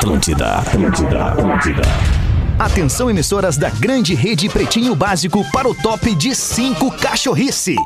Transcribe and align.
Atlântida, 0.00 0.54
Atlântida, 0.54 1.24
Atlântida. 1.24 1.82
Atenção, 2.58 3.10
emissoras 3.10 3.58
da 3.58 3.68
grande 3.68 4.14
rede 4.14 4.48
Pretinho 4.48 4.94
Básico 4.94 5.44
para 5.52 5.68
o 5.68 5.74
top 5.74 6.14
de 6.14 6.34
5 6.34 6.90
cachorrice. 6.92 7.76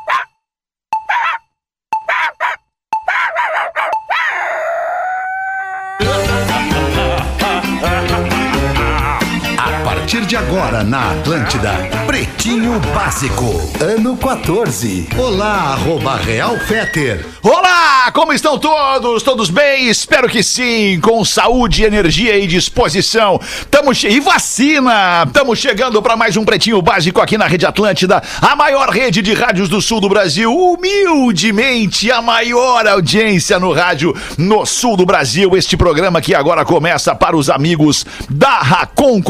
De 10.35 10.37
agora 10.37 10.83
na 10.83 11.11
Atlântida, 11.11 11.71
Pretinho 12.05 12.77
Básico, 12.93 13.71
ano 13.79 14.17
14. 14.17 15.07
Olá, 15.17 15.71
arroba 15.71 16.17
Real 16.17 16.57
Feter. 16.59 17.25
Olá, 17.41 18.11
como 18.11 18.33
estão 18.33 18.57
todos? 18.57 19.23
Todos 19.23 19.49
bem? 19.49 19.87
Espero 19.87 20.27
que 20.27 20.43
sim, 20.43 20.99
com 20.99 21.23
saúde, 21.23 21.83
energia 21.83 22.37
e 22.37 22.47
disposição. 22.47 23.39
Tamo 23.71 23.93
che... 23.93 24.09
E 24.09 24.19
vacina! 24.19 25.23
Estamos 25.25 25.59
chegando 25.59 26.01
para 26.01 26.17
mais 26.17 26.35
um 26.35 26.43
Pretinho 26.43 26.81
Básico 26.81 27.21
aqui 27.21 27.37
na 27.37 27.47
Rede 27.47 27.65
Atlântida, 27.65 28.21
a 28.41 28.55
maior 28.55 28.89
rede 28.89 29.21
de 29.21 29.33
rádios 29.33 29.69
do 29.69 29.81
sul 29.81 30.01
do 30.01 30.09
Brasil, 30.09 30.51
humildemente 30.53 32.11
a 32.11 32.21
maior 32.21 32.85
audiência 32.87 33.57
no 33.59 33.71
rádio 33.71 34.13
no 34.37 34.65
sul 34.65 34.97
do 34.97 35.05
Brasil. 35.05 35.55
Este 35.55 35.77
programa 35.77 36.19
que 36.19 36.35
agora 36.35 36.65
começa 36.65 37.15
para 37.15 37.37
os 37.37 37.49
amigos 37.49 38.05
da 38.29 38.59
Racon 38.59 39.21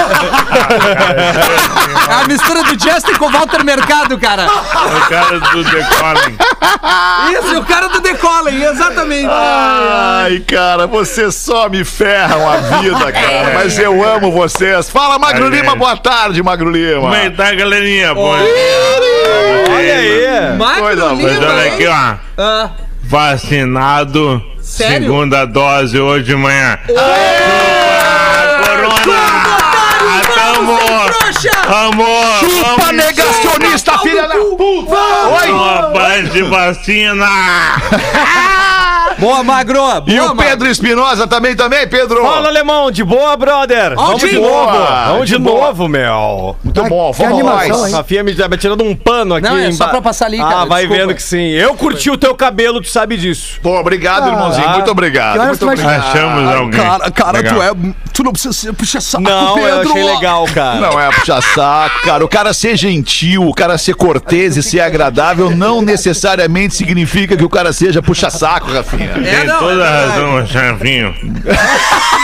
É 2.08 2.14
a 2.14 2.26
mistura 2.26 2.62
do 2.64 2.70
Justin 2.70 3.14
com 3.14 3.26
o 3.26 3.30
Walter 3.30 3.64
Mercado, 3.64 4.18
cara. 4.18 4.46
O 4.46 5.08
cara 5.08 5.40
do 5.40 5.64
Decolling. 5.64 6.36
Isso, 7.32 7.54
e 7.54 7.56
o 7.56 7.64
cara 7.64 7.88
do 7.88 8.00
Decollen, 8.00 8.62
exatamente. 8.62 9.28
Ai, 9.30 10.40
cara, 10.40 10.86
vocês 10.86 11.34
só 11.34 11.68
me 11.68 11.84
ferram 11.84 12.48
a 12.48 12.56
vida, 12.80 13.12
cara. 13.12 13.54
Mas 13.54 13.78
eu 13.78 14.02
amo 14.04 14.32
vocês. 14.32 14.90
Fala, 14.90 15.18
Magro 15.18 15.48
Lima, 15.48 15.74
boa 15.76 15.96
tarde, 15.96 16.42
Magro 16.42 16.70
Lima. 16.70 17.00
Como 17.00 17.14
é 17.14 17.30
que 17.30 17.36
tá, 17.36 17.54
galerinha? 17.54 17.93
Bom 18.14 18.30
Olha 19.70 19.94
aí. 19.96 20.80
Coisa 20.80 21.12
Lima, 21.12 21.62
aqui, 21.62 21.86
ó. 21.86 22.14
Ah, 22.38 22.70
Vacinado. 23.02 24.42
Sério? 24.60 25.02
Segunda 25.02 25.44
dose 25.44 25.98
hoje 26.00 26.24
de 26.24 26.34
manhã. 26.36 26.78
Ah, 26.96 28.60
Corona! 28.64 29.54
Tamo! 30.34 30.78
Amor! 31.68 32.38
Chupa 32.40 32.92
negacionista, 32.92 33.98
filha 33.98 34.26
da 34.26 34.34
puta! 34.34 34.96
Oi! 34.96 35.52
Oi! 35.52 36.22
de 36.30 36.42
vacina! 36.42 37.28
boa, 39.18 39.42
Magro. 39.44 39.74
Boa, 39.74 40.04
E 40.06 40.20
o 40.20 40.28
Magro. 40.28 40.44
Pedro 40.44 40.68
Espinosa 40.68 41.26
também, 41.26 41.54
também, 41.56 41.86
Pedro? 41.88 42.22
Fala, 42.22 42.48
alemão, 42.48 42.90
de 42.90 43.02
boa, 43.04 43.36
brother? 43.36 43.94
Vamos 43.94 44.20
de 44.20 44.26
Aldinho. 44.26 44.42
novo, 44.42 44.70
Boa, 44.72 45.04
vamos 45.06 45.28
de 45.28 45.34
de 45.36 45.42
boa. 45.42 45.66
novo, 45.66 45.88
meu. 45.88 46.56
Muito 46.62 46.82
bom, 46.84 47.12
que 47.12 47.22
vamos 47.22 47.62
hein? 47.88 47.92
Rafinha 47.92 48.22
me 48.22 48.34
tá 48.34 48.48
me 48.48 48.56
tirando 48.56 48.82
um 48.84 48.94
pano 48.94 49.34
aqui. 49.34 49.48
Não, 49.48 49.56
é 49.58 49.72
só 49.72 49.88
pra 49.88 50.00
passar 50.02 50.26
ali, 50.26 50.38
cara, 50.38 50.62
Ah, 50.62 50.64
vai 50.64 50.82
desculpa. 50.82 51.06
vendo 51.06 51.14
que 51.16 51.22
sim. 51.22 51.48
Eu 51.50 51.74
curti 51.74 52.10
o 52.10 52.16
teu 52.16 52.34
cabelo, 52.34 52.80
tu 52.80 52.88
sabe 52.88 53.16
disso. 53.16 53.58
Pô, 53.62 53.78
obrigado, 53.78 54.28
irmãozinho. 54.28 54.68
Ah. 54.68 54.72
Muito 54.74 54.90
obrigado. 54.90 55.42
Muito 55.44 55.64
obrigado. 55.64 56.00
Achamos 56.04 56.54
alguém. 56.54 56.80
Cara, 56.80 57.10
cara, 57.10 57.42
tu 57.42 57.62
é. 57.62 57.72
Tu 58.14 58.22
não 58.22 58.30
precisa 58.30 58.54
ser 58.54 58.72
puxa 58.72 59.00
saco, 59.00 59.24
Não, 59.24 59.58
eu 59.58 59.78
Pedro. 59.80 59.90
achei 59.90 60.04
legal, 60.04 60.44
cara. 60.54 60.80
Não 60.80 61.00
é 61.00 61.10
puxa 61.10 61.40
saco, 61.42 62.02
cara. 62.04 62.24
O 62.24 62.28
cara 62.28 62.54
ser 62.54 62.76
gentil, 62.76 63.42
o 63.42 63.52
cara 63.52 63.76
ser 63.76 63.94
cortês 63.96 64.56
e 64.56 64.62
ser 64.62 64.80
agradável 64.80 65.50
não 65.50 65.82
necessariamente 65.82 66.76
significa 66.76 67.36
que 67.36 67.44
o 67.44 67.48
cara 67.50 67.72
seja 67.72 68.00
puxa 68.00 68.30
saco, 68.30 68.70
Rafinha. 68.72 69.10
É, 69.16 69.38
Tem 69.38 69.44
não, 69.46 69.58
toda 69.58 69.84
é 69.84 69.88
a 69.88 70.06
razão, 70.06 70.46
Chavinho. 70.46 71.12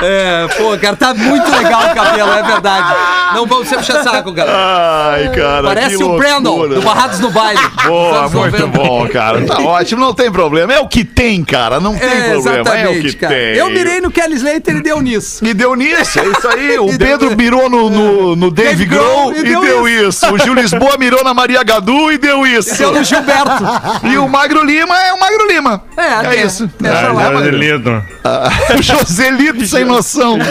É, 0.00 0.46
pô, 0.56 0.76
cara, 0.78 0.94
tá 0.96 1.14
muito 1.14 1.50
legal 1.50 1.80
o 1.90 1.94
cabelo, 1.94 2.32
é 2.32 2.42
verdade. 2.42 2.94
Não 3.34 3.46
vamos 3.46 3.66
ser 3.68 3.76
puxa 3.76 4.02
saco, 4.02 4.32
cara. 4.34 4.50
Ai, 4.54 5.28
cara. 5.30 5.62
Parece 5.68 5.96
que 5.96 6.04
o 6.04 6.16
Brandon, 6.16 6.68
do 6.68 6.82
Barrados 6.82 7.18
no 7.20 7.30
Baile. 7.30 7.60
Boa, 7.86 8.28
muito 8.28 8.58
90. 8.58 8.66
bom, 8.66 9.08
cara. 9.08 9.44
Tá 9.46 9.58
ótimo, 9.60 10.00
não 10.02 10.12
tem 10.14 10.30
problema. 10.30 10.72
É 10.72 10.80
o 10.80 10.86
que 10.88 11.04
tem, 11.04 11.42
cara. 11.44 11.80
Não 11.80 11.94
tem 11.96 12.08
É, 12.08 12.30
problema. 12.32 12.76
É 12.76 12.88
o 12.88 13.00
que 13.00 13.12
cara. 13.14 13.34
tem. 13.34 13.56
Eu 13.56 13.70
mirei 13.70 14.00
no 14.00 14.10
Kelly 14.10 14.34
Slater 14.36 14.76
e 14.76 14.82
deu 14.82 15.00
nisso. 15.00 15.44
E 15.44 15.54
deu 15.54 15.74
nisso, 15.74 16.18
é 16.20 16.26
isso 16.26 16.48
aí. 16.48 16.76
O 16.86 16.90
E 16.92 16.98
deu- 16.98 17.06
Pedro 17.18 17.36
mirou 17.36 17.70
no, 17.70 17.88
no, 17.88 18.36
no 18.36 18.50
Dave 18.50 18.70
Dave 18.70 18.84
Grohl 18.86 19.32
e, 19.32 19.38
e 19.38 19.42
deu, 19.44 19.60
deu 19.62 19.88
isso. 19.88 20.26
O 20.32 20.38
Gil 20.38 20.52
Lisboa 20.54 20.96
mirou 20.98 21.24
na 21.24 21.32
Maria 21.32 21.62
Gadu 21.62 22.12
e 22.12 22.18
deu 22.18 22.46
isso. 22.46 22.76
Deu 22.76 22.92
no 22.92 23.02
Gilberto. 23.02 23.64
E 24.04 24.18
o 24.18 24.28
Magro 24.28 24.62
Lima 24.64 24.94
é 25.00 25.12
o 25.14 25.18
Magro 25.20 25.46
Lima. 25.48 25.82
É, 25.96 26.02
é 26.02 26.14
até. 26.14 26.36
isso. 26.44 26.70
É, 26.84 26.88
É, 26.88 26.92
lá, 27.08 27.12
Magro. 27.14 27.38
Joselito. 27.44 28.02
Ah, 28.24 28.48
o 28.78 28.82
Joselito 28.82 29.66
sem 29.66 29.84
noção. 29.86 30.36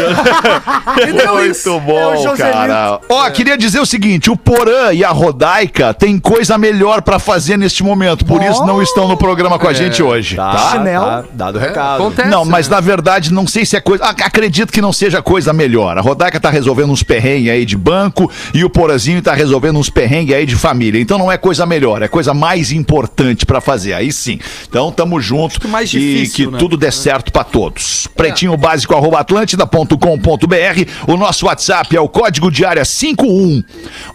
Isso. 1.49 1.69
Muito 1.69 1.69
É 1.69 1.71
o 1.71 1.79
bom, 1.79 2.15
Joselito. 2.17 2.37
cara. 2.57 2.99
Ó, 3.09 3.29
queria 3.29 3.57
dizer 3.57 3.79
o 3.79 3.85
seguinte: 3.85 4.29
o 4.31 4.37
Porã 4.37 4.91
e 4.93 5.03
a 5.03 5.09
Rodaica 5.11 5.93
têm 5.93 6.17
coisa 6.19 6.57
melhor 6.57 7.01
pra 7.01 7.19
fazer 7.19 7.57
neste 7.57 7.83
momento. 7.83 8.25
Por 8.25 8.41
isso 8.43 8.65
não 8.65 8.81
estão 8.81 9.07
no 9.07 9.17
programa 9.17 9.59
com 9.59 9.67
a 9.67 9.73
gente 9.73 10.01
hoje. 10.01 10.35
Tá? 10.35 10.71
Chinelo. 10.71 11.05
tá, 11.05 11.23
dado 11.33 11.55
o 11.57 11.59
recado. 11.59 11.95
Acontece. 12.03 12.29
Não, 12.29 12.45
mas 12.45 12.67
na 12.67 12.79
verdade 12.79 13.33
não 13.33 13.45
sei 13.47 13.65
se 13.65 13.75
é 13.75 13.81
coisa. 13.81 14.03
Ac- 14.05 14.23
Acredito 14.23 14.71
que 14.71 14.81
não 14.81 14.91
seja 14.93 15.21
coisa 15.21 15.53
melhor. 15.53 15.97
A 15.97 16.01
Rodaica 16.01 16.39
tá 16.39 16.49
resolvendo 16.49 16.91
uns 16.91 17.03
perrengues 17.03 17.51
aí 17.51 17.65
de 17.65 17.77
banco 17.77 18.29
e 18.53 18.63
o 18.63 18.69
Porazinho 18.69 19.21
tá 19.21 19.33
resolvendo 19.33 19.77
uns 19.77 19.89
perrengues 19.89 20.35
aí 20.35 20.45
de 20.45 20.55
família. 20.55 20.99
Então 21.01 21.17
não 21.17 21.31
é 21.31 21.37
coisa 21.37 21.65
melhor, 21.65 22.01
é 22.01 22.07
coisa 22.07 22.33
mais 22.33 22.71
importante 22.71 23.45
pra 23.45 23.61
fazer. 23.61 23.93
Aí 23.93 24.11
sim. 24.11 24.39
Então 24.67 24.91
tamo 24.91 25.19
junto 25.19 25.59
que 25.59 25.67
mais 25.67 25.89
e 25.93 25.99
difícil, 25.99 26.45
que 26.47 26.51
né? 26.51 26.57
tudo 26.59 26.75
dê 26.77 26.91
certo 26.91 27.31
pra 27.31 27.43
todos. 27.43 28.07
Pretinho 28.15 28.55
básico 28.57 28.95
arroba 28.95 29.23
atlântida.com.br. 29.25 30.91
O 31.07 31.17
nosso 31.17 31.47
WhatsApp 31.47 31.97
é 31.97 31.99
o 31.99 32.07
código 32.07 32.51
de 32.51 32.63
área 32.63 32.85
51 32.85 33.63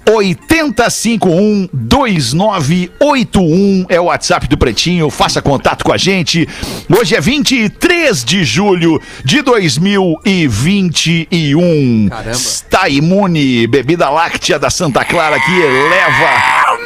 8051 0.08 1.68
2981 1.72 3.86
é 3.88 4.00
o 4.00 4.04
WhatsApp 4.04 4.46
do 4.48 4.56
Pretinho. 4.56 5.10
Faça 5.10 5.42
contato 5.42 5.84
com 5.84 5.92
a 5.92 5.96
gente. 5.96 6.48
Hoje 6.88 7.16
é 7.16 7.20
23 7.20 8.24
de 8.24 8.44
julho 8.44 9.02
de 9.24 9.42
2021. 9.42 12.08
Caramba. 12.08 12.30
Está 12.30 12.88
imune, 12.88 13.66
bebida 13.66 14.08
láctea 14.08 14.56
da 14.58 14.70
Santa 14.70 15.04
Clara 15.04 15.40
que 15.40 15.52
eleva 15.52 16.78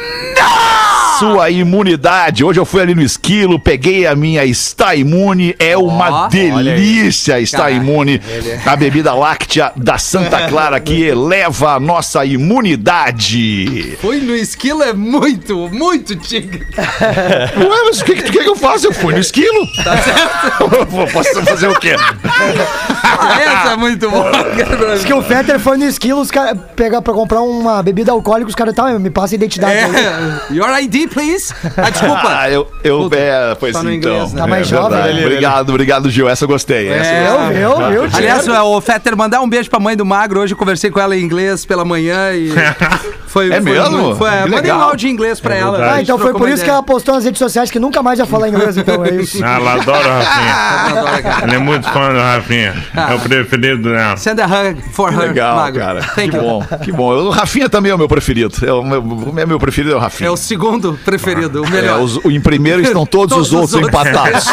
sua 1.19 1.49
imunidade. 1.49 2.43
Hoje 2.43 2.59
eu 2.59 2.65
fui 2.65 2.81
ali 2.81 2.93
no 2.93 3.01
esquilo, 3.01 3.59
peguei 3.59 4.05
a 4.05 4.15
minha 4.15 4.43
Está 4.43 4.95
Imune. 4.95 5.55
É 5.59 5.77
uma 5.77 6.25
Ó, 6.25 6.27
delícia 6.27 7.39
estar 7.39 7.57
Cara, 7.59 7.71
imune. 7.71 8.21
A 8.65 8.75
bebida 8.75 9.13
láctea 9.13 9.71
da 9.75 9.97
Santa 9.97 10.47
Clara 10.49 10.79
que 10.79 11.03
eleva 11.03 11.73
a 11.75 11.79
nossa 11.79 12.25
imunidade. 12.25 13.97
Fui 14.01 14.19
no 14.19 14.35
esquilo 14.35 14.83
é 14.83 14.93
muito, 14.93 15.69
muito 15.69 16.15
tigre. 16.15 16.65
Ué, 16.77 17.81
mas 17.85 18.01
o 18.01 18.05
que, 18.05 18.15
que 18.15 18.39
que 18.39 18.49
eu 18.49 18.55
faça? 18.55 18.87
Eu 18.87 18.93
fui 18.93 19.13
no 19.13 19.19
esquilo. 19.19 19.65
Tá 19.85 19.97
certo? 19.97 21.11
Posso 21.13 21.43
fazer 21.45 21.67
o 21.67 21.79
quê? 21.79 21.95
Essa 21.95 23.73
é 23.73 23.75
muito 23.75 24.09
boa. 24.09 24.31
Diz 24.95 25.05
que 25.05 25.13
o 25.13 25.21
Fetter 25.21 25.59
foi 25.59 25.77
no 25.77 25.85
esquilo, 25.85 26.21
os 26.21 26.31
caras 26.31 26.57
pegar 26.75 27.01
pra 27.01 27.13
comprar 27.13 27.41
uma 27.41 27.83
bebida 27.83 28.11
alcoólica, 28.11 28.49
os 28.49 28.55
caras, 28.55 28.73
tá, 28.73 28.97
me 28.97 29.09
passa 29.11 29.35
a 29.35 29.37
identidade. 29.37 29.75
É. 29.75 30.53
Your 30.53 30.69
ID, 30.79 31.04
please. 31.07 31.53
Ah, 31.77 31.89
desculpa. 31.89 32.25
Ah, 32.35 32.49
eu, 32.49 32.67
eu 32.83 32.99
Puta, 33.03 33.15
é, 33.17 33.55
pois 33.55 33.73
só 33.75 33.81
no 33.83 33.91
então. 33.91 34.11
inglês, 34.11 34.33
né? 34.33 34.41
Tá 34.41 34.47
mais 34.47 34.61
É 34.67 34.69
jovem, 34.69 34.89
verdade. 34.91 35.19
né? 35.19 35.25
Obrigado, 35.25 35.69
obrigado, 35.69 36.09
Gil. 36.09 36.27
Essa 36.27 36.43
eu 36.43 36.47
gostei. 36.49 36.89
Essa 36.89 37.11
eu 37.11 37.15
É. 37.17 37.37
gostei. 37.37 37.57
Eu, 37.63 37.69
eu, 37.71 37.91
eu, 38.03 38.09
Aliás, 38.13 38.47
o 38.47 38.81
Fetter, 38.81 39.15
mandar 39.15 39.41
um 39.41 39.47
beijo 39.49 39.69
pra 39.69 39.79
mãe 39.79 39.95
do 39.95 40.05
Magro. 40.05 40.41
Hoje 40.41 40.53
eu 40.53 40.57
conversei 40.57 40.89
com 40.91 40.99
ela 40.99 41.15
em 41.15 41.21
inglês 41.23 41.65
pela 41.65 41.85
manhã 41.85 42.33
e. 42.33 42.51
Foi, 43.35 43.47
É 43.51 43.61
foi 43.61 43.71
mesmo? 43.73 44.15
Foi, 44.15 44.29
Que 44.43 44.49
mandei 44.49 44.71
um 44.71 44.79
áudio 44.81 45.09
em 45.09 45.11
inglês 45.11 45.41
pra 45.41 45.53
ela. 45.55 45.71
verdade. 45.77 45.99
Ah, 45.99 46.01
então 46.01 46.17
foi 46.17 46.31
por 46.33 46.47
isso 46.47 46.63
que 46.63 46.69
ela 46.69 46.81
postou 46.81 47.13
nas 47.15 47.25
redes 47.25 47.37
sociais 47.37 47.69
que 47.69 47.77
nunca 47.77 48.01
mais 48.01 48.17
ia 48.17 48.25
falar 48.25 48.47
inglês, 48.47 48.77
então 48.77 49.03
é 49.03 49.09
isso. 49.15 49.39
Ah, 49.43 49.55
ela 49.59 49.73
adora 49.73 50.07
o 50.07 50.11
Rafinha. 50.19 51.35
Ele 51.43 51.55
é 51.55 51.57
muito 51.59 51.89
fã 51.91 52.13
do 52.13 52.19
Rafinha. 52.19 52.73
É 52.95 53.13
o 53.13 53.19
preferido 53.19 53.89
dela. 53.91 54.15
Send 54.15 54.39
a 54.41 54.45
hug 54.45 54.81
for 54.93 55.11
her, 55.11 55.19
Legal, 55.19 55.57
Magro. 55.57 55.81
cara. 55.81 56.01
Thank 56.15 56.29
que 56.29 56.37
you. 56.37 56.41
bom, 56.43 56.63
que 56.81 56.91
bom. 56.93 57.11
O 57.13 57.29
Rafinha 57.29 57.67
também 57.67 57.91
é 57.91 57.95
o 57.95 57.97
meu 57.97 58.07
preferido. 58.07 58.55
É 58.65 58.71
o 58.71 58.81
meu, 58.83 59.01
o 59.01 59.33
meu 59.33 59.59
preferido 59.59 59.93
é 59.93 59.97
o 59.97 59.99
Rafinha. 59.99 60.29
É 60.29 60.31
o 60.31 60.37
segundo 60.37 60.94
preferido, 61.03 61.61
o 61.61 61.65
É, 61.65 61.69
melhor. 61.69 61.99
os- 62.01 62.17
o- 62.17 62.31
em 62.31 62.39
primeiro 62.39 62.81
estão 62.81 63.05
todos, 63.07 63.37
os 63.37 63.49
Todos 63.49 63.73
os 63.73 63.73
outros 63.73 63.93
outros. 63.93 64.11
empatados. 64.11 64.45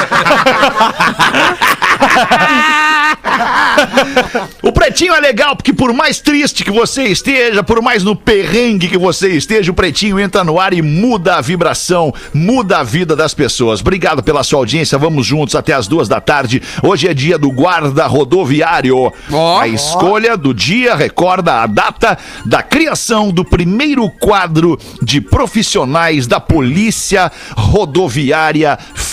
o 4.72 4.74
pretinho 4.74 5.12
é 5.12 5.20
legal 5.20 5.54
porque 5.54 5.70
por 5.70 5.92
mais 5.92 6.19
triste 6.19 6.64
que 6.64 6.70
você 6.70 7.04
esteja, 7.04 7.62
por 7.62 7.82
mais 7.82 8.02
no 8.02 8.16
perrengue 8.16 8.88
que 8.88 8.96
você 8.96 9.28
esteja, 9.28 9.70
o 9.70 9.74
pretinho 9.74 10.19
entra 10.19 10.42
no 10.42 10.58
ar 10.58 10.72
e 10.72 10.80
muda 10.80 11.36
a 11.36 11.42
vibração, 11.42 12.12
muda 12.32 12.78
a 12.78 12.82
vida 12.82 13.14
das 13.14 13.34
pessoas. 13.34 13.82
Obrigado 13.82 14.22
pela 14.22 14.42
sua 14.42 14.60
audiência. 14.60 14.96
Vamos 14.96 15.26
juntos 15.26 15.54
até 15.54 15.74
as 15.74 15.86
duas 15.86 16.08
da 16.08 16.22
tarde. 16.22 16.62
Hoje 16.82 17.06
é 17.06 17.12
dia 17.12 17.36
do 17.36 17.52
guarda 17.52 18.06
rodoviário. 18.06 19.12
Ó. 19.30 19.60
a 19.60 19.69
escolha 19.69 20.38
do 20.38 20.54
dia 20.54 20.94
recorda 20.94 21.62
a 21.62 21.66
data 21.66 22.16
da 22.46 22.62
criação 22.62 23.30
do 23.30 23.44
primeiro 23.44 24.08
quadro 24.08 24.78
de 25.02 25.20
profissionais 25.20 26.26
da 26.26 26.40
Polícia 26.40 27.30
Rodoviária 27.54 28.78
Federal. 28.94 29.12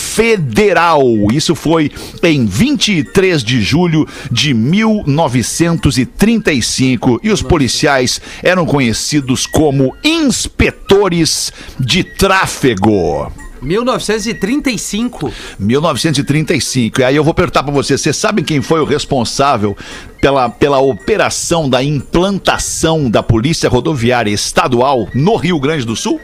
Isso 1.32 1.54
foi 1.54 1.92
em 2.22 2.46
23 2.46 3.44
de 3.44 3.62
julho 3.62 4.08
de 4.30 4.52
1935 4.52 7.20
e 7.22 7.30
os 7.30 7.42
policiais 7.42 8.20
eram 8.42 8.66
conhecidos 8.66 9.46
como 9.46 9.94
inspetores 10.02 11.52
de 11.78 12.02
tráfego. 12.02 13.30
1935. 13.62 15.32
1935. 15.58 17.00
E 17.00 17.04
aí 17.04 17.16
eu 17.16 17.24
vou 17.24 17.34
perguntar 17.34 17.62
pra 17.62 17.72
você, 17.72 17.96
vocês 17.96 18.16
sabem 18.16 18.44
quem 18.44 18.62
foi 18.62 18.80
o 18.80 18.84
responsável 18.84 19.76
pela, 20.20 20.48
pela 20.48 20.78
operação 20.78 21.68
da 21.68 21.82
implantação 21.82 23.10
da 23.10 23.22
Polícia 23.22 23.68
Rodoviária 23.68 24.30
Estadual 24.30 25.08
no 25.14 25.36
Rio 25.36 25.60
Grande 25.60 25.84
do 25.84 25.94
Sul? 25.94 26.20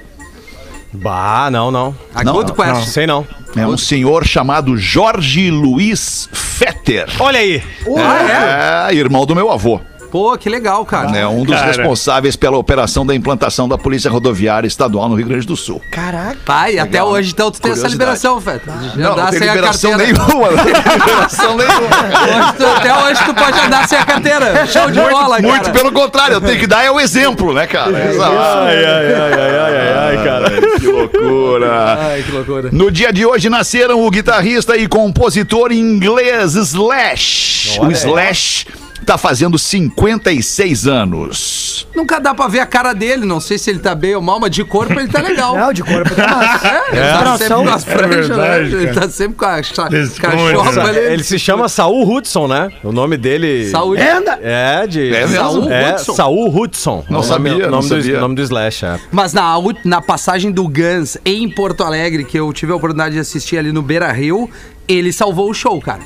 Bah, 0.92 1.48
não, 1.50 1.70
não. 1.70 1.94
A 2.14 2.24
Não, 2.24 2.32
Good 2.32 2.48
não, 2.50 2.54
question. 2.56 2.74
Não, 2.76 2.82
sei 2.86 3.06
não. 3.06 3.26
É 3.56 3.66
um 3.66 3.76
senhor 3.76 4.24
chamado 4.26 4.76
Jorge 4.76 5.50
Luiz 5.50 6.28
Fetter. 6.32 7.06
Olha 7.18 7.38
aí. 7.40 7.62
Ah, 7.98 8.88
É, 8.90 8.94
irmão 8.94 9.24
do 9.26 9.34
meu 9.34 9.50
avô. 9.50 9.80
Pô, 10.16 10.34
que 10.38 10.48
legal, 10.48 10.82
cara. 10.86 11.14
É 11.14 11.26
um 11.26 11.44
dos 11.44 11.54
Cara. 11.54 11.66
responsáveis 11.66 12.36
pela 12.36 12.56
operação 12.56 13.04
da 13.04 13.14
implantação 13.14 13.68
da 13.68 13.76
Polícia 13.76 14.10
Rodoviária 14.10 14.66
Estadual 14.66 15.10
no 15.10 15.14
Rio 15.14 15.26
Grande 15.26 15.46
do 15.46 15.54
Sul. 15.54 15.82
Caraca. 15.90 16.38
Pai, 16.42 16.78
até 16.78 16.92
Legal. 16.92 17.08
hoje 17.10 17.32
então 17.32 17.50
tu 17.50 17.60
tem 17.60 17.72
essa 17.72 17.86
liberação. 17.86 18.38
De 18.40 18.98
Não, 18.98 19.12
andar 19.12 19.24
não 19.24 19.30
tem 19.30 19.38
sem 19.40 19.48
a 19.48 19.54
liberação 19.54 19.90
carteira. 19.90 20.12
nenhuma. 20.26 20.50
Não 20.52 20.64
tem 20.64 20.72
liberação 20.98 21.56
nenhuma. 21.58 21.76
Hoje 21.76 22.52
tu- 22.56 22.66
até 22.66 23.04
hoje 23.04 23.24
tu 23.26 23.34
pode 23.34 23.60
andar 23.60 23.86
sem 23.88 23.98
a 23.98 24.04
carteira. 24.06 24.66
Show 24.68 24.90
de 24.90 25.00
bola, 25.00 25.38
Muito 25.38 25.60
cara. 25.64 25.72
pelo 25.78 25.92
contrário, 25.92 26.34
eu 26.36 26.40
tenho 26.40 26.58
que 26.60 26.66
dar 26.66 26.82
é 26.82 26.90
o 26.90 26.98
exemplo, 26.98 27.52
né, 27.52 27.66
cara? 27.66 28.08
Exato. 28.10 28.36
Ai, 28.38 28.84
ai, 28.84 29.12
ai, 29.12 29.32
ai, 29.34 29.58
ai, 29.58 30.16
ai, 30.18 30.24
cara. 30.24 30.78
Que 30.80 30.86
loucura. 30.86 31.98
Ai, 32.00 32.22
que 32.22 32.32
loucura. 32.32 32.68
No 32.72 32.90
dia 32.90 33.12
de 33.12 33.26
hoje 33.26 33.50
nasceram 33.50 34.02
o 34.02 34.10
guitarrista 34.10 34.78
e 34.78 34.88
compositor 34.88 35.72
inglês 35.72 36.54
Slash. 36.54 37.78
O 37.80 37.90
Slash 37.90 38.66
tá 39.04 39.18
fazendo 39.18 39.58
56 39.58 40.86
anos. 40.86 41.86
Nunca 41.94 42.18
dá 42.18 42.34
pra 42.34 42.48
ver 42.48 42.60
a 42.60 42.66
cara 42.66 42.92
dele, 42.92 43.24
não 43.26 43.40
sei 43.40 43.58
se 43.58 43.70
ele 43.70 43.78
tá 43.78 43.94
bem 43.94 44.14
ou 44.14 44.22
mal, 44.22 44.38
mas 44.40 44.50
de 44.50 44.64
corpo 44.64 44.92
ele 44.98 45.08
tá 45.08 45.20
legal. 45.20 45.56
Não, 45.58 45.72
de 45.72 45.82
corpo 45.82 46.14
tá 46.14 46.26
massa. 46.28 46.68
É, 46.68 46.80
ele 46.92 47.00
tá 47.00 47.38
sempre 47.38 47.44
Inspiração. 47.44 47.64
com 47.64 47.70
as 47.70 47.84
franjas, 47.84 48.28
né? 48.28 48.36
verdade, 48.36 48.74
Ele 48.74 48.92
tá 48.92 49.08
sempre 49.08 49.36
com 49.36 49.44
a, 49.44 49.56
né? 49.56 50.82
ali. 50.88 50.98
Ele 51.12 51.24
se 51.24 51.38
chama 51.38 51.68
Saul 51.68 52.08
Hudson, 52.08 52.46
né? 52.48 52.70
O 52.84 52.92
nome 52.92 53.16
dele. 53.16 53.68
Saúde. 53.70 54.02
Anda. 54.02 54.38
É, 54.42 54.86
de. 54.86 55.12
É? 55.14 55.26
Saul 55.28 55.70
É, 55.70 55.92
Hudson. 55.94 56.14
Saul 56.14 56.56
Hudson. 56.56 57.04
Não 57.08 57.20
O 57.20 57.26
nome- 57.26 57.50
sabia, 57.50 57.64
não 57.64 57.70
nome 57.80 57.88
do, 57.88 57.96
sabia. 58.02 58.20
nome 58.20 58.34
do 58.34 58.42
Slash, 58.42 58.84
é. 58.84 59.00
Mas 59.10 59.32
na, 59.32 59.54
na 59.84 60.00
passagem 60.02 60.50
do 60.50 60.64
Guns 60.68 61.16
em 61.24 61.48
Porto 61.48 61.82
Alegre, 61.82 62.24
que 62.24 62.38
eu 62.38 62.52
tive 62.52 62.72
a 62.72 62.76
oportunidade 62.76 63.14
de 63.14 63.20
assistir 63.20 63.56
ali 63.58 63.72
no 63.72 63.82
Beira 63.82 64.10
Rio, 64.12 64.48
ele 64.86 65.12
salvou 65.12 65.50
o 65.50 65.54
show, 65.54 65.80
cara. 65.80 66.00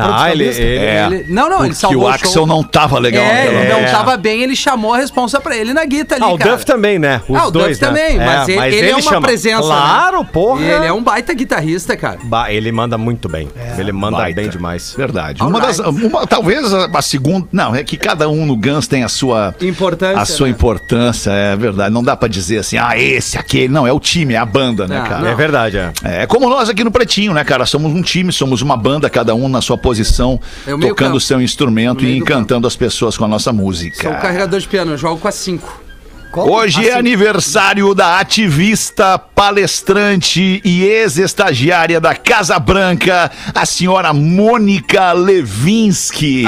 Ah, 0.00 0.30
ele, 0.30 0.44
ele- 0.44 0.60
É. 0.78 1.06
Ele- 1.06 1.24
não, 1.28 1.48
não, 1.48 1.58
ele 1.60 1.68
Porque 1.68 1.74
salvou 1.74 2.02
o 2.02 2.06
o 2.06 2.08
Axel 2.08 2.30
show. 2.32 2.46
não 2.46 2.62
tava 2.62 2.98
legal 2.98 3.22
é, 3.24 3.46
ele 3.46 3.68
não 3.72 3.90
tava 3.90 4.16
bem, 4.16 4.42
ele 4.42 4.54
chamou 4.56 4.94
a 4.94 4.98
responsa 4.98 5.40
pra 5.40 5.56
ele 5.56 5.72
na 5.74 5.84
guita 5.84 6.14
ali, 6.16 6.24
Ah, 6.24 6.28
o 6.28 6.38
cara. 6.38 6.52
Duff 6.52 6.64
também, 6.66 6.98
né? 6.98 7.20
Os 7.28 7.36
Ah, 7.38 7.46
o 7.46 7.50
Duff 7.50 7.64
dois, 7.64 7.80
né? 7.80 7.86
também, 7.88 8.16
mas 8.18 8.48
ele- 8.48 8.76
ele 8.76 8.90
é 8.90 8.94
uma 8.94 9.02
chama. 9.02 9.26
presença, 9.26 9.60
né? 9.60 9.66
Claro, 9.66 10.24
porra. 10.24 10.62
Ele 10.64 10.86
é 10.86 10.92
um 10.92 11.02
baita 11.02 11.32
guitarrista, 11.34 11.96
cara. 11.96 12.18
Ba- 12.24 12.52
ele 12.52 12.70
manda 12.72 12.96
muito 12.98 13.28
bem. 13.28 13.48
ele 13.78 13.92
manda 13.92 14.18
Baita. 14.18 14.40
bem 14.40 14.50
demais. 14.50 14.94
Verdade. 14.96 15.42
Uma 15.42 15.60
das, 15.60 15.78
uma- 15.78 16.26
talvez 16.26 16.72
a, 16.72 16.86
a 16.92 17.02
segunda. 17.02 17.46
Não, 17.52 17.74
é 17.74 17.82
que 17.82 17.96
cada 17.96 18.28
um 18.28 18.44
no 18.46 18.56
Guns 18.56 18.86
tem 18.86 19.02
a 19.04 19.08
sua. 19.08 19.54
Importância, 19.60 20.18
A 20.20 20.24
sua 20.26 20.46
né? 20.46 20.52
importância, 20.52 21.30
é 21.30 21.56
verdade. 21.56 21.92
Não 21.92 22.02
dá 22.02 22.16
pra 22.16 22.28
dizer 22.28 22.58
assim, 22.58 22.76
ah, 22.78 22.96
esse, 22.98 23.38
aquele. 23.38 23.68
Não, 23.68 23.86
é 23.86 23.92
o 23.92 24.00
time, 24.00 24.34
é 24.34 24.36
a 24.36 24.44
banda, 24.44 24.86
né, 24.86 24.98
Não, 24.98 25.06
cara? 25.06 25.28
É 25.28 25.34
verdade, 25.34 25.76
é. 25.78 25.92
É 26.22 26.26
como 26.26 26.48
nós 26.48 26.68
aqui 26.68 26.84
no 26.84 26.90
Pretinho, 26.90 27.32
né, 27.32 27.42
cara? 27.44 27.64
Somos 27.66 27.92
um 27.92 28.02
time, 28.02 28.32
somos 28.32 28.60
uma 28.62 28.76
banda, 28.76 29.08
cada 29.08 29.34
um 29.34 29.48
na 29.50 29.60
sua 29.60 29.76
posição, 29.76 30.40
É 30.66 30.76
tocando 30.76 31.16
o 31.16 31.20
seu 31.20 31.40
instrumento 31.40 32.04
e 32.04 32.08
do 32.08 32.22
encantando 32.24 32.66
as 32.66 32.76
pessoas 32.76 33.16
com 33.16 33.24
a 33.24 33.28
nossa 33.28 33.52
música. 33.52 34.02
Sou 34.02 34.20
carregador 34.20 34.58
de 34.58 34.68
piano, 34.68 34.92
eu 34.92 34.98
jogo 34.98 35.20
com 35.20 35.28
a 35.28 35.32
5. 35.32 35.89
Hoje 36.32 36.88
é 36.88 36.94
aniversário 36.94 37.92
da 37.92 38.20
ativista, 38.20 39.18
palestrante 39.18 40.60
e 40.64 40.84
ex-estagiária 40.84 42.00
da 42.00 42.14
Casa 42.14 42.56
Branca, 42.56 43.28
a 43.52 43.66
senhora 43.66 44.12
Mônica 44.12 45.12
Levinsky. 45.12 46.44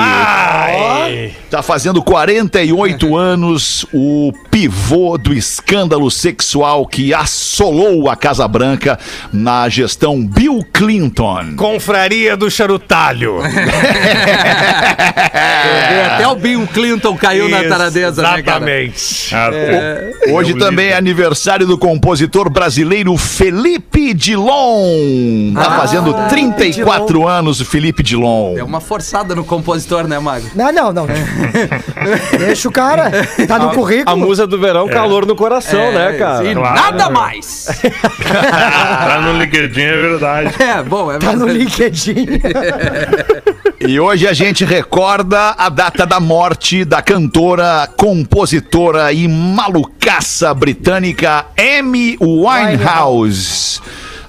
Tá 1.51 1.63
fazendo 1.63 2.01
48 2.01 3.17
anos, 3.19 3.85
o 3.93 4.33
pivô 4.51 5.19
do 5.19 5.35
escândalo 5.35 6.11
sexual 6.13 6.87
que 6.87 7.13
assolou 7.13 8.09
a 8.09 8.15
Casa 8.15 8.47
Branca 8.47 8.97
na 9.33 9.69
gestão 9.69 10.25
Bill 10.25 10.65
Clinton. 10.73 11.57
Confraria 11.57 12.37
do 12.37 12.49
Charutalho. 12.49 13.41
Até 16.15 16.29
o 16.29 16.37
Bill 16.37 16.69
Clinton 16.73 17.17
caiu 17.17 17.49
na 17.49 17.65
taradeza, 17.65 18.23
né, 18.23 18.43
cara? 18.43 18.59
Exatamente. 18.59 19.35
Até- 19.77 20.33
Hoje 20.33 20.55
também 20.55 20.89
é 20.89 20.97
aniversário 20.97 21.67
do 21.67 21.77
compositor 21.77 22.49
brasileiro 22.51 23.17
Felipe 23.17 24.15
Dilon. 24.15 25.53
Tá 25.55 25.73
fazendo 25.79 26.13
34 26.29 27.27
anos 27.27 27.61
o 27.61 27.65
Felipe 27.65 28.03
Dilon. 28.03 28.57
É 28.57 28.63
uma 28.63 28.81
forçada 28.81 29.35
no 29.35 29.45
compositor, 29.45 30.07
né, 30.07 30.19
Mago? 30.19 30.47
Não, 30.55 30.73
não, 30.73 30.93
não. 30.93 31.07
Deixa 32.39 32.69
o 32.69 32.73
cara. 32.73 33.11
Tá 33.49 33.59
no 33.59 33.71
A 33.71 33.75
currículo. 33.75 34.17
musa 34.17 34.47
do 34.47 34.59
verão, 34.59 34.87
calor 34.89 35.27
no 35.27 35.35
coração, 35.37 35.81
É, 35.81 35.93
né, 36.13 36.19
cara? 36.19 36.45
E 36.45 36.55
Claro, 36.55 36.75
nada 36.75 37.05
meu. 37.05 37.13
mais. 37.13 37.69
Tá 38.33 39.21
no 39.21 39.39
LinkedIn, 39.39 39.81
é 39.83 39.97
verdade. 39.97 40.55
É, 40.63 40.83
bom, 40.83 41.11
é 41.13 41.19
Tá 41.19 41.33
no 41.33 41.47
verdade. 41.47 41.59
LinkedIn. 41.59 42.27
E 43.87 43.99
hoje 43.99 44.29
a 44.29 44.33
gente 44.33 44.65
recorda 44.65 45.57
a 45.59 45.69
data 45.69 46.07
da 46.07 46.21
morte 46.21 46.85
da 46.85 47.03
cantora, 47.03 47.89
compositora 47.97 49.13
e 49.13 49.27
malucaça 49.27 50.55
britânica 50.55 51.47
Amy 51.59 52.17
Winehouse. 52.21 53.81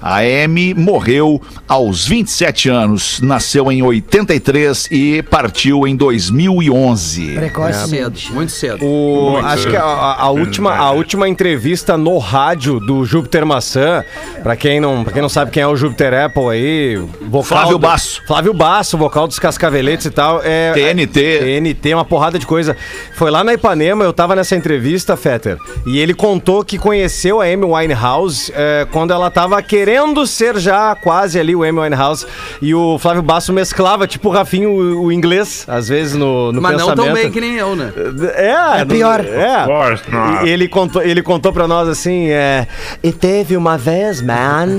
A 0.06 0.18
Amy 0.18 0.74
morreu 0.74 1.40
aos 1.66 2.06
27 2.06 2.68
anos, 2.68 3.20
nasceu 3.22 3.72
em 3.72 3.82
83 3.82 4.86
e 4.90 5.22
partiu 5.22 5.86
em 5.88 5.96
2011. 5.96 7.32
Precoce. 7.36 7.88
Cedo, 7.88 8.18
muito 8.32 8.52
cedo. 8.52 8.84
O, 8.84 9.30
Muito 9.32 9.46
acho 9.46 9.70
que 9.70 9.76
a, 9.76 9.82
a- 9.82 10.22
a 10.24 10.28
última, 10.28 10.76
a 10.76 10.90
última 10.90 11.26
entrevista 11.26 11.96
no 11.96 12.18
rádio 12.18 12.78
do 12.80 13.02
Júpiter 13.06 13.46
Maçã, 13.46 14.04
pra 14.42 14.54
quem 14.56 14.78
não, 14.78 15.04
pra 15.04 15.12
quem 15.14 15.22
não 15.22 15.28
sabe 15.30 15.50
quem 15.50 15.62
é 15.62 15.66
o 15.66 15.74
Júpiter 15.74 16.12
Apple 16.12 16.50
aí, 16.50 16.96
vocal 17.22 17.42
Flávio 17.44 17.72
do- 17.72 17.78
Basso. 17.78 18.22
Flávio 18.26 18.52
Basso, 18.52 18.98
vocal 18.98 19.26
dos 19.26 19.38
Cascaveletes 19.38 20.04
e 20.04 20.10
tal. 20.10 20.42
É, 20.44 20.72
TNT. 20.74 21.38
TNT, 21.38 21.94
uma 21.94 22.04
porrada 22.04 22.38
de 22.38 22.46
coisa. 22.46 22.76
Foi 23.16 23.30
lá 23.30 23.42
na 23.42 23.54
Ipanema, 23.54 24.04
eu 24.04 24.12
tava 24.12 24.36
nessa 24.36 24.54
entrevista, 24.54 25.16
Fetter, 25.16 25.56
e 25.86 25.98
ele 25.98 26.12
contou 26.12 26.62
que 26.62 26.76
conheceu 26.76 27.40
a 27.40 27.44
Amy 27.46 27.64
Winehouse 27.64 28.52
é, 28.54 28.86
quando 28.92 29.10
ela 29.10 29.30
tava 29.30 29.62
querendo 29.62 29.93
ser 30.26 30.56
já 30.58 30.94
quase 30.94 31.38
ali 31.38 31.54
o 31.54 31.62
Amy 31.62 31.80
Winehouse, 31.80 32.26
e 32.60 32.74
o 32.74 32.98
Flávio 32.98 33.22
Basso 33.22 33.52
mesclava, 33.52 34.06
tipo 34.06 34.28
o 34.28 34.32
Rafinho, 34.32 34.70
o, 34.70 35.04
o 35.06 35.12
inglês, 35.12 35.64
às 35.68 35.88
vezes 35.88 36.14
no, 36.14 36.52
no 36.52 36.60
Mas 36.60 36.72
não 36.72 36.88
pensamento. 36.88 37.04
tão 37.04 37.14
bem 37.14 37.30
que 37.30 37.40
nem 37.40 37.54
eu, 37.54 37.74
né? 37.76 37.92
É, 38.34 38.80
É 38.80 38.84
pior. 38.84 39.20
É. 39.24 39.64
E 40.44 40.48
ele 40.48 40.68
contou, 40.68 41.02
ele 41.02 41.22
contou 41.22 41.52
pra 41.52 41.66
nós 41.68 41.88
assim, 41.88 42.28
é. 42.30 42.66
E 43.02 43.12
teve 43.12 43.56
uma 43.56 43.76
vez, 43.78 44.20
man, 44.22 44.78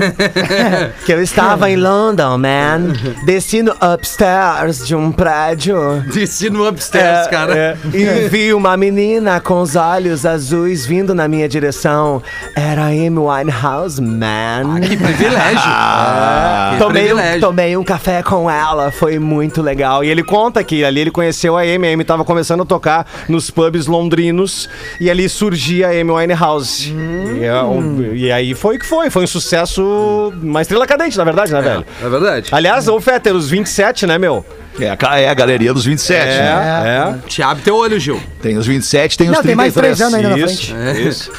que 1.05 1.11
eu 1.13 1.21
estava 1.21 1.69
em 1.69 1.75
London, 1.75 2.37
man, 2.37 2.93
descendo 3.25 3.73
upstairs 3.93 4.85
de 4.85 4.95
um 4.95 5.11
prédio. 5.11 6.03
Desci 6.13 6.49
no 6.49 6.67
upstairs, 6.67 7.27
É, 7.27 7.29
cara. 7.29 7.55
é, 7.57 7.77
e 7.93 8.27
vi 8.29 8.53
uma 8.53 8.75
menina 8.77 9.39
com 9.39 9.61
os 9.61 9.75
olhos 9.75 10.25
azuis 10.25 10.85
vindo 10.85 11.13
na 11.13 11.27
minha 11.27 11.47
direção. 11.47 12.21
Era 12.55 12.83
a 12.83 12.87
Amy 12.87 13.17
Winehouse, 13.19 14.01
man. 14.01 14.79
Que 14.81 14.95
privilégio. 15.05 15.59
Ah, 16.07 16.71
Que 16.73 16.79
Tomei 16.83 17.03
um, 17.03 17.05
privilégio. 17.15 17.41
tomei 17.41 17.77
um 17.77 17.83
café 17.83 18.21
com 18.23 18.49
ela, 18.49 18.91
foi 18.91 19.17
muito 19.19 19.61
legal. 19.61 20.03
E 20.03 20.09
ele 20.09 20.23
conta 20.23 20.63
que 20.63 20.83
ali 20.83 20.99
ele 21.01 21.11
conheceu 21.11 21.57
a 21.57 21.61
Amy, 21.61 21.87
a 21.87 21.93
Amy 21.93 22.03
tava 22.03 22.23
começando 22.25 22.61
a 22.63 22.65
tocar 22.65 23.05
nos 23.29 23.49
pubs 23.49 23.87
londrinos 23.87 24.69
e 24.99 25.09
ali 25.09 25.27
surgia 25.29 25.87
a 25.87 25.91
Amy 25.91 26.11
Winehouse. 26.11 26.93
E, 27.39 27.43
é 27.43 27.61
um- 27.63 28.13
e 28.13 28.31
aí 28.31 28.53
foi 28.53 28.75
o 28.75 28.79
que 28.79 28.85
foi, 28.85 29.09
foi 29.09 29.23
um 29.23 29.27
sucesso, 29.27 30.33
uma 30.41 30.61
estrela 30.61 30.85
cadente, 30.87 31.17
na 31.17 31.23
verdade, 31.23 31.51
né, 31.53 31.61
velho? 31.61 31.85
É 32.03 32.09
verdade. 32.09 32.49
Aliás, 32.51 32.87
ô 32.87 32.99
Fetter, 32.99 33.35
os 33.35 33.49
27, 33.49 34.05
né, 34.07 34.17
meu? 34.17 34.45
É, 34.79 34.97
a, 35.07 35.19
é 35.19 35.29
a 35.29 35.33
galeria 35.33 35.73
dos 35.73 35.85
27, 35.85 36.25
né? 36.25 37.13
é. 37.23 37.27
Te 37.27 37.41
abre 37.41 37.63
teu 37.63 37.75
olho, 37.75 37.99
Gil. 37.99 38.19
Tem 38.41 38.57
os 38.57 38.65
27, 38.67 39.17
tem 39.17 39.29
os 39.29 39.35
Não, 39.35 39.43
tem 39.43 39.55
33. 39.55 39.57
mais 39.57 39.73
três 39.73 40.01
anos 40.01 40.13
ainda 40.15 40.29
na 40.29 40.37
Isso, 40.37 40.73
frente. 40.75 41.07
isso. 41.07 41.31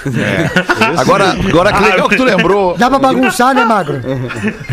Agora, 0.99 1.31
agora 1.49 1.73
que 1.73 1.83
legal 1.83 2.09
que 2.09 2.17
tu 2.17 2.25
lembrou. 2.25 2.77
Dá 2.79 2.89
pra 2.91 2.99
bagunçar, 2.99 3.55
né, 3.55 3.65
Magro? 3.65 4.01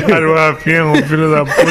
Cara, 0.08 0.30
o 0.30 0.36
Rafinha 0.36 0.76
é 0.78 0.84
um 0.84 0.96
filho 1.04 1.30
da 1.32 1.46
puta. 1.46 1.64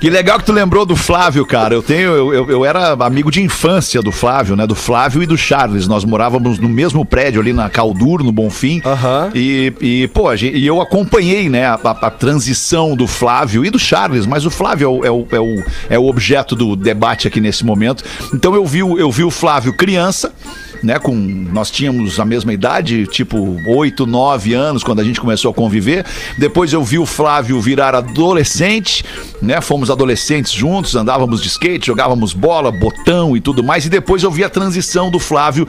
Que 0.00 0.08
legal 0.10 0.38
que 0.38 0.44
tu 0.44 0.52
lembrou 0.52 0.86
do 0.86 0.96
Flávio, 0.96 1.44
cara. 1.44 1.74
Eu 1.74 1.82
tenho, 1.82 2.08
eu, 2.10 2.34
eu, 2.34 2.50
eu 2.50 2.64
era 2.64 2.92
amigo 2.92 3.30
de 3.30 3.42
infância 3.42 4.00
do 4.02 4.10
Flávio, 4.12 4.56
né? 4.56 4.66
Do 4.66 4.74
Flávio 4.74 5.22
e 5.22 5.26
do 5.26 5.36
Charles. 5.36 5.86
Nós 5.86 6.04
morávamos 6.04 6.58
no 6.58 6.68
mesmo 6.68 7.04
prédio 7.04 7.40
ali 7.40 7.52
na 7.52 7.68
Caldur, 7.68 8.22
no 8.22 8.32
Bonfim. 8.32 8.80
Aham. 8.84 9.30
E, 9.34 9.72
e, 9.80 10.08
pô, 10.08 10.28
a 10.28 10.36
gente- 10.36 10.56
e 10.56 10.66
eu 10.66 10.80
acompanhei, 10.80 11.48
né, 11.48 11.66
a, 11.66 11.74
a- 11.82 12.06
a 12.06 12.10
transição 12.10 12.94
do 12.96 13.06
Flávio 13.06 13.64
e 13.64 13.70
do 13.70 13.78
Charles, 13.80 14.26
mas 14.26 14.46
o 14.46 14.50
Flávio 14.50 14.86
é 14.86 14.88
o, 14.88 15.04
é, 15.04 15.10
o, 15.10 15.26
é, 15.30 15.40
o, 15.40 15.64
é 15.90 15.98
o 15.98 16.06
objeto 16.06 16.54
do 16.54 16.76
debate 16.76 17.26
aqui 17.26 17.40
nesse 17.40 17.64
momento. 17.64 18.04
Então 18.32 18.54
eu 18.54 18.64
vi, 18.64 18.78
eu 18.78 19.10
vi 19.10 19.24
o 19.24 19.30
Flávio 19.30 19.72
criança. 19.72 20.32
Né, 20.82 20.98
com 20.98 21.14
nós 21.14 21.70
tínhamos 21.70 22.18
a 22.18 22.24
mesma 22.24 22.54
idade, 22.54 23.06
tipo 23.06 23.54
8, 23.66 24.06
9 24.06 24.54
anos 24.54 24.82
quando 24.82 25.00
a 25.00 25.04
gente 25.04 25.20
começou 25.20 25.50
a 25.50 25.54
conviver. 25.54 26.06
Depois 26.38 26.72
eu 26.72 26.82
vi 26.82 26.98
o 26.98 27.04
Flávio 27.04 27.60
virar 27.60 27.94
adolescente, 27.94 29.04
né? 29.42 29.60
Fomos 29.60 29.90
adolescentes 29.90 30.50
juntos, 30.50 30.94
andávamos 30.94 31.42
de 31.42 31.48
skate, 31.48 31.88
jogávamos 31.88 32.32
bola, 32.32 32.72
botão 32.72 33.36
e 33.36 33.42
tudo 33.42 33.62
mais. 33.62 33.84
E 33.84 33.90
depois 33.90 34.22
eu 34.22 34.30
vi 34.30 34.42
a 34.42 34.48
transição 34.48 35.10
do 35.10 35.18
Flávio 35.18 35.68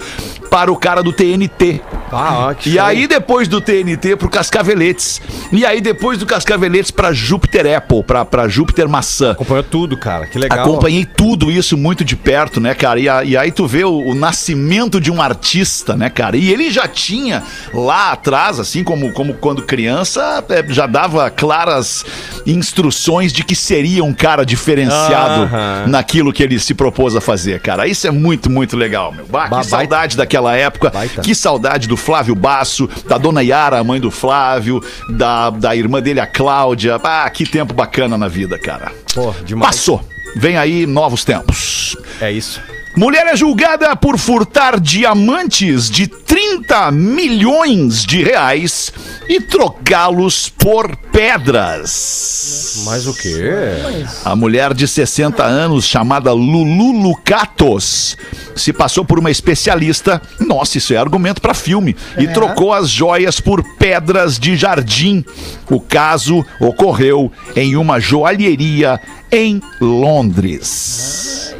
para 0.51 0.69
o 0.69 0.75
cara 0.75 1.01
do 1.01 1.13
TNT. 1.13 1.79
Ah, 2.11 2.49
ó, 2.49 2.53
que 2.53 2.71
E 2.71 2.77
aí 2.77 3.07
depois 3.07 3.47
do 3.47 3.61
TNT 3.61 4.17
pro 4.17 4.29
Cascaveletes. 4.29 5.21
E 5.49 5.65
aí 5.65 5.79
depois 5.79 6.17
do 6.19 6.25
Cascaveletes 6.25 6.91
pra 6.91 7.13
Júpiter 7.13 7.77
Apple, 7.77 8.03
pra, 8.03 8.25
pra 8.25 8.49
Júpiter 8.49 8.89
Maçã. 8.89 9.31
Acompanhou 9.31 9.63
tudo, 9.63 9.95
cara. 9.95 10.27
Que 10.27 10.37
legal. 10.37 10.59
Acompanhei 10.59 11.05
tudo 11.05 11.49
isso 11.49 11.77
muito 11.77 12.03
de 12.03 12.17
perto, 12.17 12.59
né, 12.59 12.73
cara? 12.73 12.99
E, 12.99 13.07
a- 13.07 13.23
e 13.23 13.37
aí 13.37 13.49
tu 13.49 13.65
vê 13.65 13.85
o, 13.85 13.97
o 14.09 14.13
nascimento 14.13 14.99
de 14.99 15.09
um 15.09 15.21
artista, 15.21 15.95
né, 15.95 16.09
cara? 16.09 16.35
E 16.35 16.51
ele 16.51 16.69
já 16.69 16.85
tinha 16.85 17.43
lá 17.73 18.11
atrás, 18.11 18.59
assim 18.59 18.83
como, 18.83 19.13
como 19.13 19.33
quando 19.35 19.61
criança, 19.61 20.43
é, 20.49 20.65
já 20.67 20.85
dava 20.85 21.29
claras 21.29 22.03
instruções 22.45 23.31
de 23.31 23.43
que 23.45 23.55
seria 23.55 24.03
um 24.03 24.13
cara 24.13 24.45
diferenciado 24.45 25.49
naquilo 25.87 26.33
que 26.33 26.43
ele 26.43 26.59
se 26.59 26.73
propôs 26.73 27.15
a 27.15 27.21
fazer, 27.21 27.61
cara. 27.61 27.87
Isso 27.87 28.05
é 28.05 28.11
muito, 28.11 28.49
muito 28.49 28.75
legal, 28.75 29.13
meu. 29.13 29.25
Bah, 29.27 29.47
que 29.47 29.49
saudade 29.69 30.17
daquela 30.17 30.40
época. 30.49 30.89
Baita. 30.89 31.21
Que 31.21 31.35
saudade 31.35 31.87
do 31.87 31.95
Flávio 31.95 32.35
Basso, 32.35 32.89
da 33.07 33.17
dona 33.17 33.43
Yara, 33.43 33.79
a 33.79 33.83
mãe 33.83 33.99
do 33.99 34.09
Flávio, 34.09 34.83
da, 35.09 35.49
da 35.49 35.75
irmã 35.75 36.01
dele, 36.01 36.19
a 36.19 36.27
Cláudia. 36.27 36.99
Ah, 37.03 37.29
que 37.29 37.45
tempo 37.45 37.73
bacana 37.73 38.17
na 38.17 38.27
vida, 38.27 38.57
cara. 38.57 38.91
Pô, 39.13 39.31
demais. 39.45 39.75
Passou. 39.75 40.03
Vem 40.35 40.57
aí 40.57 40.85
novos 40.85 41.23
tempos. 41.23 41.95
É 42.19 42.31
isso. 42.31 42.61
Mulher 42.95 43.25
é 43.27 43.35
julgada 43.37 43.95
por 43.95 44.17
furtar 44.17 44.77
diamantes 44.77 45.89
de 45.89 46.07
30 46.07 46.91
milhões 46.91 48.05
de 48.05 48.21
reais 48.21 48.91
e 49.29 49.39
trocá-los 49.39 50.49
por 50.49 50.93
pedras. 51.11 52.83
Mas 52.85 53.07
o 53.07 53.13
quê? 53.13 54.05
A 54.25 54.35
mulher 54.35 54.73
de 54.73 54.87
60 54.87 55.41
anos, 55.41 55.85
chamada 55.85 56.33
Lulu 56.33 56.91
Lucatos, 56.91 58.17
se 58.55 58.73
passou 58.73 59.05
por 59.05 59.19
uma 59.19 59.31
especialista. 59.31 60.21
Nossa, 60.39 60.77
isso 60.77 60.93
é 60.93 60.97
argumento 60.97 61.41
para 61.41 61.53
filme. 61.53 61.95
E 62.17 62.27
trocou 62.27 62.73
as 62.73 62.89
joias 62.89 63.39
por 63.39 63.63
pedras 63.77 64.37
de 64.37 64.57
jardim. 64.57 65.23
O 65.69 65.79
caso 65.79 66.45
ocorreu 66.59 67.31
em 67.55 67.77
uma 67.77 68.01
joalheria 68.01 68.99
em 69.31 69.61
Londres. 69.79 71.55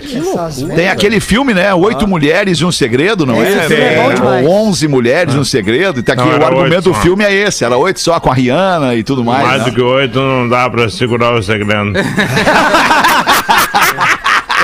Tem 0.75 0.89
aquele 0.89 1.19
filme, 1.21 1.53
né? 1.53 1.73
Oito 1.73 2.05
mulheres 2.07 2.57
e 2.59 2.65
um 2.65 2.71
segredo, 2.71 3.25
não 3.25 3.41
Esse 3.41 3.57
é? 3.57 3.61
filme 3.67 3.83
é 3.83 3.95
bom 4.03 4.13
demais. 4.13 4.45
Ou 4.45 4.51
Onze 4.67 4.87
mulheres 4.87 5.33
e 5.33 5.37
um 5.37 5.45
segredo. 5.45 5.99
E 5.99 6.03
tá 6.03 6.13
aqui 6.13 6.21
Não, 6.23 6.37
o 6.37 6.45
argumento 6.45 6.89
do 6.89 6.93
só. 6.93 7.01
filme 7.01 7.23
é 7.23 7.33
esse. 7.33 7.63
Era 7.63 7.77
oito 7.77 7.99
só 8.01 8.19
com 8.19 8.29
a 8.29 8.33
Rihanna 8.33 8.95
e 8.95 9.03
tudo 9.03 9.23
mais. 9.23 9.47
Mais 9.47 9.59
né? 9.63 9.69
do 9.69 9.75
que 9.75 9.81
oito 9.81 10.19
não 10.19 10.49
dá 10.49 10.69
pra 10.69 10.89
segurar 10.89 11.33
o 11.33 11.41
segredo. 11.41 11.93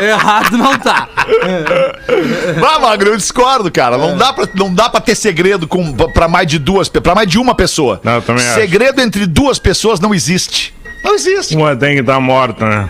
Errado 0.01 0.57
não 0.57 0.77
tá. 0.77 1.07
Vá, 2.59 2.79
Magro, 2.79 3.09
eu 3.09 3.17
discordo, 3.17 3.71
cara. 3.71 3.97
Não, 3.97 4.15
dá 4.17 4.31
pra, 4.31 4.47
não 4.53 4.71
dá 4.73 4.89
pra 4.89 5.01
ter 5.01 5.15
segredo 5.15 5.67
com, 5.67 5.91
pra 5.93 6.27
mais 6.27 6.47
de 6.47 6.59
duas, 6.59 6.87
pra 6.87 7.15
mais 7.15 7.27
de 7.27 7.39
uma 7.39 7.55
pessoa. 7.55 7.99
Não, 8.03 8.15
eu 8.15 8.21
também 8.21 8.45
acho. 8.45 8.55
segredo 8.59 9.01
entre 9.01 9.25
duas 9.25 9.57
pessoas 9.57 9.99
não 9.99 10.13
existe. 10.13 10.73
Não 11.03 11.15
existe. 11.15 11.55
Uma 11.55 11.75
que 11.95 12.01
estar 12.01 12.19
morta, 12.19 12.65
né? 12.67 12.89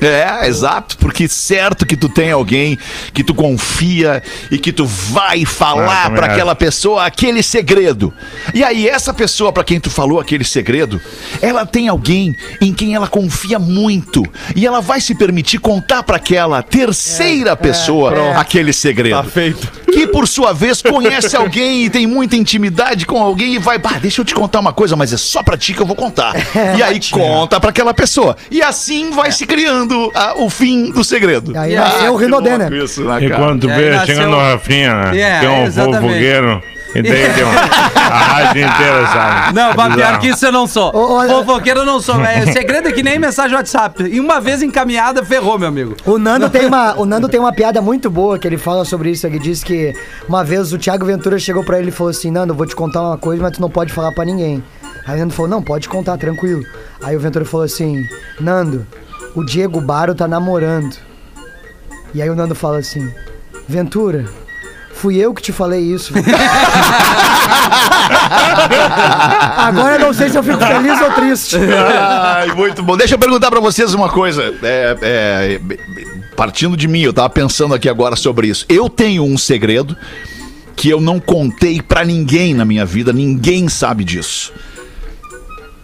É, 0.00 0.46
exato, 0.46 0.96
porque 0.98 1.26
certo 1.28 1.84
que 1.84 1.96
tu 1.96 2.08
tem 2.08 2.30
alguém 2.30 2.78
que 3.12 3.24
tu 3.24 3.34
confia 3.34 4.22
e 4.50 4.58
que 4.58 4.72
tu 4.72 4.86
vai 4.86 5.42
Ah, 5.42 5.46
falar 5.46 6.10
pra 6.10 6.26
acho. 6.26 6.32
aquela 6.34 6.54
pessoa 6.54 7.04
aquele 7.04 7.42
segredo. 7.42 8.12
E 8.54 8.62
aí 8.62 8.88
essa 8.88 9.12
pessoa 9.12 9.52
pra 9.52 9.64
quem 9.64 9.80
tu 9.80 9.90
falou 9.90 10.20
aquele 10.20 10.44
segredo, 10.44 11.00
ela 11.42 11.66
tem 11.66 11.88
alguém 11.88 12.36
em 12.60 12.72
quem 12.72 12.94
ela 12.94 13.08
confia 13.08 13.58
muito 13.58 14.22
e 14.54 14.66
ela 14.66 14.80
vai 14.80 15.00
se 15.00 15.14
permitir 15.14 15.58
contar 15.58 16.02
pra 16.02 16.16
aquela 16.16 16.62
terceira 16.62 17.56
pessoa 17.56 18.38
aquele 18.38 18.72
segredo. 18.72 19.16
Tá 19.16 19.24
feito. 19.24 19.70
Que 19.92 20.06
por 20.06 20.28
sua 20.28 20.52
vez 20.52 20.80
conhece 20.82 21.34
alguém 21.36 21.84
e 21.86 21.90
tem 21.90 22.06
muita 22.06 22.36
intimidade 22.36 23.04
com 23.06 23.20
alguém 23.20 23.54
e 23.54 23.58
vai, 23.58 23.78
bah, 23.78 23.98
deixa 24.00 24.20
eu 24.20 24.24
te 24.24 24.34
contar 24.34 24.60
uma 24.60 24.72
coisa, 24.72 24.94
mas 24.94 25.12
é 25.12 25.16
só 25.16 25.42
pra 25.42 25.56
ti 25.56 25.74
que 25.74 25.80
eu 25.80 25.86
vou 25.86 25.96
contar. 25.96 26.34
E 26.76 26.82
aí 26.82 27.00
conta 27.10 27.58
pra 27.58 27.70
aquela 27.70 27.92
pessoa. 27.92 28.36
E 28.50 28.62
assim 28.62 29.10
vai 29.10 29.32
se 29.32 29.44
criando 29.46 29.87
ah, 30.14 30.34
o 30.36 30.48
fim 30.50 30.90
do 30.90 31.02
segredo. 31.04 31.56
Aí 31.58 31.76
Ah, 31.76 31.80
nasceu 31.84 32.14
o 32.14 32.18
que 32.18 32.24
Rinodê, 32.24 32.50
louco 32.56 32.70
né? 32.70 32.78
Isso, 32.84 33.04
né, 33.04 33.24
E 33.24 33.30
quando 33.30 33.68
vê, 33.68 33.90
nasceu- 33.90 34.14
chegando 34.14 34.30
no 34.30 34.38
Rafinha, 34.38 34.94
né? 34.94 35.20
É, 35.20 35.40
tem 35.40 35.48
um 35.48 35.64
exatamente. 35.64 36.62
E 36.94 37.02
tem 37.02 37.12
um, 37.44 37.48
a 37.94 38.18
rádio 38.18 38.62
inteira, 38.62 39.06
sabe? 39.08 39.54
Não, 39.54 39.74
mas 39.74 39.94
pior 39.94 40.18
que 40.18 40.28
isso 40.28 40.46
eu 40.46 40.50
não 40.50 40.66
sou. 40.66 40.90
Fofoqueiro 40.90 41.80
eu 41.80 41.84
não 41.84 42.00
sou. 42.00 42.18
É, 42.24 42.46
segredo 42.50 42.88
é 42.88 42.92
que 42.92 43.02
nem 43.02 43.18
mensagem 43.18 43.54
WhatsApp. 43.54 44.04
E 44.04 44.18
uma 44.18 44.40
vez 44.40 44.62
encaminhada, 44.62 45.22
ferrou, 45.22 45.58
meu 45.58 45.68
amigo. 45.68 45.94
O 46.06 46.18
Nando, 46.18 46.48
tem 46.48 46.64
uma, 46.64 46.98
o 46.98 47.04
Nando 47.04 47.28
tem 47.28 47.38
uma 47.38 47.52
piada 47.52 47.82
muito 47.82 48.08
boa 48.10 48.38
que 48.38 48.48
ele 48.48 48.56
fala 48.56 48.86
sobre 48.86 49.10
isso. 49.10 49.26
Ele 49.26 49.38
diz 49.38 49.62
que 49.62 49.92
uma 50.26 50.42
vez 50.42 50.72
o 50.72 50.78
Thiago 50.78 51.04
Ventura 51.04 51.38
chegou 51.38 51.62
pra 51.62 51.78
ele 51.78 51.90
e 51.90 51.92
falou 51.92 52.10
assim: 52.10 52.30
Nando, 52.30 52.54
eu 52.54 52.56
vou 52.56 52.66
te 52.66 52.74
contar 52.74 53.02
uma 53.02 53.18
coisa, 53.18 53.42
mas 53.42 53.52
tu 53.52 53.60
não 53.60 53.68
pode 53.70 53.92
falar 53.92 54.12
pra 54.12 54.24
ninguém. 54.24 54.64
Aí 55.06 55.16
o 55.16 55.18
Nando 55.20 55.34
falou: 55.34 55.50
Não, 55.50 55.62
pode 55.62 55.90
contar, 55.90 56.16
tranquilo. 56.16 56.62
Aí 57.02 57.14
o 57.14 57.20
Ventura 57.20 57.44
falou 57.44 57.66
assim: 57.66 58.02
Nando, 58.40 58.86
o 59.34 59.44
Diego 59.44 59.80
Baro 59.80 60.14
tá 60.14 60.26
namorando. 60.28 60.96
E 62.14 62.22
aí 62.22 62.30
o 62.30 62.34
Nando 62.34 62.54
fala 62.54 62.78
assim: 62.78 63.12
Ventura, 63.68 64.24
Fui 64.98 65.16
eu 65.16 65.32
que 65.32 65.40
te 65.40 65.52
falei 65.52 65.80
isso. 65.80 66.12
Agora 69.56 69.94
eu 69.94 70.00
não 70.00 70.12
sei 70.12 70.28
se 70.28 70.36
eu 70.36 70.42
fico 70.42 70.58
feliz 70.58 71.00
ou 71.00 71.12
triste. 71.12 71.56
Ai, 71.56 72.52
muito 72.52 72.82
bom. 72.82 72.96
Deixa 72.96 73.14
eu 73.14 73.18
perguntar 73.18 73.48
pra 73.48 73.60
vocês 73.60 73.94
uma 73.94 74.08
coisa. 74.08 74.52
É, 74.60 74.96
é, 75.00 75.60
partindo 76.34 76.76
de 76.76 76.88
mim, 76.88 77.02
eu 77.02 77.12
tava 77.12 77.30
pensando 77.30 77.74
aqui 77.74 77.88
agora 77.88 78.16
sobre 78.16 78.48
isso. 78.48 78.66
Eu 78.68 78.90
tenho 78.90 79.22
um 79.22 79.38
segredo 79.38 79.96
que 80.74 80.88
eu 80.88 81.00
não 81.00 81.20
contei 81.20 81.80
pra 81.80 82.04
ninguém 82.04 82.52
na 82.52 82.64
minha 82.64 82.84
vida, 82.84 83.12
ninguém 83.12 83.68
sabe 83.68 84.02
disso. 84.02 84.52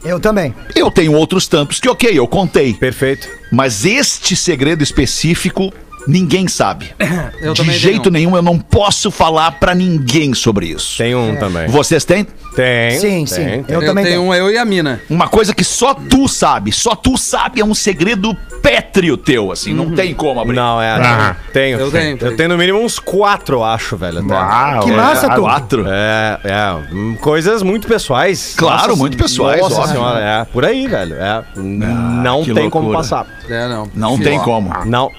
Eu 0.05 0.21
também. 0.21 0.55
Eu 0.75 0.91
tenho 0.91 1.15
outros 1.15 1.47
tantos 1.47 1.81
que, 1.81 1.89
ok, 1.89 2.11
eu 2.17 2.27
contei. 2.29 2.75
Perfeito. 2.75 3.27
Mas 3.51 3.85
este 3.87 4.37
segredo 4.37 4.83
específico, 4.83 5.73
ninguém 6.07 6.47
sabe. 6.49 6.93
Eu 7.41 7.53
de 7.55 7.71
jeito 7.73 8.03
tenho. 8.11 8.13
nenhum, 8.13 8.37
eu 8.37 8.43
não 8.43 8.59
posso 8.59 9.11
falar 9.11 9.53
pra 9.53 9.75
ninguém 9.75 10.33
sobre 10.35 10.67
isso. 10.67 10.97
Tem 10.99 11.15
um 11.15 11.37
também. 11.37 11.69
Vocês 11.69 12.05
têm? 12.05 12.27
Tem. 12.57 12.93
Sim, 12.99 13.01
tem, 13.01 13.27
sim. 13.27 13.35
tem. 13.45 13.65
Eu 13.69 13.81
Eu, 13.83 13.87
também 13.87 14.05
tenho 14.05 14.19
tenho. 14.21 14.31
um, 14.31 14.35
eu 14.35 14.51
e 14.51 14.57
a 14.57 14.65
mina. 14.65 15.01
Uma 15.11 15.29
coisa 15.29 15.53
que 15.55 15.65
só 15.65 15.93
tu 15.95 16.29
sabe, 16.29 16.73
só 16.73 16.95
tu 16.95 17.19
sabe, 17.19 17.61
é 17.61 17.65
um 17.65 17.75
segredo 17.75 18.35
pétreo 18.63 19.17
teu, 19.17 19.51
assim, 19.53 19.75
não 19.75 19.91
tem 19.95 20.15
como 20.15 20.41
abrir. 20.41 20.55
Não, 20.57 20.81
é. 20.81 20.91
Ah. 20.91 21.37
Tenho. 21.53 21.79
Eu 21.79 21.91
tenho, 21.91 22.17
Eu 22.21 22.37
tenho 22.37 22.49
no 22.49 22.57
mínimo 22.57 22.79
uns 22.81 22.99
quatro, 22.99 23.57
eu 23.57 23.65
acho, 23.65 23.97
velho. 23.97 24.21
até. 24.25 24.35
Ah, 24.35 24.81
Que 24.83 24.91
ó. 24.93 24.97
massa, 24.97 25.29
tu. 25.31 25.41
Quatro? 25.43 25.85
É, 25.89 26.39
é. 26.45 26.95
hum, 26.95 27.17
Coisas 27.21 27.63
muito 27.63 27.87
pessoais. 27.89 28.55
Claro, 28.57 28.97
muito 28.97 29.17
pessoais, 29.19 29.61
Nossa 29.61 29.81
óbvio. 29.81 29.93
senhora, 29.95 30.21
é. 30.21 30.45
Por 30.47 30.65
aí, 30.65 30.87
velho. 30.87 31.17
É. 31.17 31.43
não 31.57 32.43
que 32.45 32.55
tem 32.55 32.71
como 32.71 32.89
loucura. 32.89 32.99
passar. 33.09 33.27
É, 33.49 33.69
não. 33.69 33.91
Não 33.95 34.19
tem 34.19 34.39
como. 34.41 34.73
Não. 34.87 35.11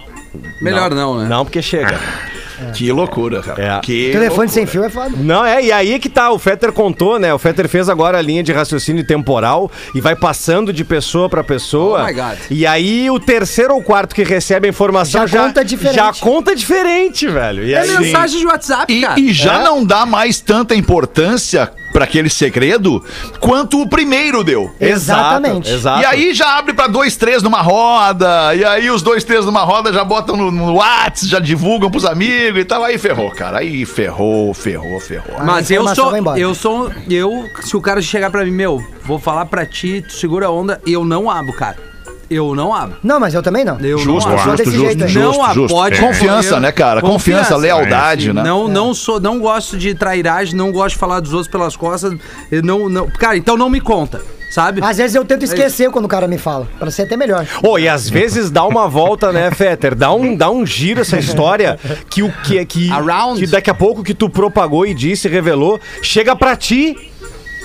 Melhor 0.62 0.94
não, 0.94 1.20
né? 1.20 1.28
Não, 1.28 1.44
porque 1.46 1.62
chega. 1.62 2.00
Que 2.74 2.90
loucura, 2.90 3.42
cara. 3.42 3.62
É. 3.62 3.80
Que 3.82 4.12
Telefone 4.14 4.48
sem 4.48 4.66
fio 4.66 4.82
é 4.86 4.90
foda. 4.90 5.12
Não, 5.18 5.46
é, 5.46 5.62
e 5.62 5.72
aí 5.74 6.00
que 6.00 6.08
tá, 6.08 6.32
o 6.32 6.40
Fetter 6.40 6.72
contou, 6.72 7.20
né? 7.20 7.34
O 7.34 7.38
Fetter 7.38 7.68
fez 7.68 7.90
agora 7.90 8.18
a 8.18 8.22
linha 8.22 8.42
de 8.42 8.54
raciocínio 8.54 9.06
temporal 9.06 9.70
e 9.94 10.00
vai 10.00 10.16
passando 10.16 10.72
de 10.72 10.86
pessoa 10.86 11.28
pra 11.28 11.44
pessoa. 11.44 12.02
Oh 12.04 12.06
my 12.08 12.14
God. 12.14 12.38
E 12.50 12.66
aí 12.66 13.10
o 13.12 13.20
terceiro 13.20 13.74
ou 13.76 13.84
quarto 13.84 14.16
que 14.16 14.24
recebe 14.24 14.68
a 14.68 14.70
informação 14.70 15.28
Já 15.28 15.42
conta 15.48 15.66
diferente. 15.66 15.96
Já 15.96 16.14
conta 16.14 16.56
diferente, 16.56 17.28
velho. 17.28 17.62
E 17.66 17.74
É 17.74 17.80
aí, 17.82 18.00
mensagem 18.00 18.40
de 18.40 18.46
WhatsApp, 18.48 18.94
E, 18.94 19.02
cara. 19.02 19.20
e 19.20 19.34
já 19.34 19.60
É? 19.60 19.64
não 19.66 19.84
dá 19.84 20.06
mais 20.06 20.40
tanta 20.40 20.74
importância 20.76 21.70
pra 21.96 22.04
aquele 22.04 22.30
segredo 22.30 23.02
quanto 23.40 23.82
o 23.82 23.88
primeiro 23.88 24.44
deu. 24.44 24.70
Exatamente. 24.82 25.72
Exato. 25.72 26.02
E 26.02 26.06
aí 26.06 26.34
já 26.34 26.58
abre 26.58 26.74
pra 26.74 26.88
dois, 26.88 27.16
três 27.16 27.42
numa 27.42 27.62
roda, 27.62 28.54
e 28.54 28.66
aí 28.66 28.92
os 28.92 29.02
dois, 29.02 29.24
três 29.24 29.46
numa 29.46 29.62
roda 29.62 29.94
já 29.94 30.04
botam 30.04 30.36
no, 30.36 30.52
no 30.52 30.74
WhatsApp, 30.74 31.32
já 31.32 31.40
divulgam 31.40 31.90
pros 31.90 32.04
amigos 32.04 32.60
e 32.60 32.66
tal. 32.66 32.84
Aí 32.84 32.98
ferrou, 32.98 33.32
cara. 33.32 33.60
Aí 33.60 33.86
ferrou, 33.86 34.54
ferrou, 34.54 35.00
ferrou. 35.00 35.38
Mas 35.46 35.72
eu 35.72 35.88
sou, 35.96 36.38
eu 36.38 36.54
sou, 36.54 36.92
eu, 37.10 37.50
se 37.62 37.78
o 37.78 37.82
cara 37.82 38.02
chegar 38.02 38.30
pra 38.30 38.44
mim, 38.44 38.52
meu, 38.52 38.84
vou 39.02 39.18
falar 39.18 39.46
pra 39.46 39.66
ti, 39.66 40.04
tu 40.06 40.12
segura 40.12 40.48
a 40.48 40.52
onda, 40.52 40.82
eu 40.86 41.06
não 41.06 41.30
abro, 41.30 41.54
cara. 41.54 41.95
Eu 42.30 42.56
não 42.56 42.74
abro. 42.74 42.98
Não, 43.04 43.20
mas 43.20 43.34
eu 43.34 43.44
também 43.44 43.64
não. 43.64 43.80
Eu 43.80 43.98
Justo, 43.98 44.30
não 44.30 44.40
abro. 44.40 44.56
desse 44.56 44.72
justo, 44.72 44.86
jeito 44.86 45.08
justo, 45.08 45.20
justo, 45.20 45.42
não 45.42 45.54
justo. 45.54 45.74
pode 45.76 46.00
Confiança, 46.00 46.60
né, 46.60 46.72
cara? 46.72 47.02
Confiança, 47.02 47.56
lealdade, 47.56 48.34
né? 48.34 48.44
Não, 48.44 48.68
não 48.68 48.94
sou, 48.94 49.20
não 49.20 49.40
gosto 49.40 49.78
de 49.78 49.94
trairagem, 49.94 50.56
não 50.56 50.72
gosto 50.72 50.96
de 50.96 51.00
falar 51.00 51.20
dos 51.20 51.34
outros 51.34 51.52
pelas 51.52 51.76
costas. 51.76 52.18
Eu 52.52 52.64
não, 52.64 52.90
não, 52.90 53.08
cara, 53.10 53.38
então 53.38 53.56
não 53.56 53.70
me 53.70 53.80
conta, 53.80 54.22
sabe? 54.52 54.82
Às 54.84 54.98
vezes 54.98 55.16
eu 55.16 55.24
tento 55.24 55.44
esquecer 55.44 55.90
quando 55.92 56.06
o 56.06 56.08
cara 56.08 56.28
me 56.28 56.38
fala, 56.38 56.68
pra 56.80 56.90
ser 56.90 57.04
até 57.04 57.16
melhor. 57.16 57.46
Ô, 57.62 57.78
e 57.78 57.88
às 57.88 58.10
vezes 58.10 58.50
dá 58.50 58.66
uma 58.66 58.88
volta, 58.88 59.32
né, 59.32 59.52
Fetter? 59.52 59.94
Dá 59.96 60.12
um, 60.12 60.36
dá 60.36 60.50
um 60.50 60.66
giro 60.66 61.02
essa 61.02 61.18
história 61.18 61.80
que 62.10 62.24
o 62.24 62.32
que, 62.44 62.66
que, 62.66 62.92
Around. 62.92 63.40
que 63.40 63.48
daqui 63.48 63.70
a 63.70 63.76
pouco 63.76 64.04
que 64.04 64.14
tu 64.14 64.30
propagou 64.30 64.86
e 64.86 64.94
disse, 64.94 65.28
revelou, 65.28 65.80
chega 66.02 66.36
pra 66.36 66.56
ti 66.56 67.12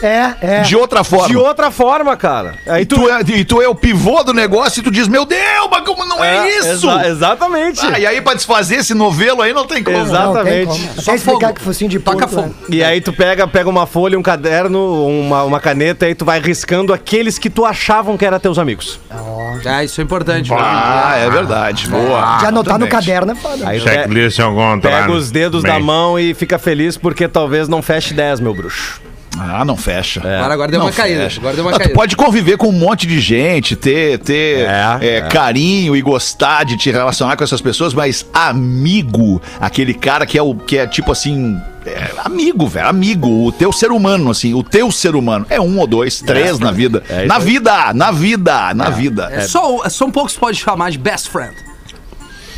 É, 0.03 0.35
é. 0.41 0.61
De 0.63 0.77
outra 0.77 1.05
forma. 1.05 1.29
de 1.29 1.37
outra 1.37 1.71
forma, 1.71 2.17
cara. 2.17 2.55
Aí 2.67 2.83
E 2.83 2.87
tu, 2.87 3.09
é, 3.11 3.21
e 3.21 3.45
tu 3.45 3.61
é 3.61 3.69
o 3.69 3.75
pivô 3.75 4.23
do 4.23 4.33
negócio 4.33 4.81
e 4.81 4.83
tu 4.83 4.91
diz, 4.91 5.09
meu 5.09 5.25
Deus, 5.25 5.69
mas 5.71 5.83
como 5.85 6.05
não 6.07 6.23
é, 6.25 6.49
isso? 6.59 6.69
exa- 6.69 7.09
exatamente. 7.09 7.81
Ah, 7.85 7.99
e 7.99 8.07
aí 8.07 8.21
pra 8.21 8.35
desfazer 8.35 8.77
esse 8.77 8.95
novelo 8.95 9.43
aí 9.43 9.53
não 9.53 9.67
tem 9.67 9.83
como. 9.83 9.97
Exato. 9.99 10.35
Não, 10.35 10.45
tem 10.45 10.61
exatamente. 10.63 10.89
como. 10.89 11.03
Só 11.03 11.15
explicar 11.15 11.47
fogo. 11.49 11.55
que 11.59 11.65
focinho 11.65 11.91
de 11.91 11.99
Toca 11.99 12.27
porco, 12.27 12.35
fogo. 12.35 12.49
né? 12.49 12.55
E 12.77 12.83
aí 12.83 13.01
tu 13.01 13.13
pega, 13.13 13.47
pega 13.47 13.69
uma 13.69 13.87
folha, 13.87 14.19
um 14.19 14.23
caderno, 14.23 15.07
uma, 15.07 15.45
uma 15.45 15.61
caneta 15.61 16.09
e 16.09 16.15
tu 16.15 16.25
vai 16.25 16.41
riscando 16.41 16.93
aqueles 16.93 17.39
que 17.39 17.51
tu 17.51 17.65
achavam 17.65 18.17
que 18.17 18.25
eram 18.25 18.39
teus 18.41 18.59
amigos. 18.59 18.99
Ah, 19.67 19.85
isso 19.85 20.01
é 20.01 20.05
importante. 20.05 20.51
Ah, 20.55 21.15
é 21.19 21.29
verdade. 21.29 21.89
Boa. 21.89 22.39
De 22.39 22.47
anotar 22.47 22.79
no 22.79 22.87
Exatamente. 22.87 22.91
caderno 22.91 23.33
é 23.33 23.35
foda. 23.35 23.69
Aí 23.69 23.79
tu 23.81 23.83
Checklist 23.89 24.41
contrário. 24.41 24.81
pega 24.81 25.13
os 25.13 25.31
dedos 25.31 25.63
Bem. 25.63 25.73
da 25.73 25.79
mão 25.79 26.19
e 26.19 26.33
fica 26.35 26.59
feliz 26.59 26.97
porque 26.97 27.29
talvez 27.29 27.69
não 27.69 27.83
feche 27.83 28.15
10, 28.15 28.41
meu 28.41 28.55
bruxo. 28.55 29.01
Ah, 29.39 29.65
não 29.65 29.77
fecha. 29.77 30.21
Agora, 30.21 30.55
agora 30.55 30.71
deu 30.73 30.81
Não 30.81 30.87
uma 30.87 30.93
caída. 30.93 31.23
fecha. 31.23 31.39
Agora 31.41 31.55
deu 31.55 31.65
uma 31.65 31.71
Ah, 31.71 31.75
tu 31.75 31.79
caída. 31.79 31.95
pode 31.95 32.17
conviver 32.17 32.57
com 32.57 32.69
um 32.69 32.73
monte 32.73 33.07
de 33.07 33.21
gente, 33.21 33.77
ter, 33.77 34.19
ter 34.19 34.67
É, 34.69 34.99
é, 35.01 35.17
é. 35.19 35.21
carinho 35.23 35.95
e 35.97 36.03
gostar 36.03 36.65
de 36.65 36.77
te 36.77 36.91
relacionar 36.91 37.37
com 37.37 37.45
essas 37.45 37.61
pessoas, 37.61 37.95
mas 37.95 38.27
amigo, 38.35 39.41
aquele 39.61 39.95
cara 39.95 40.27
que 40.27 40.37
é 40.37 40.43
o 40.43 40.55
que 40.55 40.77
é 40.79 40.87
tipo 40.87 41.13
assim, 41.13 41.57
é, 41.87 42.11
amigo, 42.25 42.67
velho, 42.67 42.89
amigo, 42.89 43.47
o 43.47 43.53
teu 43.53 43.73
ser 43.73 43.93
humano, 43.93 44.31
assim, 44.31 44.53
o 44.53 44.63
teu 44.65 44.91
ser 44.91 45.15
humano 45.15 45.47
é 45.49 45.61
um 45.61 45.79
ou 45.79 45.87
dois, 45.87 46.21
três 46.21 46.59
na 46.59 46.73
vida, 46.73 47.03
É, 47.09 47.25
na 47.27 47.39
vida, 47.39 47.93
na 47.95 48.11
vida, 48.11 48.75
na 48.75 48.91
vida. 48.91 49.29
É 49.33 49.43
só, 49.43 49.89
são 49.89 50.11
poucos 50.11 50.35
que 50.35 50.41
pode 50.41 50.59
chamar 50.59 50.91
de 50.91 50.99
best 50.99 51.29
friend. 51.31 51.55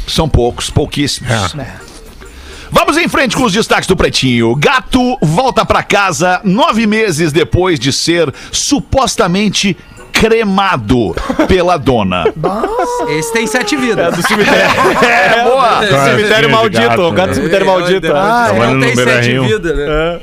São 0.08 0.28
poucos, 0.28 0.68
pouquíssimos. 0.70 1.30
É. 1.54 1.91
Vamos 2.72 2.96
em 2.96 3.06
frente 3.06 3.36
com 3.36 3.44
os 3.44 3.52
destaques 3.52 3.86
do 3.86 3.94
Pretinho. 3.94 4.56
Gato 4.56 5.18
volta 5.20 5.62
pra 5.64 5.82
casa 5.82 6.40
nove 6.42 6.86
meses 6.86 7.30
depois 7.30 7.78
de 7.78 7.92
ser 7.92 8.32
supostamente 8.50 9.76
cremado 10.10 11.14
pela 11.46 11.76
dona. 11.76 12.24
Esse 13.10 13.30
tem 13.30 13.46
sete 13.46 13.76
vidas. 13.76 14.14
É, 15.02 15.44
boa! 15.44 15.84
É, 15.84 15.90
Gatinho 15.90 16.16
cemitério 16.16 16.50
maldito, 16.50 16.88
gato, 16.88 17.02
o 17.02 17.12
gato 17.12 17.28
né? 17.28 17.34
cemitério 17.34 17.66
maldito. 17.66 18.12
Ah, 18.14 18.50
é. 18.54 18.58
não 18.58 18.80
tem 18.80 18.96
sete 18.96 19.38
vidas, 19.38 19.76
né? 19.76 20.20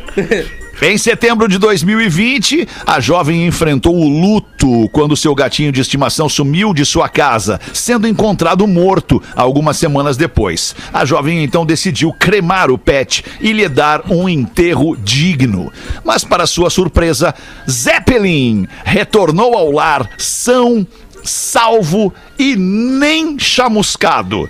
Em 0.81 0.97
setembro 0.97 1.49
de 1.49 1.57
2020, 1.57 2.65
a 2.87 3.01
jovem 3.01 3.45
enfrentou 3.45 3.93
o 3.93 4.07
luto 4.07 4.87
quando 4.93 5.17
seu 5.17 5.35
gatinho 5.35 5.73
de 5.73 5.81
estimação 5.81 6.29
sumiu 6.29 6.73
de 6.73 6.85
sua 6.85 7.09
casa, 7.09 7.59
sendo 7.73 8.07
encontrado 8.07 8.65
morto 8.65 9.21
algumas 9.35 9.75
semanas 9.75 10.15
depois. 10.15 10.73
A 10.93 11.03
jovem 11.03 11.43
então 11.43 11.65
decidiu 11.65 12.13
cremar 12.13 12.71
o 12.71 12.77
pet 12.77 13.25
e 13.41 13.51
lhe 13.51 13.67
dar 13.67 14.09
um 14.09 14.29
enterro 14.29 14.95
digno. 14.95 15.69
Mas, 16.05 16.23
para 16.23 16.47
sua 16.47 16.69
surpresa, 16.69 17.35
Zeppelin 17.69 18.65
retornou 18.85 19.57
ao 19.57 19.71
lar 19.71 20.09
são, 20.17 20.87
salvo 21.25 22.13
e 22.37 22.55
nem 22.55 23.37
chamuscado. 23.37 24.49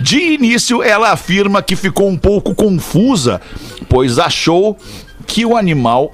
De 0.00 0.34
início, 0.34 0.84
ela 0.84 1.10
afirma 1.10 1.60
que 1.60 1.74
ficou 1.74 2.08
um 2.08 2.16
pouco 2.16 2.54
confusa, 2.54 3.40
pois 3.88 4.20
achou 4.20 4.78
que 5.28 5.46
o 5.46 5.56
animal 5.56 6.12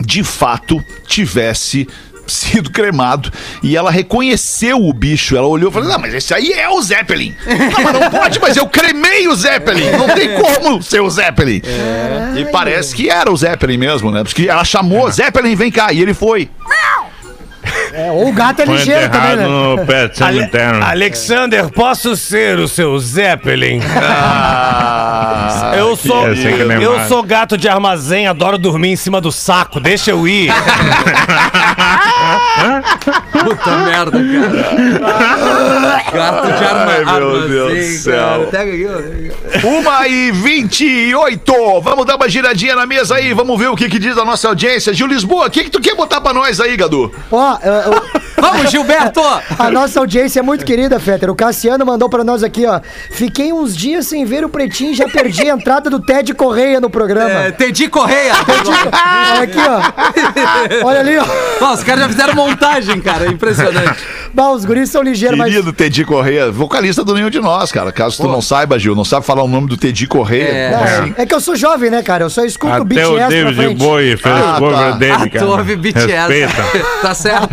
de 0.00 0.24
fato 0.24 0.82
tivesse 1.06 1.86
sido 2.26 2.70
cremado 2.70 3.30
e 3.62 3.76
ela 3.76 3.90
reconheceu 3.90 4.82
o 4.82 4.92
bicho. 4.92 5.36
Ela 5.36 5.46
olhou 5.46 5.70
e 5.70 5.72
falou: 5.72 5.88
Não, 5.88 5.98
mas 5.98 6.14
esse 6.14 6.32
aí 6.32 6.52
é 6.52 6.68
o 6.68 6.80
Zeppelin. 6.80 7.34
Não, 7.46 7.84
mas 7.84 7.92
não 7.92 8.10
pode, 8.10 8.40
mas 8.40 8.56
eu 8.56 8.66
cremei 8.66 9.28
o 9.28 9.34
Zeppelin. 9.34 9.90
Não 9.90 10.08
tem 10.08 10.30
como 10.40 10.82
ser 10.82 11.00
o 11.00 11.10
Zeppelin. 11.10 11.60
E 12.36 12.44
parece 12.46 12.94
que 12.94 13.10
era 13.10 13.30
o 13.30 13.36
Zeppelin 13.36 13.76
mesmo, 13.76 14.10
né? 14.10 14.24
Porque 14.24 14.48
ela 14.48 14.64
chamou 14.64 15.10
Zeppelin, 15.10 15.54
vem 15.54 15.70
cá, 15.70 15.92
e 15.92 16.00
ele 16.00 16.14
foi. 16.14 16.48
É, 17.92 18.10
ou 18.10 18.28
o 18.28 18.32
gato 18.32 18.62
é 18.62 18.64
ligeiro 18.64 19.08
também, 19.10 19.36
né? 19.36 19.46
no 19.46 19.86
pet 19.86 20.16
cemitério. 20.16 20.82
Alexander, 20.82 21.70
posso 21.70 22.16
ser 22.16 22.58
o 22.58 22.66
seu 22.66 22.98
Zeppelin? 22.98 23.80
Ah, 23.96 25.72
eu 25.78 25.96
sou, 25.96 26.28
é, 26.28 26.36
sem 26.36 26.54
cremar. 26.54 26.82
eu 26.82 27.00
sou 27.08 27.22
gato 27.22 27.56
de 27.56 27.68
armazém, 27.68 28.26
adoro 28.26 28.58
dormir 28.58 28.90
em 28.90 28.96
cima 28.96 29.20
do 29.20 29.30
saco. 29.30 29.78
Deixa 29.80 30.10
eu 30.10 30.26
ir. 30.26 30.50
Puta 33.44 33.70
merda, 33.84 34.18
cara. 34.18 36.04
Gato 36.12 36.46
de 36.46 36.64
arma, 36.64 36.92
Ai, 36.92 37.04
meu 37.04 37.14
armazém, 37.30 37.48
Deus 37.48 37.88
do 37.88 38.02
céu. 38.02 38.48
Pega 38.50 38.72
aqui, 38.72 38.86
ó. 39.64 39.68
Uma 39.68 40.08
e 40.08 40.30
28. 40.32 41.80
Vamos 41.82 42.06
dar 42.06 42.16
uma 42.16 42.28
giradinha 42.28 42.74
na 42.76 42.86
mesa 42.86 43.16
aí. 43.16 43.32
Vamos 43.32 43.58
ver 43.58 43.68
o 43.68 43.76
que, 43.76 43.88
que 43.88 43.98
diz 43.98 44.16
a 44.18 44.24
nossa 44.24 44.48
audiência. 44.48 44.92
Gil 44.94 45.06
Lisboa, 45.06 45.46
o 45.46 45.50
que, 45.50 45.64
que 45.64 45.70
tu 45.70 45.80
quer 45.80 45.94
botar 45.94 46.20
pra 46.20 46.32
nós 46.32 46.60
aí, 46.60 46.76
Gadu? 46.76 47.12
Ó, 47.30 47.58
eu- 47.62 47.72
eu- 47.92 48.02
Vamos, 48.44 48.70
Gilberto! 48.70 49.20
a 49.58 49.70
nossa 49.70 50.00
audiência 50.00 50.40
é 50.40 50.42
muito 50.42 50.66
querida, 50.66 51.00
Fetter. 51.00 51.30
O 51.30 51.34
Cassiano 51.34 51.86
mandou 51.86 52.10
pra 52.10 52.22
nós 52.22 52.42
aqui, 52.42 52.66
ó. 52.66 52.78
Fiquei 53.10 53.52
uns 53.54 53.74
dias 53.74 54.06
sem 54.06 54.24
ver 54.26 54.44
o 54.44 54.48
Pretinho 54.50 54.90
e 54.90 54.94
já 54.94 55.08
perdi 55.08 55.48
a 55.48 55.54
entrada 55.54 55.88
do 55.88 55.98
Ted 56.00 56.34
Correia 56.34 56.78
no 56.78 56.90
programa. 56.90 57.30
É, 57.30 57.50
Tedi 57.52 57.88
Correia. 57.88 58.34
Olha 59.32 59.42
aqui, 59.44 59.58
ó. 59.58 60.86
Olha 60.86 61.00
ali, 61.00 61.16
ó. 61.16 61.24
Ó, 61.62 61.72
os 61.72 61.82
caras 61.84 62.02
já 62.02 62.08
fizeram 62.08 62.34
montagem, 62.34 63.00
cara. 63.00 63.33
É 63.34 63.36
impressionante. 63.36 64.04
Bah, 64.34 64.50
os 64.50 64.64
guris 64.64 64.90
são 64.90 65.00
ligeiros, 65.00 65.38
mas. 65.38 65.48
Querido 65.52 65.72
Teddy 65.72 66.04
Correia, 66.04 66.50
vocalista 66.50 67.04
do 67.04 67.14
Nenhum 67.14 67.30
de 67.30 67.38
Nós, 67.38 67.70
cara. 67.70 67.92
Caso 67.92 68.16
tu 68.20 68.26
não 68.26 68.42
saiba, 68.42 68.76
Gil, 68.80 68.96
não 68.96 69.04
sabe 69.04 69.24
falar 69.24 69.44
o 69.44 69.48
nome 69.48 69.68
do 69.68 69.76
Teddy 69.76 70.08
Correia. 70.08 70.42
É. 70.48 70.70
Não, 70.72 70.82
assim? 70.82 71.14
é 71.16 71.24
que 71.24 71.32
eu 71.32 71.40
sou 71.40 71.54
jovem, 71.54 71.88
né, 71.88 72.02
cara? 72.02 72.24
Eu 72.24 72.30
só 72.30 72.44
escuto 72.44 72.72
o 72.72 72.76
Até 72.82 72.84
BTS 72.84 73.08
o 73.12 73.28
David 73.28 73.54
frente. 73.54 73.78
Bowie 73.78 74.16
fez 74.16 74.34
Ah, 74.34 74.56
o 74.56 74.58
cover 74.58 74.76
tá. 74.76 74.90
dele, 74.92 75.12
Ah, 75.12 75.30
cara. 75.30 75.46
tu 75.46 75.52
ouve 75.52 75.76
BTS. 75.76 76.08
Tá 77.00 77.14
certo. 77.14 77.48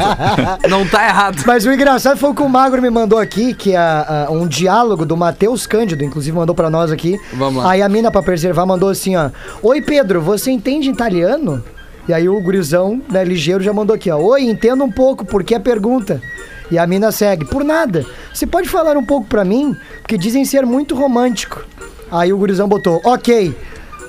Não 0.70 0.88
tá 0.88 1.06
errado. 1.08 1.44
Mas 1.46 1.66
o 1.68 1.72
engraçado 1.72 2.18
foi 2.18 2.32
o 2.32 2.34
que 2.34 2.42
o 2.42 2.50
Magro 2.50 2.82
me 2.82 2.90
mandou 2.90 3.20
aqui, 3.20 3.54
que 3.54 3.74
é 3.74 3.78
a- 3.78 4.28
um 4.32 4.48
diálogo 4.48 5.06
do 5.06 5.16
Matheus 5.16 5.68
Cândido, 5.68 6.04
inclusive 6.04 6.36
mandou 6.36 6.56
pra 6.56 6.70
nós 6.70 6.92
aqui. 6.92 7.20
Vamos 7.34 7.64
lá. 7.64 7.72
Aí 7.72 7.82
a 7.84 7.90
mina, 7.90 8.10
pra 8.10 8.24
preservar, 8.24 8.66
mandou 8.66 8.90
assim, 8.90 9.16
ó. 9.16 9.30
Oi, 9.62 9.82
Pedro, 9.84 10.20
você 10.22 10.50
entende 10.50 10.90
italiano? 10.90 11.64
E 12.08 12.14
aí 12.14 12.28
o 12.28 12.42
gurizão, 12.42 13.02
né, 13.10 13.24
ligeiro, 13.24 13.64
já 13.64 13.72
mandou 13.72 13.96
aqui, 13.96 14.10
ó. 14.10 14.18
Oi, 14.18 14.44
entendo 14.44 14.84
um 14.84 14.92
pouco, 14.92 15.26
por 15.26 15.44
que 15.44 15.56
a 15.56 15.60
pergunta? 15.60 16.22
E 16.70 16.78
a 16.78 16.88
mina 16.88 17.12
segue, 17.12 17.46
por 17.46 17.64
nada. 17.64 18.06
Você 18.34 18.48
pode 18.48 18.70
falar 18.70 18.98
um 18.98 19.06
pouco 19.06 19.28
pra 19.28 19.44
mim? 19.44 19.76
Porque 20.02 20.18
dizem 20.18 20.46
ser 20.46 20.66
muito 20.66 20.96
romântico. 20.96 21.66
Aí 22.10 22.32
o 22.34 22.38
gurizão 22.38 22.68
botou, 22.68 23.02
ok. 23.04 23.56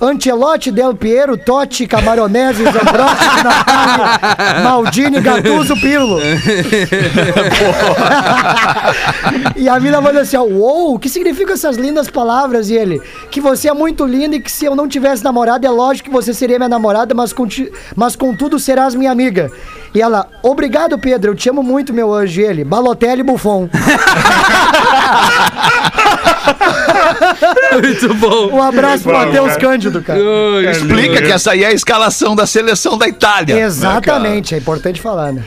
Ancelotti, 0.02 0.72
Del 0.72 0.96
Piero, 0.96 1.36
Totti, 1.36 1.86
Camaronese, 1.86 2.64
Zambrotti, 2.64 3.24
Natali, 3.44 4.64
Maldini, 4.64 5.20
Gattuso, 5.20 5.74
Pirlo. 5.76 6.18
e 9.56 9.68
a 9.68 9.78
mina 9.78 10.00
manda 10.00 10.22
assim, 10.22 10.36
ó, 10.36 10.42
uou, 10.42 10.94
o 10.94 10.98
que 10.98 11.08
significam 11.08 11.54
essas 11.54 11.76
lindas 11.76 12.10
palavras? 12.10 12.68
E 12.68 12.74
ele, 12.74 13.00
que 13.30 13.40
você 13.40 13.68
é 13.68 13.72
muito 13.72 14.04
linda 14.04 14.34
e 14.34 14.40
que 14.40 14.50
se 14.50 14.64
eu 14.64 14.74
não 14.74 14.88
tivesse 14.88 15.22
namorada, 15.22 15.64
é 15.66 15.70
lógico 15.70 16.08
que 16.08 16.14
você 16.14 16.34
seria 16.34 16.58
minha 16.58 16.68
namorada, 16.68 17.14
mas, 17.14 17.32
conti- 17.32 17.70
mas 17.94 18.16
contudo 18.16 18.58
serás 18.58 18.96
minha 18.96 19.12
amiga. 19.12 19.48
E 19.94 20.02
ela, 20.02 20.26
obrigado, 20.42 20.98
Pedro, 20.98 21.30
eu 21.30 21.34
te 21.36 21.48
amo 21.48 21.62
muito, 21.62 21.92
meu 21.92 22.12
anjo. 22.12 22.40
E 22.40 22.44
ele, 22.44 22.64
Balotelli 22.64 23.22
Buffon. 23.22 23.68
Muito 27.80 28.14
bom. 28.14 28.50
Um 28.52 28.62
abraço 28.62 29.04
pro 29.04 29.12
Matheus. 29.12 29.56
Cândido, 29.56 30.02
cara. 30.02 30.18
Explica 30.70 31.22
que 31.22 31.30
essa 31.30 31.52
aí 31.52 31.62
é 31.62 31.68
a 31.68 31.72
escalação 31.72 32.34
da 32.34 32.46
seleção 32.46 32.96
da 32.98 33.06
Itália. 33.06 33.54
né, 33.54 33.62
Exatamente, 33.62 34.54
é 34.54 34.58
importante 34.58 35.00
falar, 35.00 35.32
né? 35.32 35.42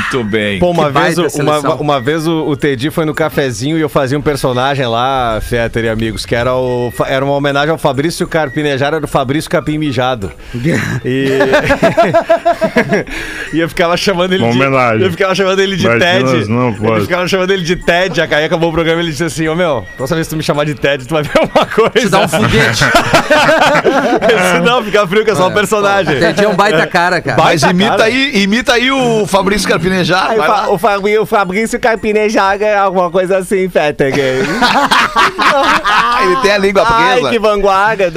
Muito 0.00 0.24
bem. 0.24 0.58
Pô, 0.58 0.70
uma 0.70 0.86
Que 0.86 0.98
vez, 0.98 1.34
uma, 1.34 1.58
uma 1.76 2.00
vez 2.00 2.26
o, 2.26 2.46
o 2.48 2.56
Teddy 2.56 2.90
foi 2.90 3.04
no 3.04 3.14
cafezinho 3.14 3.78
e 3.78 3.80
eu 3.80 3.88
fazia 3.88 4.18
um 4.18 4.22
personagem 4.22 4.86
lá, 4.86 5.40
Fetter 5.40 5.84
e 5.84 5.88
amigos, 5.88 6.24
que 6.26 6.34
era, 6.34 6.54
o, 6.54 6.92
era 7.06 7.24
uma 7.24 7.34
homenagem 7.34 7.70
ao 7.70 7.78
Fabrício 7.78 8.26
Carpinejar, 8.26 8.94
era 8.94 9.04
o 9.04 9.08
Fabrício 9.08 9.50
Capim 9.50 9.78
Mijado. 9.78 10.32
E, 10.54 10.64
e 13.52 13.60
eu 13.60 13.68
ficava 13.68 13.96
chamando 13.96 14.32
ele 14.32 14.42
Uma 14.44 14.52
de. 14.52 14.58
homenagem. 14.58 15.02
Eu 15.02 15.10
ficava 15.10 15.34
chamando 15.34 15.58
ele 15.60 15.76
de 15.76 15.86
Mas 15.88 16.02
Ted. 16.02 16.48
não 16.48 16.72
pode. 16.74 16.92
eu 16.92 17.02
ficava 17.02 17.28
chamando 17.28 17.50
ele 17.50 17.62
de 17.62 17.76
Ted, 17.76 18.20
aí 18.20 18.44
acabou 18.44 18.70
o 18.70 18.72
programa 18.72 19.00
e 19.00 19.04
ele 19.04 19.10
disse 19.10 19.24
assim: 19.24 19.48
Ô 19.48 19.54
meu, 19.54 19.86
próxima 19.96 20.16
vez 20.16 20.26
que 20.28 20.34
tu 20.34 20.36
me 20.36 20.42
chamar 20.42 20.64
de 20.64 20.74
Ted, 20.74 21.06
tu 21.06 21.14
vai 21.14 21.22
ver 21.22 21.32
uma 21.38 21.66
coisa. 21.66 21.90
Te 22.00 22.08
dá 22.08 22.20
um 22.20 22.28
foguete. 22.28 22.84
Se 24.54 24.60
não, 24.60 24.82
fica 24.84 25.06
frio, 25.06 25.24
que 25.24 25.30
é 25.30 25.34
só 25.34 25.48
um 25.48 25.52
personagem. 25.52 26.16
Entendi, 26.16 26.44
é 26.44 26.48
um 26.48 26.54
baita 26.56 26.86
cara, 26.86 27.20
cara. 27.20 27.36
Mas 27.42 27.60
Baita 27.62 27.70
imita 27.74 27.90
cara. 27.90 28.04
aí, 28.04 28.42
imita 28.42 28.72
aí 28.74 28.90
o 28.90 29.26
Fabrício 29.26 29.68
Carpinejar. 29.68 29.89
Aí, 29.94 30.38
vai 30.38 30.48
o, 30.48 30.52
lá. 30.52 30.70
O, 30.70 30.78
Fabrício, 30.78 31.22
o 31.22 31.26
Fabrício 31.26 31.80
Carpinejar 31.80 32.60
é 32.62 32.76
alguma 32.76 33.10
coisa 33.10 33.38
assim, 33.38 33.68
Fetter. 33.68 34.12
Ah, 35.52 36.20
ele 36.24 36.36
tem 36.36 36.52
a 36.52 36.58
língua 36.58 36.82
Ai, 36.86 37.14
presa. 37.14 37.30
que 37.30 37.38
vanguarda. 37.38 38.10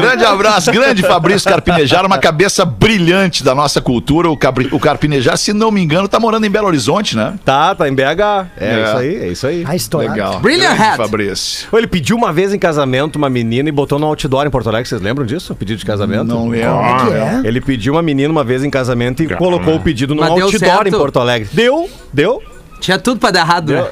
Grande 0.00 0.24
abraço, 0.24 0.70
grande 0.72 1.02
Fabrício 1.02 1.48
Carpinejar, 1.50 2.04
uma 2.06 2.18
cabeça 2.18 2.64
brilhante 2.64 3.42
da 3.42 3.54
nossa 3.54 3.80
cultura. 3.80 4.28
O, 4.30 4.36
Cabri- 4.36 4.68
o 4.72 4.78
Carpinejar, 4.78 5.36
se 5.36 5.52
não 5.52 5.70
me 5.70 5.82
engano, 5.82 6.08
tá 6.08 6.18
morando 6.20 6.44
em 6.46 6.50
Belo 6.50 6.66
Horizonte, 6.66 7.16
né? 7.16 7.34
Tá, 7.44 7.74
tá 7.74 7.88
em 7.88 7.94
BH. 7.94 8.46
É, 8.56 8.74
É. 8.74 8.82
isso 8.84 8.96
aí, 8.96 9.16
é 9.16 9.28
isso 9.28 9.46
aí. 9.46 9.64
A 9.66 9.76
história. 9.76 10.10
Legal. 10.10 10.38
Brilliant 10.40 10.74
Grande 10.76 10.82
hat. 10.90 10.96
Fabrício. 10.96 11.68
Ele 11.72 11.86
pediu 11.86 12.16
uma 12.16 12.32
vez 12.32 12.52
em 12.52 12.58
casamento 12.58 13.16
uma 13.16 13.28
menina 13.30 13.68
e 13.68 13.72
botou 13.72 13.98
no 13.98 14.06
outdoor 14.06 14.46
em 14.46 14.50
Porto 14.50 14.68
Alegre. 14.68 14.88
Vocês 14.88 15.00
lembram 15.00 15.24
disso? 15.26 15.54
Pedido 15.54 15.78
de 15.78 15.84
casamento? 15.84 16.24
Não 16.24 16.48
lembro. 16.48 16.70
Ah, 16.78 17.06
Que 17.06 17.12
é? 17.12 17.48
Ele 17.48 17.60
pediu 17.60 17.94
uma 17.94 18.02
menina 18.02 18.30
uma 18.30 18.44
vez 18.44 18.62
em 18.64 18.70
casamento 18.70 19.22
e 19.22 19.26
Cara. 19.26 19.38
colocou 19.38 19.76
o 19.76 19.80
pedido 19.80 20.14
no 20.14 20.20
Mas 20.22 20.34
deu 20.34 20.43
outdoor 20.44 20.68
certo? 20.70 20.86
em 20.88 20.90
Porto 20.90 21.20
Alegre. 21.20 21.48
Deu, 21.52 21.90
deu. 22.12 22.42
Tinha 22.80 22.98
tudo 22.98 23.18
pra 23.18 23.30
dar 23.30 23.40
errado, 23.40 23.72
né? 23.72 23.90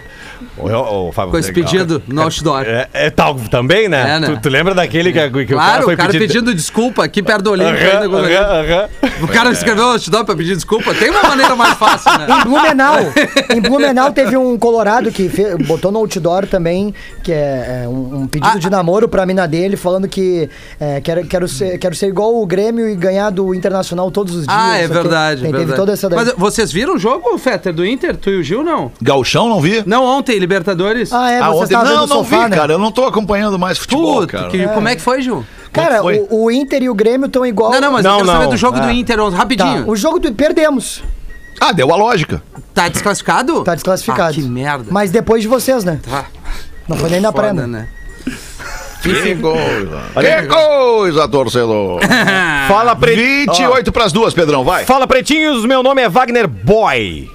Ô, 0.59 1.11
Fábio, 1.13 1.31
Com 1.33 1.39
esse 1.39 1.53
pedido 1.53 2.03
no 2.07 2.23
outdoor. 2.23 2.63
É, 2.67 2.89
é 2.93 3.11
tal 3.11 3.35
também, 3.51 3.89
né? 3.89 4.17
É, 4.17 4.21
né? 4.21 4.27
Tu, 4.29 4.43
tu 4.43 4.49
lembra 4.51 4.75
daquele 4.75 5.11
que, 5.13 5.19
que 5.31 5.55
o 5.55 5.57
cara 5.57 5.69
Claro, 5.71 5.85
foi 5.85 5.95
o 5.95 5.97
cara 5.97 6.13
pedir... 6.13 6.27
pedindo 6.29 6.55
desculpa 6.55 7.03
aqui 7.05 7.23
perto 7.23 7.43
do 7.43 7.51
Olímpico. 7.53 7.79
eu 7.83 7.91
aham, 8.15 8.21
lembro. 8.21 8.35
aham. 8.35 8.89
O 9.23 9.29
cara 9.29 9.51
escreveu 9.51 9.85
no 9.87 9.93
outdoor 9.93 10.25
pra 10.27 10.37
pedir 10.37 10.55
desculpa. 10.55 10.95
Tem 10.95 11.09
uma 11.11 11.23
maneira 11.23 11.57
mais 11.57 11.75
fácil, 11.79 12.11
né? 12.19 12.27
Em 12.29 12.45
Blumenau, 12.45 12.97
em 13.57 13.61
Blumenau 13.61 14.13
teve 14.13 14.37
um 14.37 14.59
colorado 14.59 15.11
que 15.11 15.29
fe- 15.29 15.57
botou 15.65 15.91
no 15.91 15.99
outdoor 16.01 16.47
também, 16.47 16.95
que 17.23 17.33
é, 17.33 17.85
é, 17.85 17.89
um, 17.89 18.23
um 18.23 18.27
pedido 18.27 18.53
Ah, 18.55 18.59
de 18.59 18.69
namoro 18.69 19.09
pra 19.09 19.25
mina 19.25 19.47
dele, 19.49 19.77
falando 19.77 20.07
que 20.07 20.49
é, 20.79 21.01
quero, 21.01 21.25
quero, 21.27 21.49
ser, 21.49 21.79
quero 21.79 21.95
ser 21.95 22.09
igual 22.09 22.35
o 22.41 22.47
Grêmio 22.47 22.89
e 22.89 22.95
ganhar 22.95 23.31
do 23.31 23.55
Internacional 23.55 24.11
todos 24.11 24.35
os 24.35 24.47
dias. 24.47 24.55
Ah, 24.59 24.77
é 24.79 24.85
o 24.85 24.89
verdade. 24.89 25.41
Tem- 25.43 25.49
é 25.49 25.53
Teve 25.53 25.59
verdade. 25.65 25.81
toda 25.81 25.93
essa 25.93 26.09
daí. 26.11 26.19
Mas 26.25 26.35
vocês 26.37 26.71
viram 26.71 26.97
o 26.97 26.99
jogo, 26.99 27.39
Fetter, 27.39 27.73
do 27.73 27.87
Inter? 27.87 28.17
Tu 28.17 28.29
e 28.31 28.37
o 28.41 28.43
Gil, 28.43 28.63
não? 28.63 28.93
Gauchão, 29.01 29.49
não 29.49 29.61
vi? 29.61 29.83
Não, 29.87 30.05
ontem, 30.05 30.42
Libertadores. 30.43 31.13
Ah, 31.13 31.31
é, 31.31 31.39
Ah, 31.41 31.51
você 31.51 31.75
vendo 31.77 31.85
não, 31.85 31.95
não 32.07 32.09
sofá, 32.09 32.45
vi, 32.45 32.51
né? 32.51 32.57
cara. 32.57 32.73
Eu 32.75 32.79
não 32.79 32.91
tô 32.93 33.05
acompanhando 33.07 33.59
mais 33.59 33.79
futebol, 33.79 34.21
Puta, 34.23 34.27
cara. 34.39 34.49
que- 34.49 34.67
como 34.69 34.89
é 34.89 34.97
que 34.97 35.01
foi, 35.01 35.23
Gil? 35.23 35.45
Cara, 35.73 36.03
foi? 36.03 36.27
o, 36.29 36.45
o 36.47 36.51
Inter 36.51 36.83
e 36.83 36.91
o 36.91 36.95
Grêmio 36.95 37.27
estão 37.27 37.47
igual. 37.47 37.71
Não, 37.71 37.81
não, 37.81 37.93
mas 37.93 38.05
Não, 38.05 38.11
eu 38.11 38.17
quero 38.19 38.27
saber 38.33 38.45
não. 38.45 38.51
do 38.51 38.57
jogo 38.57 38.79
do 38.81 38.87
Ah. 38.87 38.93
Inter 38.93 39.21
ontem, 39.21 39.33
Tá, 39.33 39.39
rapidinho. 39.39 39.89
o 39.89 39.97
jogo 39.97 40.19
do... 40.19 40.33
perdemos. 40.35 41.03
Ah, 41.61 41.73
deu 41.73 41.91
a 41.93 41.97
lógica. 41.97 42.43
Tá 42.75 42.89
desclassificado? 42.89 43.63
Tá 43.63 43.75
desclassificado. 43.75 44.31
Ah, 44.31 44.33
que 44.35 44.43
merda. 44.43 44.87
Mas 44.91 45.11
depois 45.13 45.41
de 45.43 45.49
vocês, 45.49 45.85
né? 45.85 46.01
Tá. 46.03 46.27
Não 46.89 46.97
foi 46.97 47.09
nem 47.09 47.21
na 47.21 47.31
Foda, 47.31 47.43
prenda. 47.45 47.67
né? 47.67 47.89
Que 49.03 49.35
coisa. 49.37 50.03
Que 50.21 50.47
coisa, 50.47 51.29
torcedor. 51.29 52.01
Fala, 52.69 52.95
pre... 52.95 53.15
28 53.47 53.91
pras 53.93 54.13
duas, 54.13 54.33
Pedrão, 54.35 54.63
vai. 54.65 54.85
Fala, 54.85 55.07
pretinhos. 55.07 55.65
Meu 55.65 55.83
nome 55.83 56.03
é 56.03 56.09
Wagner 56.09 56.47
Boy. 56.49 57.29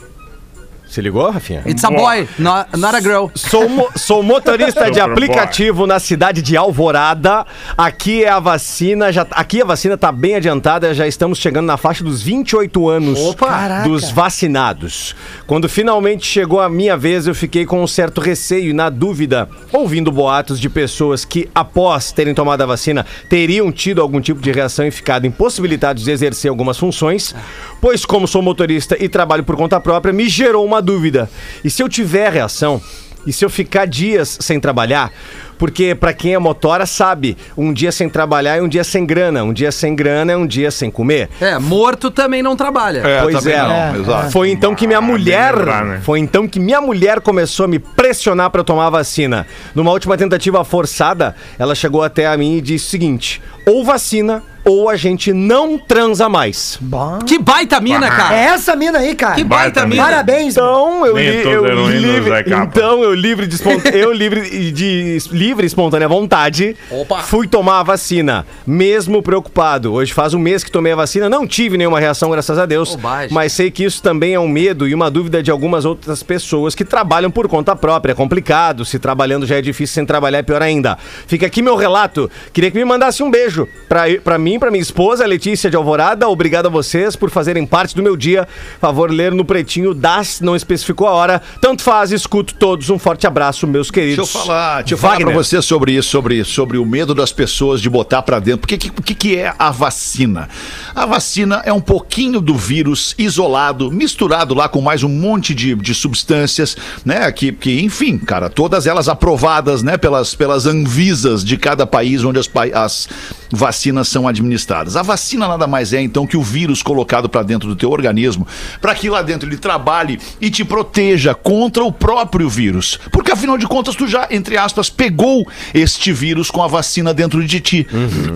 Se 0.89 1.02
ligou, 1.02 1.30
Rafinha? 1.30 1.63
It's 1.65 1.84
a 1.84 1.89
boy, 1.91 2.28
not, 2.39 2.69
not 2.78 2.95
a 2.95 3.02
girl. 3.02 3.28
Sou, 3.36 3.67
mo- 3.67 3.89
sou 3.95 4.23
motorista 4.23 4.89
de 4.89 5.00
aplicativo 5.00 5.86
na 5.86 6.00
cidade 6.00 6.41
de 6.41 6.56
Alvorada. 6.56 7.45
Aqui 7.78 8.23
é 8.23 8.30
a 8.30 8.39
vacina, 8.39 9.12
já, 9.12 9.28
aqui 9.32 9.62
a 9.62 9.65
vacina 9.65 9.97
tá 9.97 10.12
bem 10.12 10.36
adiantada, 10.36 10.93
já 10.93 11.06
estamos 11.06 11.39
chegando 11.39 11.65
na 11.65 11.76
faixa 11.78 12.04
dos 12.04 12.21
28 12.21 12.88
anos 12.89 13.19
Opa! 13.19 13.82
Dos 13.84 14.10
vacinados. 14.12 15.13
Quando 15.45 15.67
finalmente 15.67 16.26
chegou 16.26 16.62
a 16.62 16.69
minha 16.69 16.95
vez, 16.95 17.28
eu 17.28 17.36
fiquei 17.36 17.65
com 17.65 17.84
um 17.84 17.88
certo 17.88 18.21
receio 18.21 18.69
e 18.69 18.73
na 18.73 18.89
dúvida, 18.89 19.50
ouvindo 19.73 20.12
boatos 20.12 20.60
de 20.60 20.69
pessoas 20.69 21.26
que, 21.26 21.50
após 21.54 22.12
terem 22.13 22.34
tomado 22.34 22.62
a 22.62 22.65
vacina, 22.65 23.06
teriam 23.30 23.71
tido 23.71 24.02
algum 24.02 24.21
tipo 24.21 24.41
de 24.41 24.52
reação 24.52 24.88
e 24.88 24.91
ficado 24.91 25.28
impossibilitados 25.28 26.06
de 26.06 26.12
exercer 26.12 26.50
algumas 26.50 26.78
funções, 26.78 27.36
pois 27.82 28.06
como 28.06 28.28
sou 28.28 28.41
motorista 28.41 28.95
e 29.00 29.10
trabalho 29.10 29.43
por 29.43 29.56
conta 29.58 29.80
própria, 29.80 30.13
me 30.13 30.30
gerou 30.30 30.65
uma 30.65 30.77
dúvida. 30.82 31.30
E 31.63 31.70
se 31.70 31.82
eu 31.84 31.90
tiver 31.90 32.32
reação? 32.32 32.82
E 33.26 33.34
se 33.34 33.44
eu 33.44 33.50
ficar 33.50 33.86
dias 33.86 34.38
sem 34.40 34.58
trabalhar? 34.58 35.12
Porque 35.58 35.94
pra 35.94 36.13
quem 36.13 36.34
é 36.34 36.40
motora 36.40 36.86
sabe, 36.86 37.36
um 37.58 37.74
dia 37.74 37.92
sem 37.92 38.08
trabalhar 38.08 38.56
é 38.58 38.62
um 38.62 38.70
dia 38.70 38.86
sem 38.86 39.06
grana, 39.06 39.44
um 39.44 39.52
dia 39.52 39.70
sem 39.70 39.94
grana 39.94 40.32
é 40.32 40.38
um 40.38 40.48
dia 40.48 40.72
sem 40.72 40.90
comer. 40.90 41.28
É, 41.42 41.60
morto 41.60 42.10
também 42.10 42.42
não 42.42 42.56
trabalha. 42.56 43.00
É, 43.00 43.22
Pois 43.24 43.46
é. 43.46 43.58
não, 43.62 44.20
É. 44.22 44.30
Foi 44.32 44.50
então 44.50 44.74
que 44.74 44.88
minha 44.88 45.00
Ah, 45.00 45.02
mulher, 45.02 45.56
lembrar, 45.56 45.84
né? 45.84 46.00
foi 46.04 46.20
então 46.20 46.48
que 46.48 46.58
minha 46.58 46.80
mulher 46.80 47.20
começou 47.20 47.66
a 47.66 47.68
me 47.68 47.80
pressionar 47.80 48.50
pra 48.50 48.62
eu 48.62 48.66
tomar 48.66 48.86
a 48.88 48.92
vacina. 48.92 49.46
Numa 49.76 49.92
última 49.92 50.16
tentativa 50.16 50.63
forçada, 50.63 51.36
ela 51.60 51.76
chegou 51.76 52.04
até 52.04 52.28
a 52.28 52.38
mim 52.38 52.58
e 52.58 52.62
disse 52.62 52.86
o 52.86 52.90
seguinte: 52.90 53.42
ou 53.66 53.84
vacina 53.84 54.42
ou 54.67 54.89
a 54.89 54.95
gente 54.95 55.32
não 55.34 55.77
transa 55.77 56.27
mais. 56.27 56.77
Bom. 56.82 57.19
Que 57.19 57.39
baita 57.39 57.80
mina, 57.80 58.06
É 58.06 58.10
cara. 58.10 58.36
essa 58.36 58.75
mina 58.75 58.99
aí, 58.99 59.15
cara. 59.15 59.36
Que 59.36 59.43
baita 59.43 59.82
Baita 59.82 59.88
mina. 59.88 60.03
Parabéns. 60.03 60.53
Então 60.53 61.06
eu, 61.06 61.17
li, 61.17 61.43
eu 61.43 61.89
livre, 61.89 62.43
Capa. 62.43 62.63
então 62.63 63.03
eu 63.03 63.13
livre 63.13 63.47
de 63.47 63.58
eu 63.93 64.12
livre 64.12 64.71
de 64.71 65.17
livre 65.32 65.65
e 65.65 65.67
espontânea 65.67 66.08
vontade, 66.08 66.75
Opa. 66.91 67.19
fui 67.19 67.47
tomar 67.47 67.80
a 67.80 67.84
vacina, 67.84 68.45
mesmo 68.65 69.21
preocupado. 69.21 69.93
Hoje 69.93 70.13
faz 70.13 70.34
um 70.34 70.39
mês 70.39 70.63
que 70.63 70.71
tomei 70.71 70.91
a 70.91 70.95
vacina, 70.95 71.30
não 71.30 71.47
tive 71.47 71.77
nenhuma 71.77 71.99
reação, 71.99 72.30
graças 72.30 72.58
a 72.58 72.65
Deus. 72.65 72.95
Bobagem. 72.95 73.34
Mas 73.34 73.53
sei 73.53 73.71
que 73.71 73.84
isso 73.84 74.01
também 74.01 74.34
é 74.34 74.39
um 74.39 74.47
medo 74.47 74.88
e 74.88 74.93
uma 74.93 75.10
dúvida 75.10 75.41
de 75.41 75.49
algumas 75.49 75.86
outras 75.86 76.21
pessoas 76.23 76.75
que 76.75 76.84
trabalham 76.86 77.32
por 77.32 77.47
conta 77.47 77.75
própria. 77.75 78.12
É 78.12 78.15
complicado, 78.15 78.84
se 78.86 78.99
trabalhando 78.99 79.45
já 79.45 79.58
é 79.58 79.62
difícil, 79.62 79.93
sem 79.95 80.06
trabalhar 80.06 80.39
é 80.39 80.43
pior 80.43 80.62
ainda. 80.62 80.97
Fica 81.27 81.45
aqui 81.45 81.62
meu 81.62 81.75
relato. 81.75 82.30
Queria 82.53 82.69
que 82.71 82.77
me 82.77 82.86
mandasse 82.86 83.23
um 83.23 83.30
beijo 83.32 83.67
pra, 83.88 84.03
pra 84.23 84.38
mim 84.38 84.57
mim, 84.58 84.60
pra 84.60 84.72
minha 84.72 84.82
esposa, 84.82 85.26
Letícia 85.26 85.70
de 85.70 85.76
Alvorada. 85.76 86.28
Obrigado 86.28 86.65
a 86.65 86.70
vocês 86.70 87.15
por 87.15 87.30
fazerem 87.30 87.65
parte 87.65 87.96
do 87.96 88.02
meu 88.02 88.17
dia. 88.17 88.48
Favor 88.82 89.12
ler 89.12 89.32
no 89.32 89.46
pretinho 89.46 89.93
das, 89.93 90.41
não 90.41 90.56
especificou 90.56 91.08
a 91.08 91.12
hora. 91.12 91.41
Tanto 91.62 91.84
faz, 91.84 92.12
escuto 92.12 92.56
todos. 92.56 92.89
Um 92.89 92.98
forte 92.98 93.28
abraço, 93.28 93.67
meus 93.67 93.91
queridos. 93.91 94.26
Deixa 94.26 94.38
eu 94.38 94.41
falar, 94.43 94.78
deixa 94.82 94.93
eu 94.96 94.98
falar 94.98 95.13
pra 95.17 95.34
você 95.34 95.62
sobre 95.62 95.91
isso, 95.93 96.10
sobre, 96.10 96.43
sobre 96.43 96.78
o 96.78 96.86
medo 96.86 97.13
das 97.13 97.32
pessoas 97.32 97.80
de 97.80 97.89
botar 97.89 98.22
pra 98.24 98.39
dentro. 98.39 98.60
Porque 98.62 98.78
que- 98.78 98.89
o 98.98 99.04
que, 99.04 99.13
que 99.13 99.38
é 99.38 99.54
a 99.60 99.70
vacina? 99.70 100.50
A 100.96 101.06
vacina 101.06 101.62
é 101.63 101.72
um 101.72 101.80
pouquinho 101.82 102.41
do 102.41 102.56
vírus 102.56 103.13
isolado, 103.17 103.91
misturado 103.91 104.56
lá 104.56 104.67
com 104.67 104.82
mais 104.82 105.04
um 105.04 105.10
monte 105.10 105.54
de, 105.54 105.76
de 105.76 105.93
substâncias, 105.93 106.76
né? 107.06 107.32
Que, 107.32 107.52
que, 107.52 107.82
enfim, 107.82 108.17
cara, 108.17 108.50
todas 108.50 108.88
elas 108.88 109.08
aprovadas, 109.08 109.84
né? 109.84 109.98
Pelas, 109.98 110.34
pelas 110.34 110.65
anvisas 110.65 111.43
de 111.46 111.58
cada 111.58 111.86
país 111.86 112.24
onde 112.24 112.39
as, 112.39 112.50
as 112.74 113.08
vacinas 113.52 114.08
são 114.08 114.28
administradas. 114.28 114.47
A 114.96 115.02
vacina 115.02 115.48
nada 115.48 115.68
mais 115.68 115.94
é, 115.94 116.02
então, 116.02 116.26
que 116.26 116.38
o 116.38 116.42
vírus 116.42 116.82
colocado 116.82 117.28
pra 117.30 117.44
dentro 117.44 117.68
do 117.68 117.76
teu 117.76 117.92
organismo, 117.92 118.48
para 118.82 118.96
que 118.96 119.10
lá 119.10 119.22
dentro 119.22 119.48
ele 119.48 119.58
trabalhe 119.58 120.20
e 120.40 120.50
te 120.50 120.64
proteja 120.64 121.34
contra 121.34 121.84
o 121.84 121.92
próprio 121.92 122.50
vírus. 122.50 123.00
Porque 123.12 123.32
afinal 123.32 123.58
de 123.58 123.68
contas, 123.68 123.96
tu 123.96 124.08
já, 124.08 124.28
entre 124.32 124.58
aspas, 124.58 124.90
pegou 124.90 125.48
este 125.74 126.12
vírus 126.12 126.50
com 126.50 126.62
a 126.64 126.68
vacina 126.68 127.14
dentro 127.14 127.46
de 127.46 127.60
ti. 127.60 127.88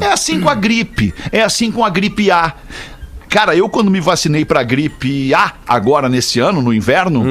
É 0.01 0.07
assim 0.07 0.39
com 0.39 0.49
a 0.49 0.55
gripe, 0.55 1.13
é 1.31 1.41
assim 1.41 1.71
com 1.71 1.83
a 1.83 1.89
gripe 1.89 2.29
A. 2.31 2.53
Cara, 3.29 3.55
eu 3.55 3.69
quando 3.69 3.89
me 3.89 4.01
vacinei 4.01 4.43
pra 4.43 4.61
gripe 4.61 5.33
A, 5.33 5.53
agora 5.65 6.09
nesse 6.09 6.39
ano, 6.39 6.61
no 6.61 6.73
inverno, 6.73 7.23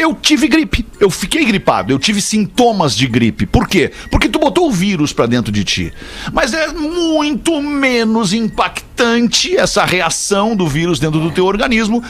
eu 0.00 0.14
tive 0.14 0.48
gripe. 0.48 0.86
Eu 0.98 1.10
fiquei 1.10 1.44
gripado. 1.44 1.92
Eu 1.92 1.98
tive 1.98 2.20
sintomas 2.20 2.96
de 2.96 3.06
gripe. 3.06 3.46
Por 3.46 3.68
quê? 3.68 3.90
Porque 4.10 4.28
tu 4.28 4.38
botou 4.38 4.68
o 4.68 4.72
vírus 4.72 5.12
pra 5.12 5.26
dentro 5.26 5.52
de 5.52 5.64
ti. 5.64 5.92
Mas 6.32 6.52
é 6.52 6.68
muito 6.68 7.60
menos 7.62 8.32
impactante 8.32 9.56
essa 9.56 9.84
reação 9.84 10.56
do 10.56 10.66
vírus 10.66 10.98
dentro 10.98 11.20
do 11.20 11.30
teu 11.30 11.44
organismo. 11.44 12.02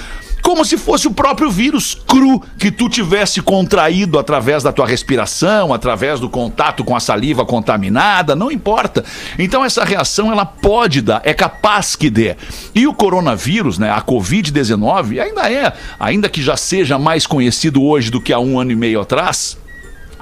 Como 0.43 0.65
se 0.65 0.77
fosse 0.77 1.07
o 1.07 1.13
próprio 1.13 1.51
vírus 1.51 1.95
cru 2.07 2.43
que 2.59 2.71
tu 2.71 2.89
tivesse 2.89 3.41
contraído 3.41 4.19
através 4.19 4.63
da 4.63 4.73
tua 4.73 4.87
respiração, 4.87 5.73
através 5.73 6.21
do 6.21 6.29
contato 6.29 6.85
com 6.85 6.97
a 6.97 7.01
saliva 7.01 7.45
contaminada, 7.45 8.35
não 8.35 8.51
importa. 8.51 9.05
Então 9.39 9.65
essa 9.65 9.85
reação 9.85 10.31
ela 10.33 10.45
pode 10.45 11.01
dar, 11.01 11.21
é 11.25 11.35
capaz 11.35 11.97
que 11.97 12.11
dê. 12.11 12.37
E 12.75 12.87
o 12.87 12.95
coronavírus, 12.95 13.79
né, 13.79 13.91
a 13.91 14.01
COVID-19, 14.01 15.21
ainda 15.21 15.51
é, 15.51 15.73
ainda 15.99 16.29
que 16.29 16.43
já 16.43 16.57
seja 16.57 16.99
mais 16.99 17.27
conhecido 17.27 17.83
hoje 17.83 18.11
do 18.11 18.21
que 18.21 18.33
há 18.33 18.39
um 18.39 18.59
ano 18.59 18.73
e 18.73 18.77
meio 18.77 19.01
atrás, 19.01 19.57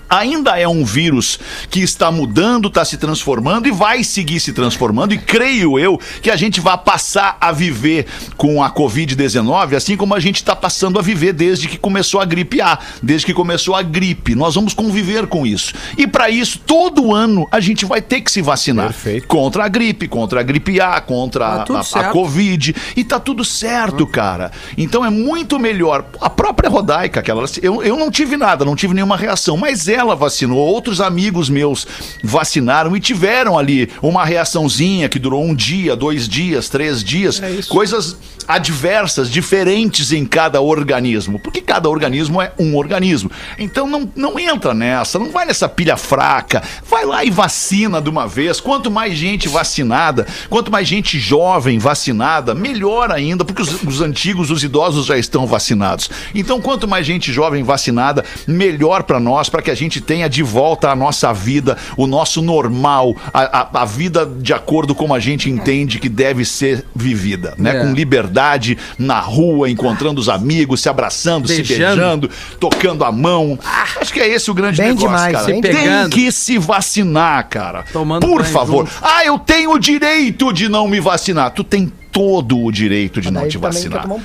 ainda 0.09 0.59
é 0.59 0.66
um 0.68 0.85
vírus 0.85 1.38
que 1.71 1.81
está 1.81 2.11
mudando, 2.11 2.68
está 2.68 2.85
se 2.85 2.97
transformando 2.97 3.68
e 3.68 3.71
vai 3.71 4.03
seguir 4.05 4.40
se 4.40 4.53
transformando. 4.53 5.14
E 5.14 5.18
creio 5.18 5.79
eu 5.79 5.99
que 6.23 6.31
a 6.31 6.37
gente 6.37 6.61
vai 6.61 6.77
passar 6.79 7.37
a 7.40 7.53
viver 7.53 8.07
com 8.37 8.62
a 8.62 8.71
Covid-19, 8.71 9.75
assim 9.75 9.97
como 9.97 10.14
a 10.14 10.21
gente 10.21 10.37
está 10.37 10.55
passando 10.55 10.99
a 10.99 11.03
viver 11.03 11.33
desde 11.33 11.68
que 11.68 11.79
começou 11.79 12.21
a 12.21 12.25
gripe 12.25 12.61
A, 12.61 12.79
desde 13.03 13.27
que 13.27 13.35
começou 13.35 13.75
a 13.75 13.83
gripe. 13.83 14.35
Nós 14.35 14.55
vamos 14.55 14.75
conviver 14.75 15.27
com 15.27 15.47
isso. 15.47 15.73
E 15.97 16.07
para 16.07 16.31
isso, 16.31 16.59
todo 16.61 17.12
ano 17.14 17.47
a 17.51 17.61
gente 17.61 17.85
vai 17.85 18.01
ter 18.01 18.21
que 18.21 18.31
se 18.31 18.42
vacinar 18.42 18.87
Perfeito. 18.88 19.27
contra 19.27 19.64
a 19.64 19.68
gripe, 19.68 20.09
contra 20.09 20.40
a 20.40 20.42
gripe 20.42 20.81
A, 20.81 21.01
contra 21.01 21.64
Tá 21.64 21.64
a, 21.94 21.99
a- 22.01 22.09
a. 22.09 22.12
Covid. 22.12 22.75
E 22.97 23.05
tá 23.05 23.18
tudo 23.21 23.44
certo, 23.44 24.07
cara. 24.07 24.51
Então 24.77 25.05
é 25.05 25.11
muito 25.11 25.59
melhor. 25.59 26.05
A 26.21 26.31
própria 26.31 26.68
Rodaica, 26.68 27.21
aquela, 27.21 27.44
eu, 27.62 27.83
eu 27.83 27.97
não 27.97 28.11
tive 28.11 28.37
nada, 28.37 28.64
não 28.64 28.77
tive 28.77 28.94
nenhuma 28.94 29.16
reação, 29.16 29.57
mas 29.57 29.88
ela 30.01 30.15
vacinou. 30.15 30.59
Outros 30.59 31.01
amigos 31.01 31.49
meus 31.49 31.87
vacinaram 32.23 32.97
e 32.97 33.01
tiveram 33.01 33.59
ali 33.59 33.91
uma 34.03 34.25
reaçãozinha 34.25 35.09
que 35.09 35.19
durou 35.19 35.45
um 35.45 35.55
dia, 35.55 35.97
dois 35.97 36.29
dias, 36.29 36.69
três 36.69 37.03
dias. 37.03 37.41
Coisas 37.69 38.17
adversas, 38.49 39.31
diferentes 39.31 40.11
em 40.11 40.25
cada 40.25 40.61
organismo. 40.61 41.39
Porque 41.39 41.61
cada 41.61 41.89
organismo 41.89 42.41
é 42.41 42.53
um 42.59 42.77
organismo. 42.77 43.31
Então 43.59 43.87
não, 43.87 44.11
não 44.17 44.39
entra 44.39 44.73
nessa, 44.73 45.19
não 45.19 45.31
vai 45.31 45.45
nessa 45.45 45.69
pilha 45.69 45.97
fraca. 45.97 46.63
Vai 46.89 47.05
lá 47.05 47.25
e 47.25 47.31
vacina 47.31 48.01
de 48.01 48.09
uma 48.09 48.27
vez. 48.27 48.59
Quanto 48.61 48.91
mais 48.91 49.15
gente 49.15 49.49
vacinada, 49.49 50.27
quanto 50.49 50.73
mais 50.73 50.89
gente 50.89 51.19
jovem 51.19 51.79
vacinada, 51.79 52.55
melhor 52.55 53.13
ainda, 53.13 53.45
porque 53.45 53.63
os, 53.63 53.83
os 53.83 54.01
antigos, 54.01 54.51
os 54.51 54.65
idosos 54.65 55.07
já 55.07 55.19
estão 55.19 55.47
vacinados. 55.47 56.11
Então, 56.35 56.61
quanto 56.61 56.89
mais 56.89 57.07
gente 57.07 57.33
jovem 57.33 57.63
vacinada, 57.63 58.25
melhor 58.47 59.03
para 59.03 59.21
nós, 59.21 59.49
para 59.49 59.63
que 59.63 59.71
a 59.71 59.75
gente 59.75 59.88
tenha 60.01 60.29
de 60.29 60.42
volta 60.42 60.90
a 60.90 60.96
nossa 60.96 61.33
vida, 61.33 61.77
o 61.96 62.07
nosso 62.07 62.42
normal, 62.42 63.14
a, 63.33 63.61
a- 63.61 63.68
a 63.83 63.85
vida 63.85 64.27
de 64.27 64.53
acordo 64.53 64.94
como 64.94 65.14
a 65.14 65.20
gente 65.20 65.48
entende 65.51 65.98
que 65.98 66.09
deve 66.09 66.44
ser 66.44 66.85
vivida, 66.94 67.55
né? 67.57 67.77
É. 67.77 67.81
Com 67.81 67.92
liberdade 67.92 68.77
na 68.98 69.20
rua, 69.20 69.70
encontrando 69.70 70.20
os 70.20 70.29
amigos, 70.29 70.81
se 70.81 70.88
abraçando, 70.88 71.48
se 71.48 71.57
Beijando. 71.57 71.96
beijando, 71.96 72.31
tocando 72.61 73.05
a 73.05 73.12
mão. 73.12 73.59
Acho 74.01 74.12
que 74.12 74.20
é 74.20 74.29
esse 74.29 74.51
o 74.51 74.55
grande 74.55 74.79
Bem 74.79 74.88
negócio, 74.88 75.09
demais, 75.09 75.33
cara. 75.33 75.46
Tem 75.46 75.61
pegando. 75.61 76.11
que 76.11 76.31
se 76.33 76.59
vacinar, 76.59 77.46
cara. 77.48 77.85
Tomando 77.92 78.27
Por 78.27 78.44
favor. 78.44 78.87
junto. 78.87 78.98
Ah, 79.03 79.24
eu 79.24 79.38
tenho 79.38 79.72
o 79.72 79.79
direito 79.79 80.53
de 80.53 80.68
não 80.68 80.87
me 80.88 81.01
vacinar. 81.01 81.51
Tu 81.53 81.64
tem 81.64 81.92
todo 82.12 82.62
o 82.64 82.73
direito 82.73 83.21
de 83.21 83.31
não 83.31 83.42
Daí 83.42 83.51
te 83.51 83.59
vacinar. 83.59 84.11
um. 84.11 84.21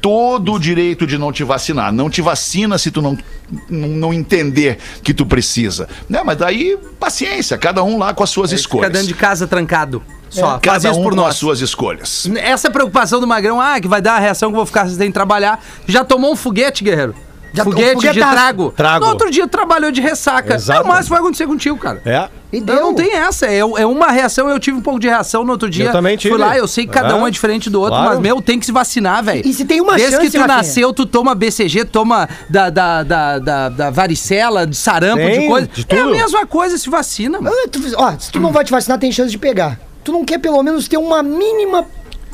Todo 0.00 0.52
o 0.54 0.58
direito 0.58 1.06
de 1.06 1.16
não 1.18 1.32
te 1.32 1.44
vacinar. 1.44 1.92
Não 1.92 2.10
te 2.10 2.20
vacina 2.20 2.78
se 2.78 2.90
tu 2.90 3.00
não, 3.00 3.16
não, 3.68 3.88
não 3.88 4.14
entender 4.14 4.78
que 5.02 5.14
tu 5.14 5.24
precisa. 5.26 5.88
Né? 6.08 6.22
Mas 6.24 6.36
daí, 6.36 6.78
paciência, 6.98 7.56
cada 7.58 7.82
um 7.82 7.98
lá 7.98 8.12
com 8.14 8.22
as 8.22 8.30
suas 8.30 8.50
Fica 8.50 8.60
escolhas. 8.60 8.92
dentro 8.92 9.08
de 9.08 9.14
casa 9.14 9.46
trancado. 9.46 10.02
Só. 10.30 10.46
Faz 10.50 10.60
Cada 10.62 10.90
isso 10.90 11.00
um 11.00 11.02
por 11.02 11.14
com 11.14 11.20
as 11.20 11.26
nós. 11.26 11.36
suas 11.36 11.60
escolhas. 11.60 12.28
Essa 12.36 12.70
preocupação 12.70 13.18
do 13.18 13.26
Magrão, 13.26 13.60
ah, 13.60 13.80
que 13.80 13.88
vai 13.88 14.02
dar 14.02 14.16
a 14.16 14.18
reação 14.18 14.50
que 14.50 14.54
eu 14.54 14.58
vou 14.58 14.66
ficar 14.66 14.86
sem 14.88 15.10
trabalhar. 15.10 15.64
Já 15.86 16.04
tomou 16.04 16.32
um 16.32 16.36
foguete, 16.36 16.84
guerreiro? 16.84 17.14
Já 17.52 17.64
foguete 17.64 18.12
de 18.12 18.18
trago. 18.20 18.72
Trago. 18.76 19.04
No 19.04 19.10
outro 19.12 19.30
dia 19.30 19.46
trabalhou 19.48 19.90
de 19.90 20.00
ressaca. 20.00 20.54
Exato. 20.54 20.80
É 20.80 20.82
o 20.84 20.86
máximo 20.86 21.04
que 21.06 21.10
vai 21.10 21.18
acontecer 21.20 21.46
contigo, 21.46 21.76
cara. 21.78 22.00
É. 22.04 22.28
E 22.52 22.58
Então 22.58 22.74
deu. 22.76 22.84
não 22.86 22.94
tem 22.94 23.12
essa, 23.14 23.46
é, 23.46 23.58
é 23.58 23.64
uma 23.86 24.10
reação, 24.10 24.48
eu 24.48 24.58
tive 24.58 24.76
um 24.78 24.80
pouco 24.80 24.98
de 24.98 25.06
reação 25.06 25.44
no 25.44 25.52
outro 25.52 25.68
dia. 25.68 25.86
Eu 25.86 25.92
também 25.92 26.16
tive. 26.16 26.34
Fui 26.34 26.42
lá, 26.42 26.56
eu 26.56 26.66
sei 26.66 26.86
que 26.86 26.92
cada 26.92 27.10
É. 27.10 27.14
um 27.14 27.26
é 27.26 27.30
diferente 27.30 27.68
do 27.68 27.78
outro, 27.80 27.94
Claro. 27.96 28.10
mas, 28.12 28.20
meu, 28.20 28.40
tem 28.40 28.58
que 28.58 28.64
se 28.64 28.72
vacinar, 28.72 29.22
velho. 29.22 29.42
E 29.46 29.52
se 29.52 29.64
tem 29.66 29.80
uma 29.82 29.96
Desde 29.96 30.12
chance, 30.16 30.26
que 30.26 30.32
tu 30.32 30.38
Rafinha? 30.40 30.56
nasceu, 30.56 30.92
tu 30.94 31.04
toma 31.04 31.34
BCG, 31.34 31.84
toma 31.84 32.26
da, 32.48 32.70
da, 32.70 33.02
da, 33.02 33.38
da, 33.38 33.68
da 33.68 33.90
varicela, 33.90 34.66
de 34.66 34.76
sarampo, 34.76 35.16
Tem, 35.18 35.40
de 35.42 35.46
coisa. 35.46 35.66
de 35.68 35.86
É 35.90 36.00
a 36.00 36.06
mesma 36.06 36.46
coisa, 36.46 36.78
se 36.78 36.88
vacina, 36.88 37.38
mano. 37.40 37.54
Ah, 37.64 37.68
tu- 37.70 37.80
Ó, 37.96 38.12
se 38.18 38.32
tu 38.32 38.40
não 38.40 38.50
vai 38.50 38.64
te 38.64 38.70
vacinar, 38.70 38.98
tem 38.98 39.12
chance 39.12 39.30
de 39.30 39.38
pegar. 39.38 39.78
Tu 40.02 40.10
não 40.12 40.24
quer 40.24 40.38
pelo 40.38 40.62
menos 40.62 40.88
ter 40.88 40.96
uma 40.96 41.22
mínima 41.22 41.84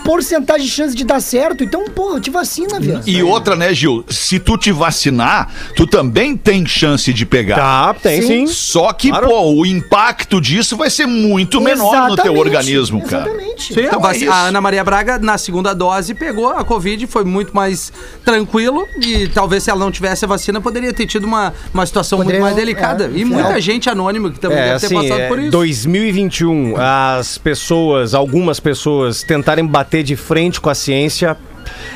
porcentagem 0.05 0.67
de 0.67 0.71
chance 0.71 0.95
de 0.95 1.05
dar 1.05 1.21
certo, 1.21 1.65
então, 1.65 1.87
porra, 1.87 2.21
te 2.21 2.31
vacina, 2.31 2.79
viado. 2.79 3.09
E 3.09 3.23
outra, 3.23 3.57
né, 3.57 3.73
Gil? 3.75 4.05
Se 4.09 4.39
tu 4.39 4.57
te 4.59 4.71
vacinar, 4.71 5.51
tu 5.75 5.87
também 5.87 6.37
tem 6.37 6.65
chance 6.67 7.13
de 7.13 7.25
pegar. 7.27 7.57
Tá, 7.57 7.95
tem 7.95 8.21
sim. 8.23 8.29
Sim. 8.35 8.47
Só 8.47 8.93
que, 8.93 9.09
Claro. 9.09 9.29
pô, 9.29 9.53
o 9.55 9.65
impacto 9.67 10.41
disso 10.41 10.77
vai 10.77 10.91
ser 10.91 11.07
muito 11.07 11.61
menor 11.61 12.09
no 12.11 12.17
teu 12.17 12.25
Exatamente, 12.35 12.39
organismo, 12.39 13.03
cara. 13.03 13.29
Exatamente. 13.31 13.75
Sim, 13.75 13.81
Então 13.81 14.05
a, 14.05 14.13
é 14.13 14.17
isso. 14.17 14.31
a 14.31 14.47
Ana 14.49 14.61
Maria 14.61 14.85
Braga, 14.85 15.19
na 15.19 15.39
segunda 15.39 15.73
dose, 15.75 16.13
pegou 16.15 16.49
a 16.49 16.65
Covid, 16.65 17.07
foi 17.07 17.25
muito 17.25 17.55
mais 17.55 17.93
tranquilo 18.25 18.87
e 19.01 19.29
talvez 19.29 19.63
se 19.63 19.71
ela 19.71 19.79
não 19.81 19.91
tivesse 19.93 20.25
a 20.25 20.29
vacina, 20.29 20.61
poderia 20.61 20.93
ter 20.93 21.07
tido 21.07 21.25
uma, 21.25 21.55
uma 21.73 21.87
situação 21.87 22.19
Poderia, 22.19 22.41
muito 22.41 22.53
mais 22.53 22.57
delicada. 22.57 23.05
é, 23.07 23.11
e 23.19 23.23
é. 23.23 23.25
muita 23.25 23.61
gente 23.61 23.89
anônima 23.89 24.31
que 24.31 24.41
também 24.41 24.59
É, 24.59 24.69
deve 24.75 24.81
ter 24.81 24.87
assim, 24.87 24.95
passado 24.97 25.21
é, 25.21 25.29
por 25.29 25.39
isso. 25.39 25.51
2021, 25.51 26.75
as 26.77 27.39
pessoas, 27.39 28.15
algumas 28.15 28.59
pessoas 28.59 29.23
tentarem 29.23 29.65
bater 29.65 29.94
de 30.03 30.17
frente 30.17 30.61
com 30.61 30.69
a 30.71 30.75
ciência 30.75 31.37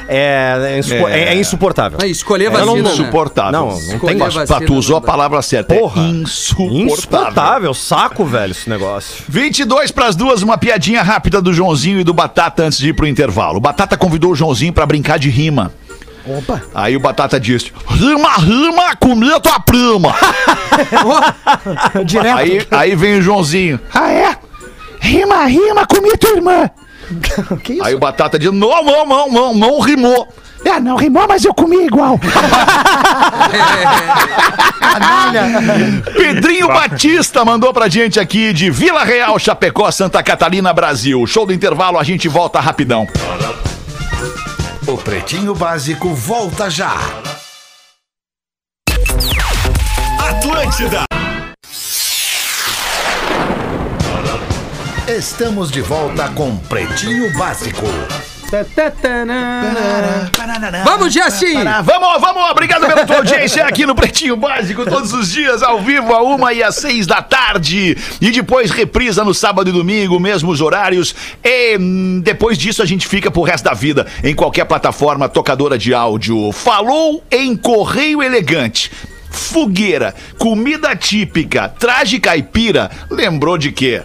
é, 0.08 0.80
é 0.88 0.94
É. 0.94 1.02
é- 1.12 1.34
é 1.34 1.34
insuportável. 1.36 1.98
É, 2.02 2.06
escolher 2.06 2.46
É, 2.46 2.50
vacina, 2.50 2.66
não- 2.74 2.82
né? 2.82 2.90
Insuportável. 2.92 3.52
Não, 3.52 3.66
não 3.68 3.78
Escolher 3.78 3.98
tem 4.06 4.18
vacina 4.18 4.60
tu 4.66 4.74
usou 4.74 4.96
a 4.96 5.00
palavra 5.00 5.42
certa. 5.42 5.74
Porra. 5.74 6.02
É 6.02 6.06
insuportável. 6.06 6.86
Insuportável, 6.86 7.74
saco, 7.74 8.24
velho, 8.24 8.50
esse 8.52 8.68
negócio. 8.70 9.24
22 9.28 9.90
para 9.90 10.06
as 10.06 10.16
duas, 10.16 10.42
uma 10.42 10.56
piadinha 10.56 11.02
rápida 11.02 11.42
do 11.42 11.52
Joãozinho 11.52 12.00
e 12.00 12.04
do 12.04 12.14
Batata 12.14 12.62
antes 12.62 12.78
de 12.78 12.88
ir 12.88 12.92
pro 12.94 13.06
intervalo. 13.06 13.58
O 13.58 13.60
Batata 13.60 13.96
convidou 13.96 14.32
o 14.32 14.34
Joãozinho 14.34 14.72
para 14.72 14.86
brincar 14.86 15.18
de 15.18 15.28
rima. 15.28 15.70
Opa. 16.26 16.60
Aí 16.74 16.96
o 16.96 17.00
Batata 17.00 17.38
disse: 17.40 17.72
Rima, 17.88 18.36
rima, 18.36 18.96
comi 18.96 19.28
tua 19.40 19.60
prima. 19.60 20.14
Direto. 22.04 22.36
aí, 22.38 22.66
aí 22.70 22.94
vem 22.96 23.18
o 23.18 23.22
Joãozinho: 23.22 23.80
Ah, 23.94 24.10
é? 24.10 24.36
Rima, 25.00 25.44
rima, 25.46 25.86
comi 25.86 26.16
tua 26.18 26.30
irmã. 26.30 26.70
que 27.62 27.74
isso? 27.74 27.84
Aí 27.84 27.94
o 27.94 27.98
Batata 27.98 28.38
diz: 28.38 28.52
Não, 28.52 28.82
não, 28.82 29.06
não, 29.06 29.30
não, 29.30 29.54
não 29.54 29.80
rimou. 29.80 30.28
É, 30.64 30.80
não 30.80 30.96
rimou, 30.96 31.26
mas 31.28 31.44
eu 31.44 31.54
comi 31.54 31.86
igual. 31.86 32.18
Pedrinho 36.16 36.66
Batista 36.66 37.44
mandou 37.44 37.72
pra 37.72 37.88
gente 37.88 38.18
aqui 38.18 38.52
de 38.52 38.68
Vila 38.70 39.04
Real, 39.04 39.38
Chapecó, 39.38 39.88
Santa 39.90 40.20
Catarina, 40.22 40.72
Brasil. 40.72 41.24
Show 41.26 41.46
do 41.46 41.52
intervalo, 41.52 41.98
a 41.98 42.02
gente 42.02 42.28
volta 42.28 42.58
rapidão. 42.58 43.06
O 44.86 44.96
Pretinho 44.96 45.54
Básico 45.54 46.14
volta 46.14 46.68
já. 46.68 46.94
Atlântida. 50.18 51.17
Estamos 55.08 55.70
de 55.70 55.80
volta 55.80 56.28
com 56.28 56.54
Pretinho 56.54 57.32
Básico. 57.38 57.86
Vamos! 58.50 60.30
Pará. 60.36 61.80
Vamos, 61.82 62.20
vamos, 62.20 62.50
obrigado 62.50 62.86
pela 62.86 63.06
tua 63.06 63.16
audiência 63.16 63.64
aqui 63.64 63.86
no 63.86 63.94
Pretinho 63.94 64.36
Básico, 64.36 64.84
todos 64.84 65.14
os 65.14 65.32
dias, 65.32 65.62
ao 65.62 65.80
vivo, 65.80 66.12
a 66.12 66.22
uma 66.22 66.52
e 66.52 66.62
às 66.62 66.74
seis 66.74 67.06
da 67.06 67.22
tarde. 67.22 67.96
E 68.20 68.30
depois 68.30 68.70
reprisa 68.70 69.24
no 69.24 69.32
sábado 69.32 69.70
e 69.70 69.72
domingo, 69.72 70.20
mesmos 70.20 70.60
horários. 70.60 71.14
E 71.42 71.78
hum, 71.78 72.20
depois 72.22 72.58
disso 72.58 72.82
a 72.82 72.86
gente 72.86 73.08
fica 73.08 73.30
pro 73.30 73.40
resto 73.40 73.64
da 73.64 73.72
vida 73.72 74.06
em 74.22 74.34
qualquer 74.34 74.66
plataforma 74.66 75.26
tocadora 75.26 75.78
de 75.78 75.94
áudio. 75.94 76.52
Falou 76.52 77.24
em 77.30 77.56
Correio 77.56 78.22
Elegante. 78.22 78.92
Fogueira, 79.30 80.14
comida 80.36 80.94
típica, 80.94 81.66
traje 81.66 82.20
caipira, 82.20 82.90
lembrou 83.10 83.56
de 83.56 83.72
quê? 83.72 84.02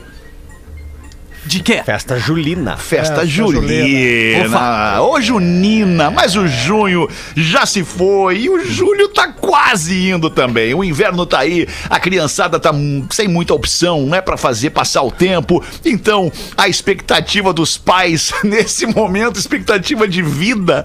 De 1.46 1.62
quê? 1.62 1.84
Festa 1.84 2.18
Julina. 2.18 2.78
Festa 2.78 3.26
Julina. 3.26 5.02
Ô, 5.02 5.20
Junina, 5.20 6.10
mas 6.10 6.36
o 6.36 6.48
junho 6.48 7.10
já 7.36 7.66
se 7.66 7.84
foi 7.84 8.40
e 8.40 8.50
o 8.50 8.64
julho 8.66 9.10
tá 9.10 9.28
quase 9.28 10.10
indo 10.10 10.30
também. 10.30 10.74
O 10.74 10.84
inverno 10.84 11.26
tá 11.26 11.40
aí, 11.40 11.68
a 11.90 12.00
criançada 12.00 12.60
tá 12.60 12.72
sem 13.10 13.28
muita 13.28 13.54
opção, 13.54 14.06
não 14.06 14.16
é 14.16 14.22
pra 14.22 14.38
fazer 14.38 14.70
passar 14.70 15.04
o 15.04 15.12
tempo. 15.12 15.64
Então, 15.84 16.32
a 16.56 16.68
expectativa 16.68 17.52
dos 17.52 17.78
pais 17.78 18.32
nesse 18.44 18.86
momento, 18.86 19.38
expectativa 19.38 20.08
de 20.08 20.22
vida, 20.22 20.84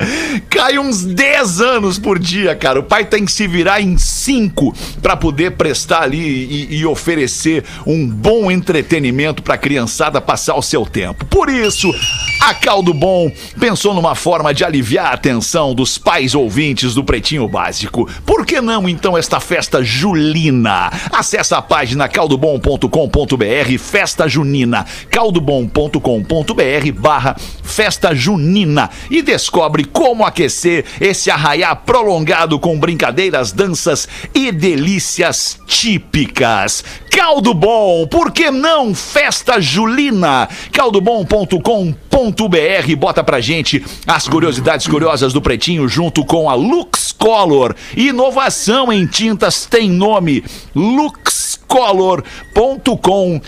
cai 0.51 0.79
uns 0.79 1.05
10 1.05 1.61
anos 1.61 1.99
por 1.99 2.19
dia, 2.19 2.55
cara. 2.57 2.81
O 2.81 2.83
pai 2.83 3.05
tem 3.05 3.25
que 3.25 3.33
se 3.33 3.47
virar 3.47 3.81
em 3.81 3.97
5 3.97 4.75
pra 5.01 5.17
poder 5.17 5.53
prestar 5.53 6.03
ali 6.03 6.19
e, 6.19 6.79
e 6.79 6.87
oferecer 6.87 7.65
um 7.87 8.09
bom 8.09 8.51
entretenimento 8.51 9.43
pra 9.43 9.57
criançada 9.57 10.21
passar 10.21 10.48
o 10.55 10.63
seu 10.63 10.85
tempo. 10.85 11.25
Por 11.27 11.49
isso, 11.49 11.93
a 12.41 12.55
Caldo 12.55 12.95
Bom 12.95 13.31
pensou 13.59 13.95
numa 13.95 14.15
forma 14.15 14.55
de 14.55 14.65
aliviar 14.65 15.07
a 15.07 15.15
atenção 15.15 15.75
dos 15.75 15.99
pais 15.99 16.35
ouvintes 16.35 16.95
do 16.95 17.05
Pretinho 17.05 17.49
Básico. 17.49 18.09
Por 18.25 18.47
que 18.47 18.61
não, 18.61 18.89
então, 18.89 19.17
esta 19.17 19.41
festa 19.41 19.83
julina? 19.83 20.91
Acesse 21.13 21.55
a 21.55 21.63
página 21.63 22.09
caldobom.com.br, 22.09 23.79
festa 23.79 24.29
junina, 24.29 24.87
caldobom.com.br 25.11 26.93
barra 26.99 27.37
festa 27.63 28.15
junina 28.15 28.91
e 29.11 29.23
descobre 29.23 29.85
como 29.85 30.25
aquecer 30.25 30.85
esse 31.01 31.31
arraiá 31.31 31.75
prolongado 31.77 32.59
com 32.59 32.79
brincadeiras, 32.79 33.53
danças 33.53 34.09
e 34.35 34.51
delícias 34.51 35.59
típicas. 35.67 36.85
Caldo 37.11 37.53
Bom, 37.53 38.07
por 38.07 38.31
que 38.31 38.51
não 38.51 38.95
festa 38.95 39.61
julina? 39.61 40.38
caldobom.com.br 40.73 42.97
bota 42.97 43.25
pra 43.25 43.41
gente 43.41 43.83
as 44.07 44.29
curiosidades 44.29 44.87
curiosas 44.87 45.33
do 45.33 45.41
Pretinho 45.41 45.89
junto 45.89 46.23
com 46.25 46.51
a 46.51 46.55
Lux 46.55 47.13
Color. 47.13 47.75
Inovação 47.97 48.93
em 48.93 49.07
tintas 49.07 49.65
tem 49.67 49.91
nome 49.91 50.45
luxcolor.com 50.75 53.41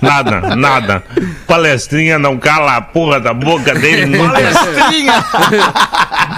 Nada, 0.00 0.54
nada. 0.56 1.02
Palestrinha 1.46 2.18
não 2.18 2.38
cala 2.38 2.76
a 2.76 2.80
porra 2.80 3.20
da 3.20 3.32
boca 3.32 3.74
dele 3.74 4.06
nunca. 4.06 4.32
Palestrinha! 4.34 5.24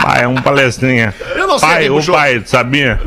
Pai, 0.03 0.23
é 0.23 0.29
um 0.29 0.37
palestrinha. 0.37 1.15
Eu 1.35 1.47
não 1.47 1.59
sei 1.59 1.69
pai, 1.69 1.91
o 1.91 1.95
puxou. 1.95 2.15
pai, 2.15 2.43
sabia? 2.45 3.01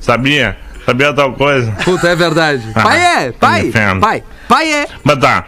Sabia? 0.00 0.56
Sabia 0.84 1.12
tal 1.14 1.32
coisa? 1.32 1.72
Puta, 1.84 2.08
é 2.08 2.16
verdade. 2.16 2.62
Pai 2.74 3.00
é, 3.00 3.32
pai, 3.32 3.68
inferno. 3.68 4.00
pai, 4.00 4.22
pai 4.48 4.72
é. 4.72 4.86
Mas 5.02 5.18
tá. 5.18 5.44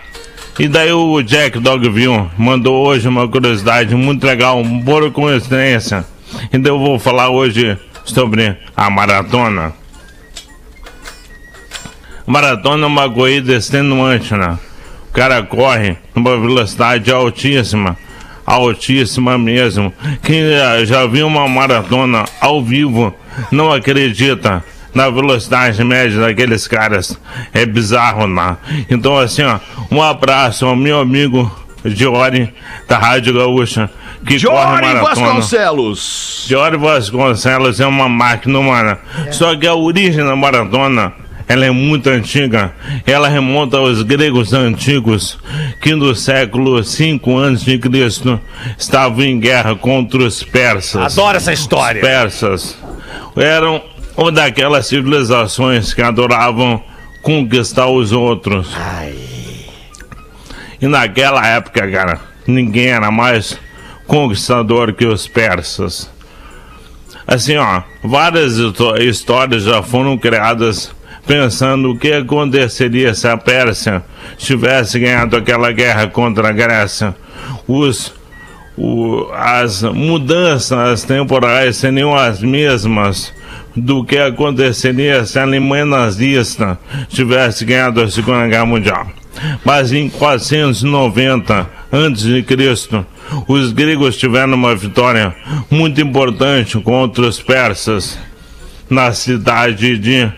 E 0.59 0.69
daí 0.69 0.91
o 0.93 1.21
Jack 1.23 1.59
Dogville 1.59 2.31
mandou 2.39 2.87
hoje 2.87 3.07
uma 3.07 3.29
curiosidade 3.29 3.95
muito 3.95 4.27
legal, 4.27 4.63
por 4.85 5.11
coincidência. 5.13 6.05
Então 6.53 6.77
eu 6.77 6.79
vou 6.79 6.99
falar 6.99 7.29
hoje 7.29 7.77
sobre 8.05 8.57
a 8.75 8.89
maratona. 8.89 9.75
Maratona 12.27 12.85
é 12.85 12.87
uma 12.89 13.09
corrida 13.09 13.55
extenuante, 13.55 14.35
né? 14.35 14.59
O 15.09 15.13
cara 15.13 15.43
corre 15.43 15.97
numa 16.15 16.39
velocidade 16.39 17.11
altíssima, 17.11 17.97
altíssima 18.45 19.39
mesmo. 19.39 19.93
Quem 20.23 20.43
eh, 20.43 20.85
já 20.85 21.07
viu 21.07 21.27
uma 21.27 21.49
maratona 21.49 22.25
ao 22.41 22.63
vivo 22.63 23.15
não 23.51 23.73
acredita 23.73 24.63
na 24.93 25.09
velocidade 25.09 25.83
média 25.85 26.21
daqueles 26.21 26.67
caras. 26.67 27.19
É 27.55 27.65
bizarro, 27.65 28.27
né? 28.27 28.57
Então, 28.91 29.17
assim, 29.17 29.43
ó, 29.43 29.59
um 29.91 30.03
abraço 30.03 30.67
ao 30.67 30.75
meu 30.75 30.99
amigo 30.99 31.51
Diori, 31.85 32.53
da 32.89 32.99
Rádio 32.99 33.35
Gaúcha, 33.35 33.89
que 34.27 34.43
maratona. 34.45 35.01
Vasconcelos! 35.01 36.45
Diori 36.49 36.77
Vasconcelos 36.77 37.79
é 37.79 37.87
uma 37.87 38.09
máquina 38.09 38.59
humana. 38.59 38.99
Só 39.31 39.55
que 39.57 39.67
a 39.67 39.75
origem 39.75 40.25
da 40.25 40.35
maratona 40.35 41.13
ela 41.49 41.65
é 41.67 41.71
muito 41.71 42.09
antiga. 42.11 42.73
Ela 43.07 43.29
remonta 43.29 43.77
aos 43.77 44.03
gregos 44.03 44.53
antigos, 44.53 45.39
que 45.81 45.95
no 45.95 46.15
século 46.15 46.83
V 46.83 46.83
a.C. 46.83 48.41
estavam 48.79 49.25
em 49.25 49.39
guerra 49.39 49.75
contra 49.77 50.19
os 50.23 50.43
persas. 50.43 51.13
Adoro 51.19 51.37
essa 51.37 51.53
história. 51.53 52.01
persas 52.01 52.77
eram 53.37 53.83
uma 54.17 54.33
daquelas 54.33 54.87
civilizações 54.87 55.93
que 55.95 56.03
adoravam 56.03 56.83
conquistar 57.23 57.87
os 57.87 58.13
outros. 58.13 58.69
E 60.81 60.87
naquela 60.87 61.47
época, 61.47 61.91
cara, 61.91 62.21
ninguém 62.47 62.89
era 62.89 63.11
mais 63.11 63.59
conquistador 64.07 64.93
que 64.93 65.07
os 65.07 65.27
persas. 65.27 66.11
Assim, 67.27 67.57
ó, 67.57 67.83
várias 68.05 68.57
histó- 68.57 68.97
histórias 68.97 69.65
já 69.65 69.83
foram 69.83 70.17
criadas 70.17 70.95
pensando 71.27 71.91
o 71.91 71.99
que 71.99 72.13
aconteceria 72.13 73.15
se 73.15 73.27
a 73.27 73.37
Pérsia 73.37 74.03
tivesse 74.37 74.99
ganhado 74.99 75.37
aquela 75.37 75.73
guerra 75.73 76.07
contra 76.07 76.49
a 76.49 76.53
Grécia. 76.53 77.15
Os, 77.67 78.13
o- 78.77 79.29
as 79.35 79.83
mudanças 79.83 81.03
temporais 81.05 81.77
seriam 81.77 82.15
as 82.15 82.41
mesmas 82.41 83.33
do 83.75 84.05
que 84.05 84.17
aconteceria 84.19 85.25
se 85.27 85.39
a 85.39 85.43
Alemanha 85.43 85.85
nazista 85.85 86.79
tivesse 87.09 87.65
ganhado 87.65 88.01
a 88.01 88.11
Segunda 88.11 88.47
Guerra 88.47 88.65
Mundial. 88.67 89.07
Mas 89.65 89.93
em 89.93 90.09
490 90.09 91.69
a.C., 91.93 93.05
os 93.49 93.73
gregos 93.73 94.17
tiveram 94.17 94.55
uma 94.55 94.75
vitória 94.75 95.35
muito 95.71 96.01
importante 96.01 96.79
contra 96.81 97.23
os 97.27 97.41
persas 97.41 98.19
na 98.89 99.13
cidade 99.13 99.99
de 99.99 100.33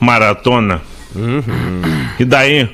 Maratona. 0.00 0.80
E 2.18 2.24
daí, 2.24 2.68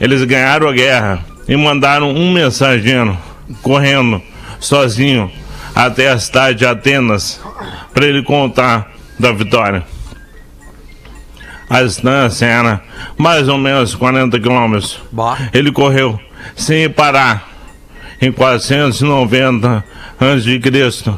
eles 0.00 0.24
ganharam 0.24 0.68
a 0.68 0.72
guerra 0.72 1.24
e 1.46 1.56
mandaram 1.56 2.10
um 2.10 2.32
mensageiro 2.32 3.16
correndo 3.62 4.20
sozinho 4.58 5.30
até 5.74 6.08
a 6.10 6.18
cidade 6.18 6.58
de 6.58 6.66
Atenas 6.66 7.40
para 7.92 8.06
ele 8.06 8.22
contar 8.22 8.90
da 9.18 9.30
vitória. 9.32 9.84
A 11.68 11.82
distância 11.82 12.46
era 12.46 12.80
mais 13.18 13.48
ou 13.48 13.58
menos 13.58 13.94
40 13.94 14.38
quilômetros. 14.38 15.00
Ele 15.52 15.72
correu 15.72 16.18
sem 16.54 16.88
parar 16.88 17.48
em 18.20 18.30
490 18.30 19.84
a.C. 20.20 21.12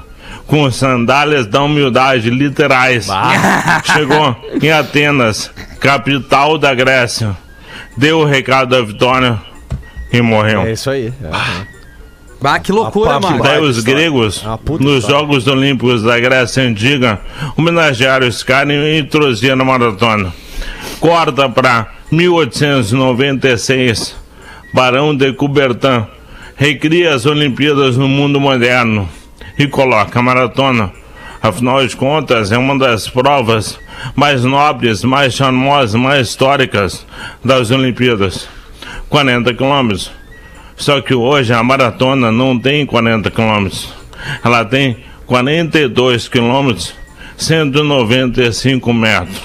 com 0.48 0.68
sandálias 0.70 1.46
da 1.46 1.62
humildade 1.62 2.30
literais. 2.30 3.06
Chegou 3.92 4.34
em 4.60 4.72
Atenas, 4.72 5.50
capital 5.78 6.58
da 6.58 6.74
Grécia. 6.74 7.36
Deu 7.96 8.18
o 8.20 8.24
recado 8.24 8.70
da 8.70 8.82
vitória 8.82 9.38
e 10.12 10.20
morreu. 10.20 10.62
É 10.62 10.72
isso 10.72 10.90
aí. 10.90 11.12
é. 11.22 11.78
Bah, 12.40 12.60
que 12.60 12.70
loucura, 12.70 13.14
Rapaz, 13.14 13.32
mano. 13.32 13.42
vai. 13.42 13.54
Daí 13.54 13.64
os 13.64 13.80
gregos, 13.80 14.44
puta 14.64 14.84
nos 14.84 14.98
história. 14.98 15.18
Jogos 15.20 15.48
Olímpicos 15.48 16.04
da 16.04 16.20
Grécia 16.20 16.62
Antiga, 16.62 17.18
homenagearam 17.56 18.28
esse 18.28 18.44
cara 18.44 18.72
e 18.72 19.00
introduziram 19.00 19.56
na 19.56 19.64
maratona. 19.64 20.32
Corta 21.00 21.48
para 21.48 21.88
1896, 22.12 24.14
Barão 24.72 25.16
de 25.16 25.32
Coubertin 25.32 26.06
recria 26.56 27.12
as 27.12 27.26
Olimpíadas 27.26 27.96
no 27.96 28.06
mundo 28.06 28.40
moderno 28.40 29.08
e 29.58 29.66
coloca 29.66 30.18
a 30.18 30.22
maratona. 30.22 30.92
Afinal 31.42 31.86
de 31.86 31.96
contas, 31.96 32.52
é 32.52 32.58
uma 32.58 32.78
das 32.78 33.08
provas 33.08 33.78
mais 34.14 34.44
nobres, 34.44 35.04
mais 35.04 35.34
charmosas, 35.34 35.94
mais 35.94 36.28
históricas 36.28 37.06
das 37.44 37.70
Olimpíadas. 37.70 38.48
40 39.08 39.54
quilômetros. 39.54 40.10
Só 40.76 41.00
que 41.00 41.14
hoje 41.14 41.52
a 41.52 41.62
maratona 41.62 42.30
não 42.30 42.58
tem 42.58 42.86
40 42.86 43.30
quilômetros. 43.30 43.92
Ela 44.44 44.64
tem 44.64 44.98
42 45.26 46.28
quilômetros, 46.28 46.94
195 47.36 48.92
metros. 48.92 49.42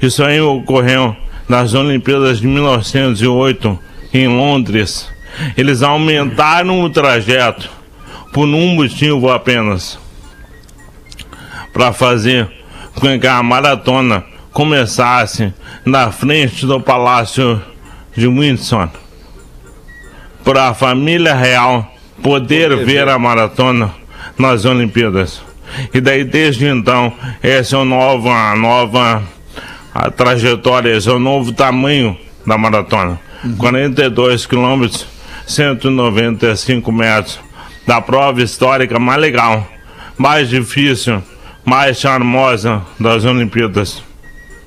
Isso 0.00 0.22
aí 0.22 0.40
ocorreu 0.40 1.16
nas 1.48 1.74
Olimpíadas 1.74 2.40
de 2.40 2.46
1908 2.46 3.78
em 4.12 4.28
Londres. 4.28 5.08
Eles 5.56 5.82
aumentaram 5.82 6.82
o 6.82 6.90
trajeto 6.90 7.70
por 8.34 8.48
um 8.48 8.74
motivo 8.74 9.30
apenas 9.30 9.96
para 11.72 11.92
fazer 11.92 12.50
com 12.96 13.18
que 13.18 13.26
a 13.28 13.40
maratona 13.44 14.24
começasse 14.52 15.54
na 15.84 16.10
frente 16.10 16.66
do 16.66 16.80
Palácio 16.80 17.62
de 18.16 18.26
Windsor 18.26 18.88
para 20.42 20.68
a 20.68 20.74
família 20.74 21.32
real 21.32 21.88
poder 22.20 22.84
ver 22.84 23.08
a 23.08 23.16
maratona 23.20 23.94
nas 24.36 24.64
Olimpíadas. 24.64 25.40
E 25.92 26.00
daí 26.00 26.24
desde 26.24 26.66
então, 26.66 27.12
essa 27.40 27.76
é 27.76 27.80
a 27.80 27.84
nova, 27.84 28.32
a 28.32 28.56
nova 28.56 29.22
a 29.94 30.10
trajetória, 30.10 30.96
esse 30.96 31.08
é 31.08 31.12
o 31.12 31.20
novo 31.20 31.52
tamanho 31.52 32.18
da 32.44 32.58
maratona. 32.58 33.20
42 33.58 34.44
quilômetros, 34.44 35.06
195 35.46 36.90
metros. 36.90 37.38
Da 37.86 38.00
prova 38.00 38.42
histórica 38.42 38.98
mais 38.98 39.20
legal, 39.20 39.68
mais 40.16 40.48
difícil, 40.48 41.22
mais 41.64 41.98
charmosa 41.98 42.82
das 42.98 43.24
Olimpíadas. 43.24 44.02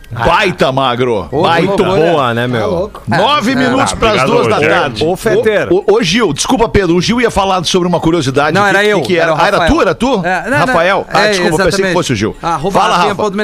Baita 0.10 0.72
magro. 0.72 1.28
Baita. 1.32 1.68
Muito 1.68 1.84
boa, 1.84 2.34
né, 2.34 2.43
Tá 2.43 2.47
meu? 2.47 2.70
louco. 2.70 3.03
Nove 3.08 3.55
minutos 3.55 3.91
Ah, 3.91 3.95
para 3.97 4.12
as 4.24 4.30
duas 4.30 4.47
da 4.47 4.60
tarde. 4.60 5.03
Ô, 5.03 5.16
Fetter. 5.18 5.68
Ô, 5.72 5.84
ô, 5.86 5.95
ô, 5.97 6.03
Gil, 6.03 6.32
desculpa, 6.32 6.70
Pedro. 6.70 6.95
O 6.95 7.01
Gil 7.01 7.20
ia 7.20 7.30
falar 7.30 7.64
sobre 7.66 7.88
uma 7.89 7.99
curiosidade. 7.99 8.53
Não, 8.53 8.66
era 8.66 8.82
que 8.82 8.88
eu. 8.88 9.01
que 9.01 9.18
era? 9.18 9.34
o 9.34 9.38
Ah, 9.38 9.47
era 9.47 9.68
tu? 9.68 9.82
Era 9.82 9.93
tu? 9.93 10.22
É, 10.26 10.43
não, 10.49 10.51
não, 10.60 10.66
Rafael? 10.66 11.05
ah, 11.12 11.26
é, 11.26 11.30
desculpa, 11.32 11.49
pensei 11.51 11.64
que 11.66 11.68
exatamente. 11.70 11.93
fosse 11.93 12.14
o 12.14 12.16
Gil. 12.16 12.36
Arroba 12.41 12.80
Fala, 12.80 12.97
Rafa. 12.97 13.16
ponto. 13.16 13.38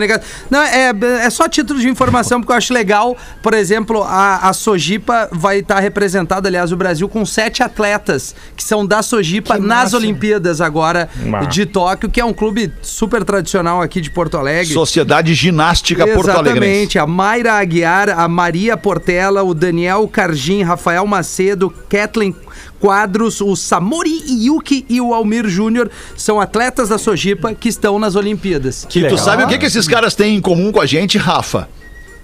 Não, 0.49 0.61
é, 0.61 0.93
é 1.25 1.29
só 1.29 1.49
título 1.49 1.79
de 1.79 1.89
informação, 1.89 2.39
porque 2.39 2.53
eu 2.53 2.57
acho 2.57 2.73
legal. 2.73 3.17
Por 3.41 3.53
exemplo, 3.53 4.01
a, 4.03 4.47
a 4.47 4.53
Sojipa 4.53 5.27
vai 5.33 5.59
estar 5.59 5.79
representada, 5.79 6.47
aliás, 6.47 6.71
o 6.71 6.77
Brasil, 6.77 7.09
com 7.09 7.25
sete 7.25 7.61
atletas 7.61 8.33
que 8.55 8.63
são 8.63 8.85
da 8.85 9.01
Sojipa 9.01 9.55
Que 9.55 9.61
nas 9.61 9.83
massa. 9.83 9.97
Olimpíadas 9.97 10.61
agora 10.61 11.09
Massa. 11.25 11.47
de 11.47 11.65
Tóquio, 11.65 12.09
que 12.09 12.21
é 12.21 12.25
um 12.25 12.33
clube 12.33 12.71
super 12.81 13.23
tradicional 13.25 13.81
aqui 13.81 13.99
de 13.99 14.09
Porto 14.09 14.37
Alegre. 14.37 14.73
Sociedade 14.73 15.33
Ginástica 15.33 16.07
Porto 16.07 16.29
Alegre. 16.29 16.52
Exatamente, 16.57 16.99
a 16.99 17.07
Mayra 17.07 17.53
Aguiar, 17.53 18.09
a 18.09 18.27
Maria 18.27 18.77
Portela, 18.77 19.43
o 19.43 19.53
Daniel 19.53 20.07
Cargin, 20.07 20.61
Rafael 20.63 21.05
Macedo, 21.05 21.73
Kathleen 21.89 22.35
Quadros, 22.79 23.39
o 23.41 23.55
Samori 23.55 24.21
Yuki 24.27 24.85
e 24.89 24.99
o 24.99 25.13
Almir 25.13 25.47
Júnior 25.47 25.89
são 26.17 26.39
atletas 26.41 26.89
da 26.89 26.97
Sojipa 26.97 27.53
que 27.53 27.69
estão 27.69 27.97
nas 27.97 28.15
Olimpíadas. 28.15 28.85
Que 28.89 28.99
Tu 28.99 29.03
legal. 29.03 29.17
sabe 29.17 29.43
o 29.43 29.47
que, 29.47 29.57
que 29.57 29.65
esses 29.65 29.87
caras 29.87 30.15
têm 30.15 30.35
em 30.35 30.41
comum 30.41 30.71
com 30.71 30.81
a 30.81 30.85
gente, 30.85 31.17
Rafa? 31.17 31.69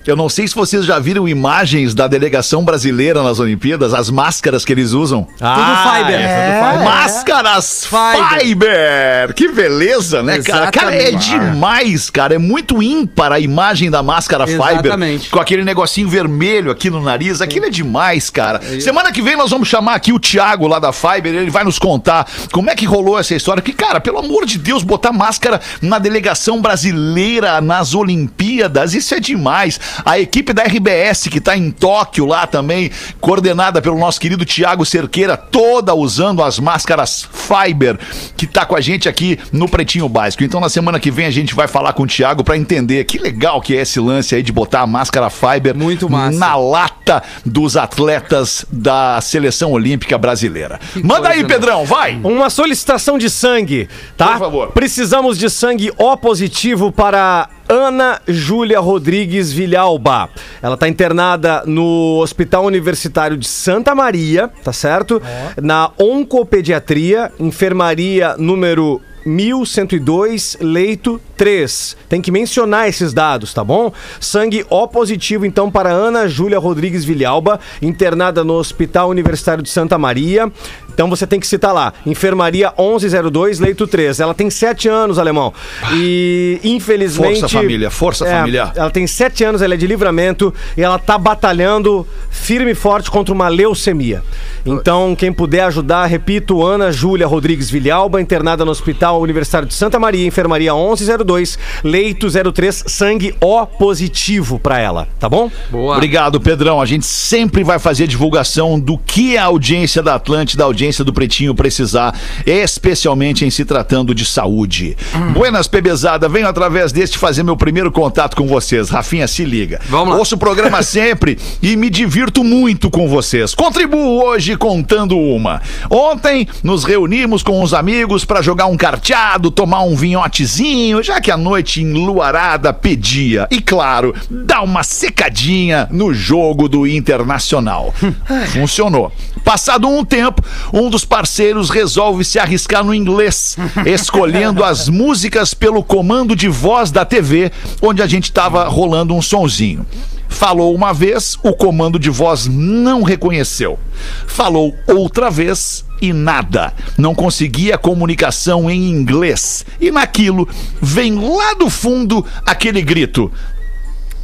Eu 0.10 0.16
não 0.16 0.28
sei 0.28 0.48
se 0.48 0.56
vocês 0.56 0.86
já 0.86 0.98
viram 0.98 1.28
imagens 1.28 1.94
da 1.94 2.08
delegação 2.08 2.64
brasileira 2.64 3.22
nas 3.22 3.40
Olimpíadas, 3.40 3.94
as 3.94 4.10
máscaras 4.10 4.66
que 4.66 4.72
eles 4.74 4.92
usam. 4.92 5.28
Ah, 5.40 5.94
Fiber. 6.00 6.20
essa 6.20 6.50
do 6.52 6.66
É. 6.66 6.72
Fiber. 6.72 6.86
Máscaras 6.86 7.86
Fiber. 7.86 8.40
Fiber! 8.40 9.34
Que 9.36 9.48
beleza, 9.50 10.24
né, 10.24 10.40
cara? 10.42 10.72
Cara, 10.72 10.96
é 10.96 11.10
Exatamente. 11.10 11.30
demais, 11.30 12.10
cara. 12.10 12.36
É 12.36 12.38
muito 12.38 12.82
ímpar 12.82 13.32
a 13.32 13.40
imagem 13.40 13.92
da 13.92 14.02
máscara 14.02 14.46
Exatamente. 14.50 15.20
Fiber. 15.26 15.32
Com 15.32 15.40
aquele 15.40 15.64
negocinho 15.64 16.10
vermelho 16.10 16.72
aqui 16.72 16.90
no 16.90 17.02
nariz. 17.02 17.42
Aquilo 17.42 17.66
é 17.66 17.70
demais, 17.70 18.30
cara. 18.30 18.60
Semana 18.82 19.12
que 19.12 19.22
vem 19.22 19.36
nós 19.36 19.52
vamos 19.52 19.68
chamar 19.68 19.94
aqui 19.96 20.12
o 20.12 20.20
Thiago 20.20 20.68
lá 20.68 20.80
da 20.80 20.92
Fiber. 20.92 21.34
Ele 21.34 21.52
vai 21.52 21.64
nos 21.64 21.78
contar 21.78 22.26
como 22.52 22.70
é 22.70 22.76
que 22.76 22.86
rolou 22.86 23.20
essa 23.20 23.36
história. 23.36 23.62
Que, 23.62 23.74
cara, 23.74 24.00
pelo 24.00 24.18
amor 24.18 24.46
de 24.46 24.58
Deus, 24.58 24.82
botar 24.84 25.12
máscara 25.12 25.62
na 25.82 26.00
delegação 26.00 26.62
brasileira 26.62 27.62
nas 27.62 27.94
Olimpíadas, 27.94 28.94
isso 28.94 29.14
é 29.14 29.20
demais. 29.20 29.80
A 30.06 30.20
equipe 30.20 30.54
da 30.54 30.64
RBS, 30.64 31.28
que 31.30 31.40
tá 31.42 31.56
em 31.58 31.72
Tóquio 31.72 32.26
lá 32.26 32.48
também, 32.48 32.92
coordenada 33.20 33.82
pelo 33.82 33.98
nosso 33.98 34.20
querido 34.20 34.46
Thiago 34.46 34.86
Cerqueira, 34.86 35.38
toda 35.38 35.94
usando 35.94 36.44
as 36.44 36.60
máscaras 36.60 37.28
Fiber, 37.32 37.98
que 38.38 38.48
tá 38.48 38.66
com 38.66 38.76
a 38.76 38.82
gente 38.82 39.08
aqui 39.10 39.40
no 39.52 39.68
Pretinho 39.68 40.08
Básico. 40.08 40.44
Então, 40.44 40.60
na 40.60 40.70
semana 40.70 41.00
que 41.00 41.12
vem, 41.12 41.26
a 41.26 41.32
gente 41.32 41.54
vai 41.56 41.68
falar 41.68 41.94
com 41.94 42.04
o 42.04 42.08
Thiago 42.08 42.44
pra 42.44 42.58
entender 42.58 43.04
que 43.06 43.18
legal 43.18 43.62
que 43.62 43.76
é 43.76 43.82
esse 43.82 44.00
lance 44.00 44.36
aí 44.36 44.44
de 44.44 44.52
botar 44.52 44.82
a 44.82 44.88
máscara 44.88 45.30
Fiber 45.30 45.76
Muito 45.76 46.10
massa. 46.10 46.38
na 46.38 46.56
lata 46.56 47.24
dos 47.46 47.76
atletas 47.78 48.66
da 48.72 49.20
seleção 49.22 49.72
olímpica 49.72 50.18
brasileira. 50.18 50.80
Manda 51.04 51.30
aí, 51.30 51.42
né? 51.42 51.48
Pedrão, 51.50 51.86
vai! 51.86 52.20
Uma 52.24 52.50
solicitação 52.50 53.18
de 53.18 53.30
sangue, 53.30 53.88
tá? 54.18 54.34
Por 54.34 54.40
favor. 54.40 54.72
Precisamos 54.72 55.38
de 55.38 55.50
sangue 55.50 55.92
O 55.98 56.16
positivo 56.18 56.92
para 56.92 57.50
Ana 57.70 58.20
Júlia 58.28 58.80
Rodrigues 58.80 59.52
Vilhalba. 59.54 60.28
Ela 60.60 60.74
está 60.74 60.88
internada 60.88 61.62
no 61.68 62.20
Hospital 62.20 62.66
Universitário 62.66 63.38
de 63.38 63.48
Santa 63.48 63.94
Maria, 63.94 64.50
tá 64.64 64.74
certo? 64.74 65.22
Na 65.62 65.92
Oncopediatria, 66.00 67.32
enfermaria 67.40 68.36
número 68.40 69.00
1102, 69.26 70.58
leito 70.60 71.22
3. 71.38 71.98
Tem 72.08 72.22
que 72.22 72.32
mencionar 72.32 72.88
esses 72.88 73.14
dados, 73.14 73.54
tá 73.54 73.64
bom? 73.64 73.94
Sangue 74.20 74.66
O 74.70 74.88
positivo, 74.88 75.46
então, 75.46 75.70
para 75.70 75.92
Ana 75.92 76.28
Júlia 76.28 76.58
Rodrigues 76.58 77.06
Vilhalba, 77.06 77.60
internada 77.82 78.44
no 78.44 78.56
Hospital 78.56 79.10
Universitário 79.10 79.62
de 79.62 79.70
Santa 79.70 79.98
Maria. 79.98 80.52
Então 81.00 81.10
você 81.10 81.26
tem 81.26 81.40
que 81.40 81.48
citar 81.48 81.74
lá, 81.74 81.94
enfermaria 82.06 82.74
1102, 82.78 83.62
leito 83.62 83.88
3. 83.88 84.20
Ela 84.20 84.34
tem 84.34 84.50
7 84.50 84.90
anos, 84.90 85.18
alemão. 85.18 85.54
E 85.94 86.60
infelizmente. 86.62 87.40
Força 87.40 87.58
família, 87.58 87.90
força 87.90 88.28
É, 88.28 88.32
família. 88.32 88.74
Ela 88.76 88.90
tem 88.90 89.08
7 89.08 89.46
anos, 89.46 89.62
ela 89.62 89.76
é 89.76 89.78
de 89.78 89.88
livramento 89.88 90.54
e 90.76 90.82
ela 90.82 91.00
tá 91.00 91.18
batalhando 91.18 92.06
firme 92.30 92.72
e 92.72 92.76
forte 92.76 93.10
contra 93.10 93.34
uma 93.34 93.48
leucemia. 93.48 94.22
Então, 94.66 95.16
quem 95.16 95.32
puder 95.32 95.62
ajudar, 95.64 96.06
repito, 96.06 96.66
Ana 96.66 96.92
Júlia 96.92 97.26
Rodrigues 97.26 97.70
Vilhalba, 97.70 98.20
internada 98.20 98.66
no 98.66 98.72
Hospital 98.72 99.22
Universitário 99.22 99.70
de 99.70 99.76
Santa 99.76 99.98
Maria, 99.98 100.28
enfermaria 100.28 100.74
1102, 100.74 101.58
leito 101.82 102.28
03, 102.30 102.84
sangue 102.88 103.34
O 103.40 103.66
positivo 103.66 104.60
pra 104.60 104.80
ela, 104.80 105.08
tá 105.18 105.30
bom? 105.30 105.50
Boa. 105.72 105.96
Obrigado, 105.96 106.42
Pedrão. 106.42 106.82
A 106.82 106.86
gente 106.86 107.06
sempre 107.06 107.64
vai 107.64 107.80
fazer 107.80 108.06
divulgação 108.06 108.78
do 108.78 108.98
que 108.98 109.38
a 109.38 109.46
audiência 109.46 110.04
da 110.04 110.16
Atlântida, 110.16 110.64
a 110.64 110.66
audiência 110.66 110.89
do 110.98 111.14
Pretinho 111.14 111.54
precisar, 111.56 112.14
especialmente 112.46 113.46
em 113.46 113.50
se 113.50 113.64
tratando 113.64 114.14
de 114.14 114.26
saúde. 114.26 114.98
Buenas, 115.34 115.68
Pebezada, 115.68 116.28
venho 116.28 116.48
através 116.48 116.92
deste 116.92 117.18
fazer 117.18 117.44
meu 117.44 117.56
primeiro 117.56 117.92
contato 117.92 118.36
com 118.36 118.48
vocês. 118.48 118.90
Rafinha, 118.90 119.28
se 119.28 119.46
liga. 119.46 119.80
Vamos 119.90 120.10
lá. 120.10 120.20
Ouço 120.20 120.36
o 120.36 120.38
programa 120.38 120.82
sempre 120.84 121.38
e 121.62 121.76
me 121.76 121.90
divirto 121.90 122.44
muito 122.44 122.90
com 122.90 123.08
vocês. 123.08 123.54
Contribuo 123.54 124.24
hoje 124.24 124.56
contando 124.56 125.18
uma. 125.18 125.62
Ontem 125.90 126.48
nos 126.64 126.84
reunimos 126.84 127.44
com 127.44 127.62
os 127.62 127.74
amigos 127.74 128.26
para 128.26 128.42
jogar 128.42 128.66
um 128.66 128.78
carteado, 128.78 129.52
tomar 129.52 129.84
um 129.84 129.96
vinhotezinho, 129.96 131.04
já 131.04 131.22
que 131.22 131.32
a 131.32 131.38
noite 131.38 131.82
enluarada 131.82 132.74
pedia. 132.74 133.48
E 133.52 133.62
claro, 133.62 134.16
dar 134.30 134.62
uma 134.62 134.84
secadinha 134.84 135.88
no 135.92 136.14
jogo 136.14 136.68
do 136.68 136.88
Internacional. 136.88 137.94
Funcionou. 138.54 139.12
Passado 139.50 139.88
um 139.88 140.06
tempo, 140.06 140.44
um 140.72 140.92
dos 140.92 141.04
parceiros 141.04 141.72
resolve 141.72 142.24
se 142.24 142.38
arriscar 142.38 142.84
no 142.84 142.94
inglês, 142.94 143.58
escolhendo 143.84 144.64
as 144.64 144.88
músicas 144.88 145.56
pelo 145.56 145.84
comando 145.84 146.36
de 146.36 146.48
voz 146.48 146.92
da 146.92 147.04
TV, 147.04 147.52
onde 147.82 148.04
a 148.04 148.06
gente 148.06 148.26
estava 148.26 148.68
rolando 148.68 149.16
um 149.16 149.24
sonzinho. 149.24 149.84
Falou 150.28 150.76
uma 150.76 150.94
vez, 150.94 151.36
o 151.42 151.52
comando 151.52 151.98
de 151.98 152.12
voz 152.12 152.46
não 152.46 153.02
reconheceu. 153.02 153.80
Falou 154.28 154.72
outra 154.86 155.32
vez 155.32 155.84
e 156.00 156.14
nada. 156.14 156.72
Não 156.96 157.16
conseguia 157.16 157.76
comunicação 157.76 158.70
em 158.70 158.88
inglês. 158.88 159.66
E 159.82 159.90
naquilo 159.90 160.48
vem 160.80 161.16
lá 161.16 161.56
do 161.56 161.72
fundo 161.72 162.24
aquele 162.46 162.84
grito. 162.84 163.32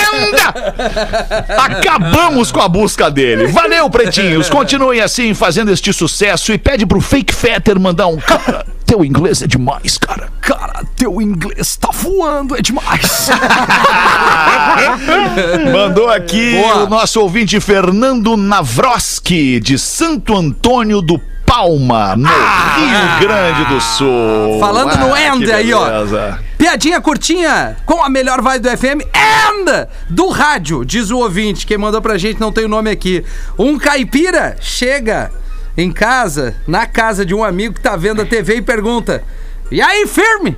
Acabamos 1.58 2.52
com 2.52 2.62
a 2.62 2.68
busca 2.68 3.10
dele. 3.10 3.48
Valeu, 3.48 3.90
pretinhos. 3.90 4.50
Continuem 4.50 5.02
assim, 5.02 5.34
fazendo 5.34 5.72
este 5.72 5.92
sucesso. 5.94 6.54
E 6.54 6.58
pede 6.58 6.86
pro 6.86 7.02
Fake 7.02 7.34
Fetter 7.34 7.80
mandar 7.80 8.08
um. 8.08 8.18
Cara, 8.18 8.66
teu 8.86 9.06
inglês 9.06 9.42
é 9.42 9.48
demais, 9.48 9.98
cara. 9.98 10.30
Cara, 10.42 10.84
teu 10.96 11.22
inglês 11.22 11.78
tá 11.78 11.90
voando, 11.94 12.58
é 12.58 12.62
demais. 12.62 13.30
Mandou 15.72 16.10
aqui 16.10 16.60
Boa. 16.62 16.84
o 16.84 16.90
nosso 16.90 17.22
ouvinte 17.22 17.60
Fernando 17.60 18.36
Navroski, 18.36 19.60
de 19.60 19.80
Santo 19.80 20.36
Antônio 20.36 21.02
do 21.02 21.20
Palma, 21.52 22.16
no 22.16 22.30
Rio 22.30 23.20
Grande 23.20 23.66
do 23.66 23.82
Sul. 23.82 24.56
Ah! 24.56 24.60
Falando 24.62 24.96
no 24.96 25.14
Ah, 25.14 25.22
end 25.36 25.46
que 25.46 25.52
aí, 25.52 25.74
ó. 25.74 25.86
Piadinha 26.58 27.02
curtinha 27.02 27.76
com 27.86 28.02
a 28.02 28.10
melhor 28.10 28.42
vibe 28.42 28.62
do 28.62 28.78
FM 28.78 29.02
and 29.14 29.88
do 30.10 30.30
rádio, 30.30 30.86
diz 30.86 31.12
o 31.12 31.18
ouvinte. 31.18 31.68
Quem 31.68 31.78
mandou 31.78 32.02
pra 32.02 32.18
gente 32.18 32.40
não 32.40 32.54
tem 32.54 32.64
o 32.64 32.70
nome 32.70 32.90
aqui. 32.90 33.26
Um 33.60 33.78
caipira 33.78 34.56
chega 34.62 35.30
em 35.78 35.92
casa, 35.92 36.56
na 36.66 36.86
casa 36.86 37.26
de 37.26 37.36
um 37.36 37.44
amigo 37.44 37.74
que 37.74 37.82
tá 37.82 37.98
vendo 37.98 38.22
a 38.22 38.26
TV 38.26 38.56
e 38.56 38.62
pergunta: 38.62 39.22
E 39.70 39.82
aí, 39.82 40.08
firme? 40.08 40.58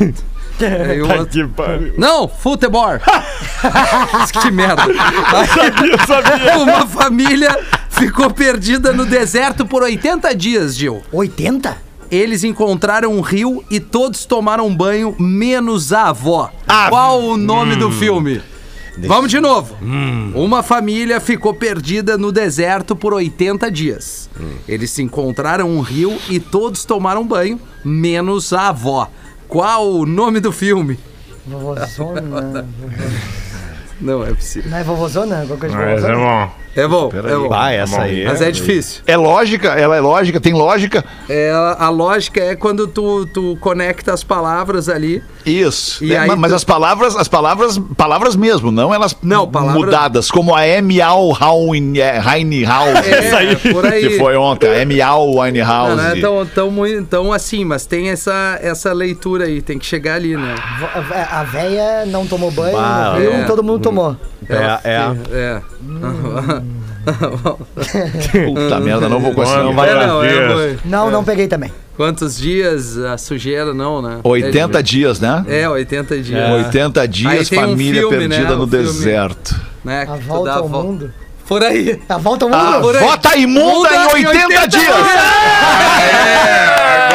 Aí 0.66 1.00
o 1.00 1.08
outro, 1.18 1.50
Não, 1.96 2.28
futebol. 2.28 2.98
que 4.42 4.50
merda. 4.50 4.82
Aí, 4.84 6.56
Uma 6.58 6.86
família 6.86 7.58
ficou 7.88 8.30
perdida 8.30 8.92
no 8.92 9.04
deserto 9.06 9.66
por 9.66 9.82
80 9.82 10.34
dias, 10.34 10.76
Gil. 10.76 11.02
80? 11.12 11.76
Eles 12.10 12.42
encontraram 12.42 13.12
um 13.12 13.20
rio 13.20 13.64
e 13.70 13.78
todos 13.78 14.24
tomaram 14.24 14.74
banho, 14.74 15.14
menos 15.18 15.92
a 15.92 16.08
avó. 16.08 16.50
Qual 16.88 17.22
o 17.22 17.36
nome 17.36 17.76
do 17.76 17.90
filme? 17.92 18.42
Vamos 18.98 19.30
de 19.30 19.40
novo. 19.40 19.76
Uma 20.34 20.62
família 20.62 21.20
ficou 21.20 21.54
perdida 21.54 22.18
no 22.18 22.32
deserto 22.32 22.96
por 22.96 23.14
80 23.14 23.70
dias. 23.70 24.28
Eles 24.66 24.90
se 24.90 25.02
encontraram 25.02 25.70
um 25.70 25.80
rio 25.80 26.18
e 26.28 26.40
todos 26.40 26.84
tomaram 26.84 27.26
banho, 27.26 27.60
menos 27.84 28.52
a 28.52 28.68
avó. 28.68 29.08
Qual 29.50 29.84
o 29.94 30.06
nome 30.06 30.38
do 30.38 30.52
filme? 30.52 30.96
Vovozona. 31.44 32.64
Não 34.00 34.24
é 34.26 34.32
possível. 34.32 34.70
Não 34.70 34.78
é 34.78 34.82
vovozona? 34.84 35.40
Alguma 35.40 35.58
coisa 35.58 35.76
de 35.76 35.80
Mas 35.82 36.04
é 36.04 36.12
vovozona? 36.12 36.46
bom. 36.46 36.60
É 36.76 36.86
bom, 36.86 37.10
é 37.12 37.20
bom. 37.36 37.52
Ah, 37.52 37.72
essa 37.72 38.02
aí. 38.02 38.24
Mas 38.24 38.40
é 38.40 38.48
difícil. 38.48 39.02
É 39.04 39.16
lógica, 39.16 39.70
ela 39.70 39.96
é 39.96 40.00
lógica, 40.00 40.40
tem 40.40 40.52
lógica. 40.52 41.04
É, 41.28 41.50
a 41.76 41.88
lógica 41.88 42.38
é 42.40 42.54
quando 42.54 42.86
tu, 42.86 43.26
tu 43.26 43.58
conecta 43.60 44.12
as 44.14 44.22
palavras 44.22 44.88
ali. 44.88 45.20
Isso. 45.44 46.02
E 46.04 46.14
É, 46.14 46.18
aí 46.18 46.28
ma- 46.28 46.36
mas 46.36 46.52
tu- 46.52 46.54
as 46.54 46.62
palavras, 46.64 47.16
as 47.16 47.26
palavras, 47.26 47.76
palavras 47.96 48.36
mesmo, 48.36 48.70
não 48.70 48.94
elas 48.94 49.16
Não, 49.20 49.48
palavra- 49.48 49.74
mudadas, 49.80 50.30
como 50.30 50.54
a 50.54 50.64
Emial 50.66 51.32
Reinhaus. 51.32 52.94
É, 53.04 53.56
por 53.72 53.84
aí. 53.86 54.08
Que 54.08 54.18
foi 54.18 54.36
ontem, 54.36 54.68
a 54.68 54.80
Emial 54.82 55.26
Não, 55.26 55.40
Winehouse. 55.40 55.96
não 55.96 56.04
é 56.06 56.20
tão, 56.20 56.46
tão, 56.46 56.70
muito, 56.70 57.06
tão 57.08 57.32
assim, 57.32 57.64
mas 57.64 57.84
tem 57.84 58.10
essa, 58.10 58.58
essa 58.62 58.92
leitura 58.92 59.46
aí, 59.46 59.60
tem 59.60 59.76
que 59.78 59.86
chegar 59.86 60.14
ali, 60.14 60.36
né? 60.36 60.54
Vo- 60.78 61.14
A 61.30 61.42
véia 61.42 62.06
não 62.06 62.26
tomou 62.26 62.50
banho, 62.50 62.76
Bah, 62.76 63.12
no 63.14 63.20
rio, 63.20 63.32
é. 63.32 63.44
todo 63.44 63.62
mundo 63.62 63.82
tomou. 63.90 64.16
É, 64.48 64.78
é. 64.84 65.12
É. 65.32 65.60
Puta 68.46 68.80
merda, 68.80 69.08
não 69.08 69.20
vou 69.20 69.32
conseguir. 69.32 69.56
Mano, 69.58 69.74
Vai- 69.74 69.88
É, 69.90 70.06
não, 70.06 70.22
é, 70.22 70.28
dias. 70.28 70.80
Não, 70.84 71.10
não 71.10 71.24
peguei 71.24 71.48
também. 71.48 71.72
Quantos 71.96 72.36
dias 72.38 72.96
a 72.98 73.18
sujeira 73.18 73.74
não, 73.74 74.00
né? 74.00 74.18
80 74.22 74.82
dias, 74.82 75.20
né? 75.20 75.44
É, 75.48 75.68
80 75.68 76.18
dias. 76.20 76.50
80 76.50 77.00
Aí 77.02 77.08
dias, 77.08 77.48
tem 77.48 77.58
um 77.58 77.62
família 77.68 78.00
filme, 78.00 78.16
né? 78.28 78.36
perdida 78.36 78.56
no 78.56 78.64
O 78.64 78.68
filme. 78.68 78.84
deserto. 78.86 79.60
Né? 79.84 80.06
A 80.08 80.16
volta 80.16 80.52
ao 80.52 80.68
vol- 80.68 80.82
mundo. 80.84 81.12
Por 81.46 81.62
aí. 81.64 82.00
A 82.08 82.16
volta 82.16 82.44
ao 82.44 82.50
mundo? 82.50 82.76
A 82.76 82.80
por 82.80 82.96
aí. 82.96 83.02
vota 83.04 83.36
imunda 83.36 83.88
em 84.18 84.26
80, 84.26 84.66
dias! 84.68 84.84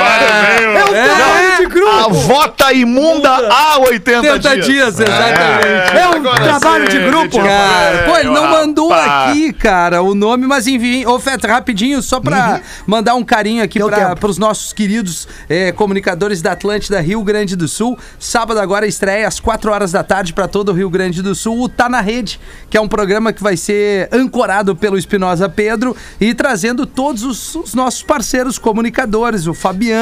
Veio. 0.06 0.76
É 0.76 0.84
um 0.84 1.16
trabalho 1.16 1.58
de 1.58 1.66
grupo! 1.68 1.91
A 1.95 2.08
vota 2.08 2.74
imunda 2.74 3.30
há 3.30 3.80
80, 3.80 4.20
80 4.34 4.53
dias. 4.53 4.66
dias, 4.66 4.99
exatamente. 4.99 5.97
É 5.97 6.08
um 6.10 6.36
trabalho 6.36 6.88
de 6.89 6.99
grupo! 6.99 7.38
Cara, 7.38 8.03
pô, 8.06 8.18
ele 8.18 8.30
não 8.30 8.47
mandou 8.47 8.93
aqui, 8.93 9.53
cara, 9.53 10.01
o 10.01 10.14
nome, 10.16 10.45
mas 10.47 10.68
enfim, 10.68 11.06
ô 11.06 11.20
Feta, 11.20 11.47
rapidinho, 11.47 12.01
só 12.01 12.20
pra 12.20 12.62
mandar 12.86 13.16
um 13.16 13.24
carinho 13.24 13.64
aqui 13.64 13.80
Deu 13.80 13.88
pra, 13.88 14.10
tempo. 14.10 14.22
pros 14.22 14.38
nossos 14.38 14.74
queridos 14.74 15.28
eh, 15.49 15.72
comunicadores 15.72 16.41
da 16.41 16.51
Atlântida 16.53 17.01
Rio 17.01 17.24
Grande 17.24 17.56
do 17.56 17.68
Sul. 17.68 17.97
Sábado 18.20 18.60
agora 18.60 18.86
estreia 18.88 19.28
às 19.28 19.39
4 19.39 19.72
horas 19.72 19.91
da 19.91 20.03
tarde 20.03 20.34
pra 20.34 20.47
todo 20.47 20.70
o 20.70 20.74
Rio 20.74 20.89
Grande 20.89 21.22
do 21.22 21.34
Sul, 21.36 21.64
o 21.64 21.70
Tá 21.70 21.89
na 21.89 22.01
Rede, 22.01 22.39
que 22.70 22.78
é 22.78 22.82
um 22.82 22.88
programa 22.88 23.34
que 23.34 23.41
vai 23.43 23.58
ser 23.58 24.10
ancorado 24.12 24.76
pelo 24.76 24.97
Espinosa 24.97 25.49
Pedro 25.49 25.95
e 26.20 26.34
trazendo 26.34 26.86
todos 26.86 27.24
os, 27.24 27.56
os 27.56 27.74
nossos 27.74 28.03
parceiros 28.03 28.58
comunicadores, 28.58 29.47
o 29.47 29.53
Fabiano, 29.53 29.94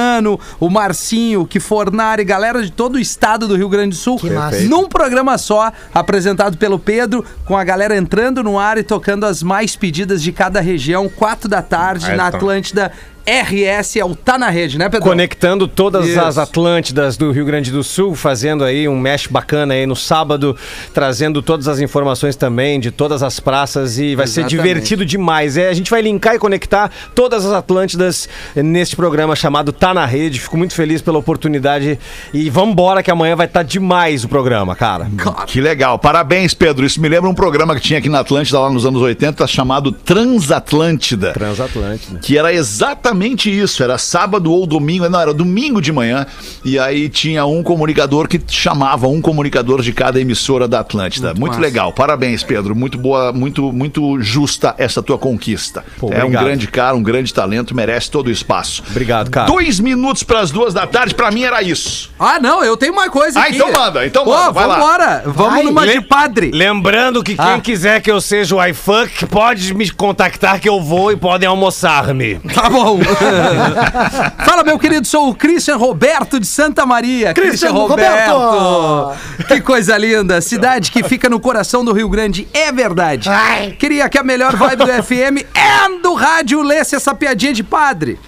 o 0.59 0.69
Marcinho, 0.69 1.41
o 1.41 1.47
Kifornari, 1.47 2.23
galera 2.23 2.61
de 2.61 2.71
todo 2.71 2.95
o 2.95 2.99
estado 2.99 3.47
do 3.47 3.55
Rio 3.55 3.69
Grande 3.69 3.89
do 3.89 3.95
Sul. 3.95 4.17
Que 4.17 4.29
massa. 4.29 4.61
Num 4.63 4.87
programa 4.87 5.37
só, 5.37 5.71
apresentado 5.93 6.57
pelo 6.57 6.77
Pedro, 6.77 7.25
com 7.45 7.57
a 7.57 7.63
galera 7.63 7.95
entrando 7.95 8.43
no 8.43 8.59
ar 8.59 8.77
e 8.77 8.83
tocando 8.83 9.25
as 9.25 9.41
mais 9.41 9.75
pedidas 9.75 10.21
de 10.21 10.31
cada 10.31 10.59
região, 10.59 11.07
4 11.09 11.47
da 11.47 11.61
tarde, 11.61 12.11
Aí 12.11 12.17
na. 12.17 12.27
Atlântida. 12.27 12.91
RS 13.25 13.97
é 13.97 14.05
o 14.05 14.13
Tá 14.15 14.37
na 14.37 14.49
Rede, 14.49 14.77
né, 14.77 14.89
Pedro? 14.89 15.07
Conectando 15.07 15.67
todas 15.67 16.07
Isso. 16.07 16.19
as 16.19 16.37
Atlântidas 16.37 17.15
do 17.15 17.31
Rio 17.31 17.45
Grande 17.45 17.71
do 17.71 17.83
Sul, 17.83 18.15
fazendo 18.15 18.65
aí 18.65 18.87
um 18.87 18.99
mesh 18.99 19.27
bacana 19.27 19.73
aí 19.73 19.85
no 19.85 19.95
sábado, 19.95 20.55
trazendo 20.93 21.41
todas 21.41 21.67
as 21.69 21.79
informações 21.79 22.35
também 22.35 22.79
de 22.79 22.91
todas 22.91 23.23
as 23.23 23.39
praças 23.39 23.97
e 23.97 24.13
vai 24.15 24.27
ser 24.27 24.41
Exatamente. 24.41 24.61
divertido 24.61 25.05
demais. 25.05 25.55
É, 25.55 25.69
a 25.69 25.73
gente 25.73 25.89
vai 25.89 26.01
linkar 26.01 26.35
e 26.35 26.39
conectar 26.39 26.91
todas 27.15 27.45
as 27.45 27.53
Atlântidas 27.53 28.27
neste 28.55 28.95
programa 28.95 29.35
chamado 29.35 29.71
Tá 29.71 29.93
na 29.93 30.05
Rede. 30.05 30.41
Fico 30.41 30.57
muito 30.57 30.73
feliz 30.73 31.01
pela 31.01 31.17
oportunidade 31.17 31.97
e 32.33 32.49
vambora 32.49 33.01
que 33.01 33.09
amanhã 33.09 33.35
vai 33.37 33.45
estar 33.45 33.63
demais 33.63 34.25
o 34.25 34.29
programa, 34.29 34.75
cara. 34.75 35.07
Que 35.47 35.61
legal. 35.61 35.97
Parabéns, 35.97 36.53
Pedro. 36.53 36.85
Isso 36.85 36.99
me 36.99 37.07
lembra 37.07 37.29
um 37.29 37.35
programa 37.35 37.73
que 37.75 37.81
tinha 37.81 37.99
aqui 37.99 38.09
na 38.09 38.19
Atlântida 38.19 38.59
lá 38.59 38.69
nos 38.69 38.85
anos 38.85 39.01
80 39.01 39.47
chamado 39.47 39.91
Transatlântida. 39.93 41.31
Transatlântida. 41.31 42.19
Que 42.19 42.37
era 42.37 42.53
exatamente 42.53 43.12
exatamente 43.13 43.49
isso. 43.59 43.83
Era 43.83 43.97
sábado 43.97 44.51
ou 44.51 44.65
domingo, 44.65 45.07
não, 45.07 45.19
era 45.19 45.33
domingo 45.33 45.81
de 45.81 45.91
manhã. 45.91 46.25
E 46.65 46.77
aí 46.79 47.07
tinha 47.09 47.45
um 47.45 47.61
comunicador 47.63 48.27
que 48.27 48.41
chamava 48.47 49.07
um 49.07 49.21
comunicador 49.21 49.81
de 49.81 49.93
cada 49.93 50.19
emissora 50.19 50.67
da 50.67 50.79
Atlântida. 50.79 51.29
Muito, 51.33 51.47
massa. 51.53 51.61
legal. 51.61 51.93
Parabéns, 51.93 52.43
Pedro. 52.43 52.75
Muito 52.75 52.97
boa, 52.97 53.31
muito, 53.31 53.71
muito 53.71 54.19
justa 54.21 54.73
essa 54.77 55.01
tua 55.01 55.17
conquista. 55.17 55.83
Pô, 55.99 56.07
é 56.11 56.17
um 56.17 56.23
obrigado. 56.23 56.43
grande 56.45 56.67
cara, 56.67 56.95
um 56.95 57.03
grande 57.03 57.33
talento, 57.33 57.75
merece 57.75 58.09
todo 58.09 58.27
o 58.27 58.31
espaço. 58.31 58.83
Obrigado, 58.89 59.29
cara. 59.29 59.47
Dois 59.47 59.79
minutos 59.79 60.23
para 60.23 60.39
as 60.39 60.51
duas 60.51 60.73
da 60.73 60.85
tarde, 60.87 61.13
pra 61.15 61.31
mim 61.31 61.43
era 61.43 61.61
isso. 61.61 62.09
Ah, 62.19 62.39
não, 62.39 62.63
eu 62.63 62.75
tenho 62.75 62.93
uma 62.93 63.09
coisa 63.09 63.39
Ah, 63.39 63.43
aqui. 63.43 63.55
então 63.55 63.71
manda, 63.71 64.05
então 64.05 64.23
Pô, 64.23 64.31
manda, 64.31 64.51
vai 64.51 64.67
lá. 64.67 64.75
vambora. 64.75 65.23
Vamos 65.25 65.53
Vai. 65.53 65.63
numa 65.63 65.85
Le- 65.85 65.93
de 65.93 66.01
padre. 66.01 66.51
Lembrando 66.53 67.23
que 67.23 67.35
quem 67.35 67.45
Ah. 67.45 67.59
quiser 67.61 68.01
que 68.01 68.11
eu 68.11 68.19
seja 68.19 68.55
o 68.55 68.65
iFunk, 68.65 69.25
pode 69.27 69.73
me 69.73 69.89
contactar 69.89 70.59
que 70.59 70.67
eu 70.69 70.81
vou 70.81 71.11
e 71.11 71.15
podem 71.17 71.47
almoçar-me. 71.47 72.35
Tá 72.53 72.69
bom. 72.69 72.99
Fala, 74.45 74.63
meu 74.63 74.77
querido, 74.79 75.05
sou 75.07 75.29
o 75.29 75.35
Christian 75.35 75.77
Roberto 75.77 76.39
de 76.39 76.45
Santa 76.45 76.85
Maria. 76.85 77.33
Christian 77.33 77.71
Roberto. 77.71 79.15
Que 79.47 79.61
coisa 79.61 79.97
linda. 79.97 80.41
Cidade 80.41 80.91
que 80.91 81.03
fica 81.03 81.29
no 81.29 81.39
coração 81.39 81.83
do 81.83 81.93
Rio 81.93 82.09
Grande. 82.09 82.47
É 82.53 82.71
verdade. 82.71 83.29
Ai. 83.29 83.71
Queria 83.71 84.09
que 84.09 84.17
a 84.17 84.23
melhor 84.23 84.55
vibe 84.55 84.85
do 84.85 85.03
FM 85.03 85.43
e 85.55 86.01
do 86.01 86.13
rádio 86.13 86.61
lesse 86.61 86.95
essa 86.95 87.13
piadinha 87.15 87.53
de 87.53 87.63
padre. 87.63 88.19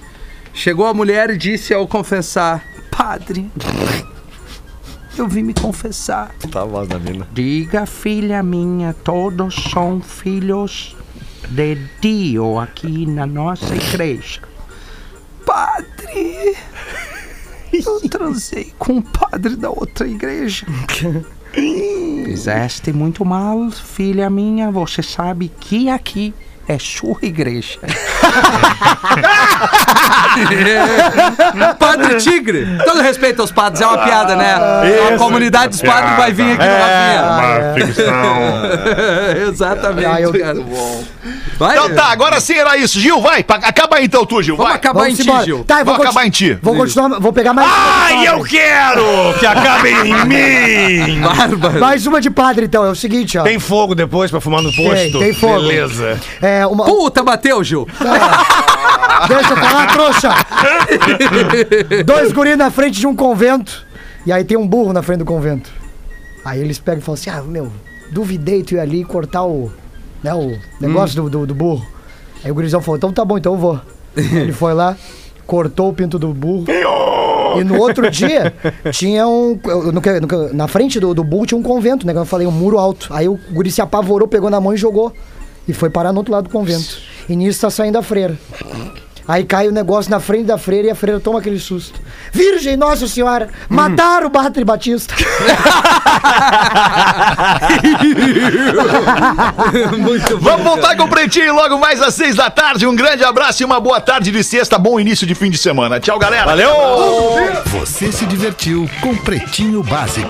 Chegou 0.54 0.88
a 0.88 0.94
mulher 0.94 1.30
e 1.30 1.38
disse 1.38 1.74
ao 1.74 1.88
confessar: 1.88 2.64
Padre, 2.90 3.52
eu 5.18 5.28
vim 5.28 5.44
me 5.44 5.54
confessar. 5.54 6.34
Tá 6.52 6.62
a 6.62 6.66
voz 6.66 6.88
da 6.88 6.98
mina. 6.98 7.28
Diga, 7.34 7.86
filha 7.86 8.42
minha, 8.42 8.94
todos 8.94 9.56
são 9.72 10.02
filhos 10.02 10.96
de 11.50 11.76
Dio 12.02 12.60
aqui 12.60 13.06
na 13.06 13.26
nossa 13.26 13.76
igreja. 13.76 14.42
Padre, 15.46 16.58
eu 17.72 18.10
transei 18.10 18.74
com 18.78 18.98
o 18.98 19.02
padre 19.02 19.56
da 19.56 19.70
outra 19.70 20.08
igreja. 20.08 20.66
Fizeste 21.54 22.92
muito 22.92 23.24
mal, 23.24 23.72
filha 23.72 24.30
minha. 24.30 24.70
Você 24.72 25.02
sabe 25.02 25.50
que 25.60 25.90
aqui 25.90 26.34
é 26.68 26.78
sua 26.80 27.18
igreja. 27.22 27.80
Padre 31.80 32.16
Tigre. 32.18 32.68
Todo 32.84 33.02
respeito 33.02 33.42
aos 33.42 33.52
padres, 33.52 33.82
é 33.82 33.88
uma 33.88 33.98
piada, 34.00 34.36
né? 34.36 34.56
a 35.14 35.18
comunidade 35.18 35.70
dos 35.70 35.82
padres 35.82 36.18
vai 36.18 36.32
vir 36.34 36.52
aqui 36.52 36.66
no 36.66 36.74
Rafinha. 36.74 37.24
Uma 37.24 37.74
ficção. 37.88 38.26
Exatamente, 39.50 40.06
Ah, 40.08 40.22
eu- 40.22 40.34
cara. 40.34 40.56
Vai, 41.58 41.78
Então 41.78 41.96
tá, 41.96 42.12
agora 42.12 42.40
sim 42.42 42.54
era 42.56 42.76
isso. 42.78 43.00
Gil, 43.00 43.22
vai, 43.22 43.40
acaba 43.48 43.96
aí 43.98 44.06
então 44.06 44.26
tu, 44.26 44.42
Gil, 44.42 44.58
Vamos 44.58 44.72
vai. 44.72 44.78
acabar 44.78 45.04
Vamos 45.04 45.20
em 45.20 45.24
ti. 45.24 45.32
Gil. 45.46 45.64
Tá, 45.64 45.80
eu 45.80 45.86
vou, 45.86 45.96
Vou 45.96 46.04
acabar 46.04 46.28
em 46.28 46.30
ti. 46.30 46.58
Vou 46.62 46.76
continuar, 46.76 47.18
vou 47.20 47.32
pegar 47.32 47.54
mais 47.54 47.68
uma 47.70 47.78
Ai, 48.04 48.28
eu 48.28 48.44
quero 48.44 49.06
que 49.40 49.46
acabe 49.46 49.90
em 49.90 50.14
mim! 50.26 51.22
Bárbaro. 51.22 51.80
Mais 51.80 52.06
uma 52.06 52.20
de 52.20 52.30
padre, 52.30 52.66
então. 52.66 52.84
É 52.86 52.90
o 52.90 52.96
seguinte, 52.96 53.38
ó. 53.38 53.44
Tem 53.44 53.58
fogo 53.58 53.96
depois 53.96 54.30
pra 54.30 54.42
fumar 54.42 54.62
no 54.62 54.74
posto? 54.74 55.18
tem 55.20 55.34
fogo. 55.34 55.62
Beleza. 55.62 56.20
É, 56.42 56.55
uma... 56.64 56.86
Puta, 56.86 57.24
bateu, 57.24 57.64
Gil. 57.64 57.88
Deixa 59.28 59.54
eu 59.54 59.58
falar, 59.58 59.88
trouxa! 59.88 60.30
Dois 62.06 62.32
guris 62.32 62.58
na 62.58 62.70
frente 62.70 63.00
de 63.00 63.08
um 63.08 63.16
convento. 63.16 63.84
E 64.26 64.32
aí 64.32 64.44
tem 64.44 64.58
um 64.58 64.68
burro 64.68 64.94
na 64.94 65.02
frente 65.02 65.20
do 65.20 65.26
convento. 65.26 65.72
Aí 66.44 66.62
eles 66.62 66.78
pegam 66.78 67.00
e 67.00 67.04
falam 67.04 67.20
assim: 67.20 67.30
ah, 67.30 67.42
meu, 67.42 67.72
duvidei 68.12 68.64
tu 68.64 68.76
ir 68.76 68.80
ali 68.80 69.02
e 69.02 69.06
cortar 69.06 69.44
o. 69.44 69.72
Né, 70.24 70.34
o 70.34 70.58
negócio 70.80 71.22
do, 71.22 71.30
do, 71.30 71.48
do 71.48 71.56
burro. 71.56 71.86
Aí 72.44 72.52
o 72.52 72.54
gurizão 72.54 72.82
falou: 72.82 72.98
então 72.98 73.12
tá 73.12 73.26
bom, 73.26 73.38
então 73.38 73.54
eu 73.54 73.60
vou. 73.60 73.82
Ele 74.16 74.54
foi 74.54 74.74
lá, 74.74 74.96
cortou 75.48 75.90
o 75.90 75.94
pinto 75.94 76.20
do 76.20 76.34
burro. 76.34 76.66
E 77.58 77.64
no 77.64 77.80
outro 77.80 78.10
dia, 78.12 78.54
tinha 78.92 79.28
um. 79.28 79.60
no 79.94 80.54
na 80.54 80.68
frente 80.68 81.00
do, 81.00 81.14
do 81.14 81.24
burro 81.24 81.46
tinha 81.46 81.58
um 81.58 81.64
convento, 81.64 82.06
né? 82.06 82.14
Eu 82.14 82.26
falei, 82.26 82.46
um 82.46 82.52
muro 82.52 82.78
alto. 82.78 83.08
Aí 83.12 83.28
o 83.28 83.40
guri 83.52 83.72
se 83.72 83.82
apavorou, 83.82 84.28
pegou 84.28 84.50
na 84.50 84.60
mão 84.60 84.74
e 84.74 84.78
jogou. 84.78 85.14
E 85.68 85.74
foi 85.74 85.90
parar 85.90 86.12
no 86.12 86.20
outro 86.20 86.32
lado 86.32 86.46
do 86.46 86.50
convento. 86.50 86.98
E 87.28 87.36
nisso 87.36 87.62
tá 87.62 87.70
saindo 87.70 87.98
a 87.98 88.04
freira. 88.04 88.38
Aí 89.28 89.44
cai 89.44 89.68
o 89.68 89.72
negócio 89.72 90.12
na 90.12 90.20
frente 90.20 90.46
da 90.46 90.56
freira 90.58 90.88
e 90.88 90.92
a 90.92 90.96
freira 90.96 91.20
toma 91.20 91.40
aquele 91.40 91.60
susto. 91.60 92.00
Virgem 92.32 92.78
Nossa 92.78 93.08
Senhora, 93.08 93.50
mataram 93.68 94.28
o 94.28 94.30
Batri 94.30 94.64
Batista. 94.64 95.16
Vamos 100.40 100.64
voltar 100.64 100.96
com 100.96 101.04
o 101.04 101.10
Pretinho 101.10 101.56
logo 101.56 101.80
mais 101.80 102.00
às 102.02 102.14
seis 102.14 102.36
da 102.36 102.52
tarde. 102.52 102.86
Um 102.86 102.96
grande 102.96 103.24
abraço 103.24 103.64
e 103.64 103.66
uma 103.66 103.80
boa 103.80 104.00
tarde 104.00 104.32
de 104.32 104.44
sexta. 104.44 104.78
Bom 104.78 105.00
início 105.00 105.26
de 105.26 105.34
fim 105.34 105.50
de 105.50 105.58
semana. 105.58 106.00
Tchau, 106.00 106.20
galera. 106.20 106.46
Valeu! 106.46 106.72
Você 107.66 108.12
se 108.12 108.28
divertiu 108.28 108.88
com 109.02 109.16
Pretinho 109.16 109.82
Básico. 109.82 110.30